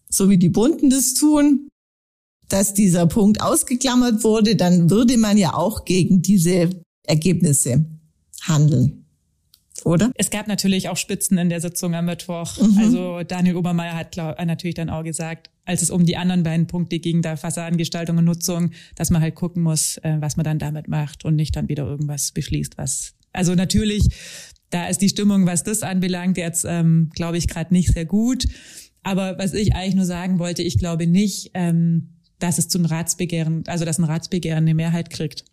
so 0.09 0.29
wie 0.29 0.37
die 0.37 0.49
Bunten 0.49 0.91
das 0.91 1.15
tun, 1.15 1.69
dass 2.49 2.75
dieser 2.75 3.07
Punkt 3.07 3.41
ausgeklammert 3.41 4.23
wurde, 4.23 4.55
dann 4.55 4.91
würde 4.91 5.17
man 5.17 5.37
ja 5.37 5.55
auch 5.55 5.85
gegen 5.85 6.21
diese 6.21 6.69
Ergebnisse 7.07 7.85
handeln 8.41 9.02
oder? 9.83 10.11
Es 10.15 10.29
gab 10.29 10.47
natürlich 10.47 10.89
auch 10.89 10.97
Spitzen 10.97 11.37
in 11.37 11.49
der 11.49 11.59
Sitzung 11.59 11.95
am 11.95 12.05
Mittwoch. 12.05 12.57
Mhm. 12.59 12.77
Also 12.77 13.23
Daniel 13.23 13.55
Obermeier 13.55 13.95
hat 13.95 14.11
glaub, 14.11 14.37
natürlich 14.43 14.75
dann 14.75 14.89
auch 14.89 15.03
gesagt, 15.03 15.49
als 15.65 15.81
es 15.81 15.89
um 15.89 16.05
die 16.05 16.17
anderen 16.17 16.43
beiden 16.43 16.67
Punkte 16.67 16.99
ging, 16.99 17.21
da 17.21 17.35
Fassadengestaltung 17.35 18.17
und 18.17 18.25
Nutzung, 18.25 18.71
dass 18.95 19.09
man 19.09 19.21
halt 19.21 19.35
gucken 19.35 19.63
muss, 19.63 19.97
äh, 19.97 20.17
was 20.19 20.37
man 20.37 20.43
dann 20.43 20.59
damit 20.59 20.87
macht 20.87 21.25
und 21.25 21.35
nicht 21.35 21.55
dann 21.55 21.69
wieder 21.69 21.85
irgendwas 21.85 22.31
beschließt, 22.31 22.77
was. 22.77 23.13
Also 23.31 23.55
natürlich, 23.55 24.07
da 24.69 24.87
ist 24.87 25.01
die 25.01 25.09
Stimmung, 25.09 25.45
was 25.45 25.63
das 25.63 25.83
anbelangt, 25.83 26.37
jetzt 26.37 26.65
ähm, 26.67 27.09
glaube 27.15 27.37
ich 27.37 27.47
gerade 27.47 27.73
nicht 27.73 27.93
sehr 27.93 28.05
gut. 28.05 28.45
Aber 29.01 29.37
was 29.37 29.53
ich 29.53 29.75
eigentlich 29.75 29.95
nur 29.95 30.05
sagen 30.05 30.39
wollte, 30.39 30.63
ich 30.63 30.77
glaube 30.77 31.07
nicht, 31.07 31.51
ähm, 31.55 32.19
dass 32.39 32.57
es 32.57 32.67
zu 32.67 32.77
einem 32.77 32.85
Ratsbegehren, 32.85 33.63
also 33.67 33.85
dass 33.85 33.99
ein 33.99 34.05
Ratsbegehren 34.05 34.63
eine 34.63 34.75
Mehrheit 34.75 35.09
kriegt 35.09 35.45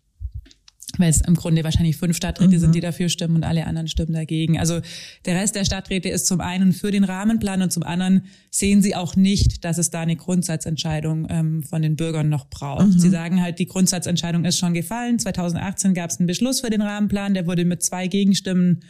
weil 0.99 1.09
es 1.09 1.21
im 1.21 1.35
Grunde 1.35 1.63
wahrscheinlich 1.63 1.97
fünf 1.97 2.17
Stadträte 2.17 2.55
mhm. 2.55 2.59
sind, 2.59 2.75
die 2.75 2.79
dafür 2.79 3.09
stimmen 3.09 3.35
und 3.35 3.43
alle 3.43 3.65
anderen 3.65 3.87
stimmen 3.87 4.13
dagegen. 4.13 4.59
Also 4.59 4.81
der 5.25 5.35
Rest 5.35 5.55
der 5.55 5.65
Stadträte 5.65 6.09
ist 6.09 6.27
zum 6.27 6.41
einen 6.41 6.73
für 6.73 6.91
den 6.91 7.03
Rahmenplan 7.03 7.61
und 7.61 7.71
zum 7.71 7.83
anderen 7.83 8.25
sehen 8.49 8.81
sie 8.81 8.95
auch 8.95 9.15
nicht, 9.15 9.63
dass 9.63 9.77
es 9.77 9.89
da 9.89 10.01
eine 10.01 10.15
Grundsatzentscheidung 10.15 11.27
ähm, 11.29 11.63
von 11.63 11.81
den 11.81 11.95
Bürgern 11.95 12.29
noch 12.29 12.49
braucht. 12.49 12.87
Mhm. 12.87 12.99
Sie 12.99 13.09
sagen 13.09 13.41
halt, 13.41 13.59
die 13.59 13.67
Grundsatzentscheidung 13.67 14.45
ist 14.45 14.57
schon 14.57 14.73
gefallen. 14.73 15.19
2018 15.19 15.93
gab 15.93 16.09
es 16.09 16.19
einen 16.19 16.27
Beschluss 16.27 16.61
für 16.61 16.69
den 16.69 16.81
Rahmenplan, 16.81 17.33
der 17.33 17.47
wurde 17.47 17.65
mit 17.65 17.83
zwei 17.83 18.07
Gegenstimmen 18.07 18.83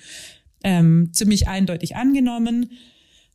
ähm, 0.64 1.10
ziemlich 1.14 1.48
eindeutig 1.48 1.96
angenommen. 1.96 2.72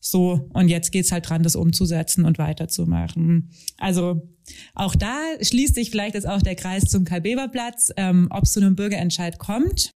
So, 0.09 0.49
und 0.53 0.69
jetzt 0.69 0.93
geht's 0.93 1.11
halt 1.11 1.29
dran, 1.29 1.43
das 1.43 1.57
umzusetzen 1.57 2.25
und 2.25 2.39
weiterzumachen. 2.39 3.51
Also 3.77 4.23
auch 4.75 4.95
da 4.95 5.19
schließt 5.41 5.75
sich 5.75 5.91
vielleicht 5.91 6.15
jetzt 6.15 6.29
auch 6.29 6.41
der 6.41 6.55
Kreis 6.55 6.85
zum 6.85 7.05
Karl-Beber-Platz, 7.05 7.91
ähm, 7.97 8.29
ob 8.31 8.45
es 8.45 8.53
zu 8.53 8.61
einem 8.61 8.77
Bürgerentscheid 8.77 9.41
kommt. 9.41 9.91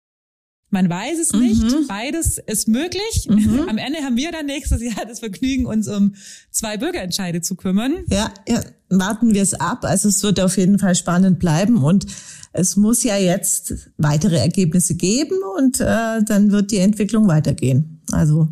Man 0.72 0.90
weiß 0.90 1.20
es 1.20 1.34
mhm. 1.34 1.40
nicht. 1.42 1.88
Beides 1.88 2.40
ist 2.40 2.68
möglich. 2.68 3.28
Mhm. 3.30 3.66
Am 3.70 3.78
Ende 3.78 4.00
haben 4.00 4.18
wir 4.18 4.32
dann 4.32 4.48
nächstes 4.48 4.82
Jahr 4.82 5.06
das 5.08 5.20
Vergnügen, 5.20 5.68
uns 5.68 5.88
um 5.88 6.16
zwei 6.50 6.78
Bürgerentscheide 6.78 7.42
zu 7.42 7.56
kümmern. 7.56 7.98
Ja, 8.08 8.34
ja 8.48 8.64
warten 8.90 9.36
wir 9.36 9.44
es 9.44 9.54
ab. 9.54 9.86
Also 9.86 10.10
es 10.10 10.24
wird 10.24 10.40
auf 10.40 10.58
jeden 10.58 10.80
Fall 10.80 10.96
spannend 10.96 11.38
bleiben 11.38 11.84
und 11.84 12.08
es 12.52 12.76
muss 12.76 13.04
ja 13.04 13.16
jetzt 13.16 13.76
weitere 13.98 14.38
Ergebnisse 14.38 14.96
geben 14.96 15.38
und 15.56 15.80
äh, 15.82 16.24
dann 16.24 16.52
wird 16.52 16.72
die 16.72 16.78
Entwicklung 16.78 17.28
weitergehen. 17.28 18.02
Also 18.12 18.48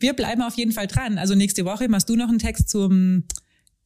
wir 0.00 0.12
bleiben 0.12 0.42
auf 0.42 0.54
jeden 0.54 0.72
Fall 0.72 0.86
dran. 0.86 1.18
Also 1.18 1.34
nächste 1.34 1.64
Woche 1.64 1.88
machst 1.88 2.08
du 2.08 2.16
noch 2.16 2.28
einen 2.28 2.38
Text 2.38 2.68
zum 2.68 3.24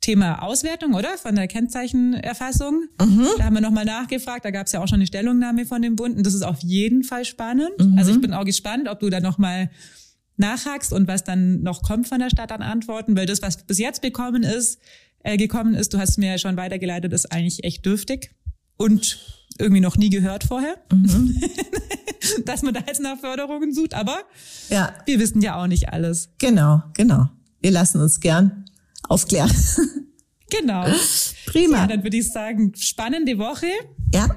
Thema 0.00 0.42
Auswertung, 0.42 0.94
oder? 0.94 1.16
Von 1.16 1.36
der 1.36 1.46
Kennzeichenerfassung. 1.46 2.88
Mhm. 3.00 3.26
Da 3.38 3.44
haben 3.44 3.54
wir 3.54 3.60
nochmal 3.60 3.84
nachgefragt. 3.84 4.44
Da 4.44 4.50
gab 4.50 4.66
es 4.66 4.72
ja 4.72 4.82
auch 4.82 4.88
schon 4.88 4.96
eine 4.96 5.06
Stellungnahme 5.06 5.64
von 5.64 5.80
den 5.80 5.96
Bunden. 5.96 6.22
Das 6.22 6.34
ist 6.34 6.42
auf 6.42 6.60
jeden 6.60 7.04
Fall 7.04 7.24
spannend. 7.24 7.78
Mhm. 7.78 7.96
Also 7.96 8.10
ich 8.10 8.20
bin 8.20 8.34
auch 8.34 8.44
gespannt, 8.44 8.88
ob 8.88 9.00
du 9.00 9.10
da 9.10 9.20
nochmal 9.20 9.70
nachhakst 10.36 10.92
und 10.92 11.08
was 11.08 11.24
dann 11.24 11.62
noch 11.62 11.82
kommt 11.82 12.08
von 12.08 12.18
der 12.18 12.30
Stadt 12.30 12.52
an 12.52 12.62
Antworten, 12.62 13.16
weil 13.16 13.26
das, 13.26 13.42
was 13.42 13.64
bis 13.64 13.78
jetzt 13.78 14.02
bekommen 14.02 14.42
ist, 14.42 14.80
äh, 15.22 15.36
gekommen 15.36 15.74
ist, 15.74 15.94
du 15.94 15.98
hast 15.98 16.18
mir 16.18 16.32
ja 16.32 16.38
schon 16.38 16.56
weitergeleitet, 16.56 17.12
ist 17.12 17.30
eigentlich 17.30 17.64
echt 17.64 17.86
dürftig 17.86 18.32
und 18.76 19.41
irgendwie 19.58 19.80
noch 19.80 19.96
nie 19.96 20.10
gehört 20.10 20.44
vorher, 20.44 20.76
mhm. 20.92 21.40
dass 22.44 22.62
man 22.62 22.74
da 22.74 22.80
jetzt 22.86 23.00
nach 23.00 23.18
Förderungen 23.18 23.72
sucht. 23.74 23.94
Aber 23.94 24.18
ja. 24.70 24.92
wir 25.06 25.18
wissen 25.18 25.42
ja 25.42 25.60
auch 25.60 25.66
nicht 25.66 25.88
alles. 25.90 26.30
Genau, 26.38 26.82
genau. 26.94 27.28
Wir 27.60 27.70
lassen 27.70 28.00
uns 28.00 28.20
gern 28.20 28.64
aufklären. 29.08 29.50
Genau. 30.60 30.84
Prima. 31.46 31.78
Ja, 31.78 31.86
dann 31.86 32.02
würde 32.02 32.18
ich 32.18 32.30
sagen, 32.30 32.74
spannende 32.76 33.38
Woche. 33.38 33.68
Ja. 34.12 34.36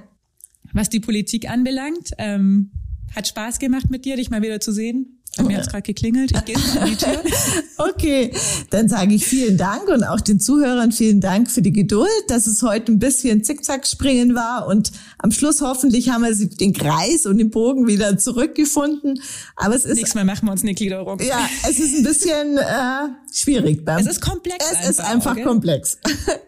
Was 0.72 0.90
die 0.90 1.02
Politik 1.02 1.50
anbelangt. 1.50 2.12
Ähm, 2.18 2.72
hat 3.14 3.28
Spaß 3.28 3.60
gemacht 3.60 3.90
mit 3.90 4.06
dir, 4.06 4.16
dich 4.16 4.30
mal 4.30 4.42
wieder 4.42 4.62
zu 4.62 4.72
sehen. 4.72 5.15
Bei 5.38 5.44
mir 5.44 5.58
hat 5.58 5.70
gerade 5.70 5.82
geklingelt. 5.82 6.32
Ich 6.32 6.46
gehe 6.46 6.56
an 6.56 6.88
die 6.88 6.96
Tür. 6.96 7.22
Okay, 7.78 8.32
dann 8.70 8.88
sage 8.88 9.14
ich 9.14 9.26
vielen 9.26 9.58
Dank 9.58 9.90
und 9.90 10.06
auch 10.06 10.22
den 10.22 10.40
Zuhörern 10.40 10.94
vielen 10.94 11.20
Dank 11.20 11.52
für 11.52 11.62
die 11.62 11.74
Geduld, 11.74 12.10
dass 12.30 12.48
es 12.48 12.62
heute 12.62 12.94
ein 12.94 13.00
bisschen 13.00 13.44
Zickzack 13.44 13.86
springen 13.86 14.34
war 14.34 14.68
und 14.68 14.94
am 15.18 15.32
Schluss 15.32 15.60
hoffentlich 15.60 16.10
haben 16.10 16.24
wir 16.24 16.34
den 16.34 16.72
Kreis 16.72 17.26
und 17.26 17.38
den 17.38 17.50
Bogen 17.50 17.86
wieder 17.86 18.18
zurückgefunden. 18.18 19.22
Aber 19.58 19.76
es 19.76 19.84
ist 19.84 19.96
nächstes 19.96 20.16
Mal 20.16 20.24
machen 20.24 20.46
wir 20.46 20.54
uns 20.54 20.64
eine 20.64 20.74
Gliederung. 20.74 21.20
Ja, 21.20 21.50
es 21.68 21.80
ist 21.80 21.98
ein 21.98 22.04
bisschen 22.04 22.58
äh, 22.58 23.10
schwierig. 23.34 23.84
Beim, 23.84 24.00
es 24.00 24.08
ist 24.08 24.22
komplex. 24.22 24.64
Es 24.64 24.78
einfach, 24.78 24.90
ist 24.90 25.00
einfach 25.00 25.32
okay? 25.32 25.44
komplex. 25.44 25.98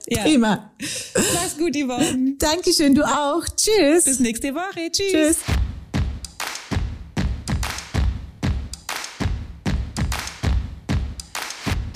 Ja. 0.10 0.22
Prima. 0.22 0.72
Mach's 1.34 1.58
gut, 1.58 1.76
Yvonne. 1.76 2.36
Dankeschön, 2.40 2.96
du 2.96 3.04
auch. 3.04 3.44
Tschüss. 3.58 4.06
Bis 4.06 4.22
nächste 4.22 4.56
Woche. 4.56 4.90
Tschüss. 4.90 5.12
Tschüss. 5.12 5.38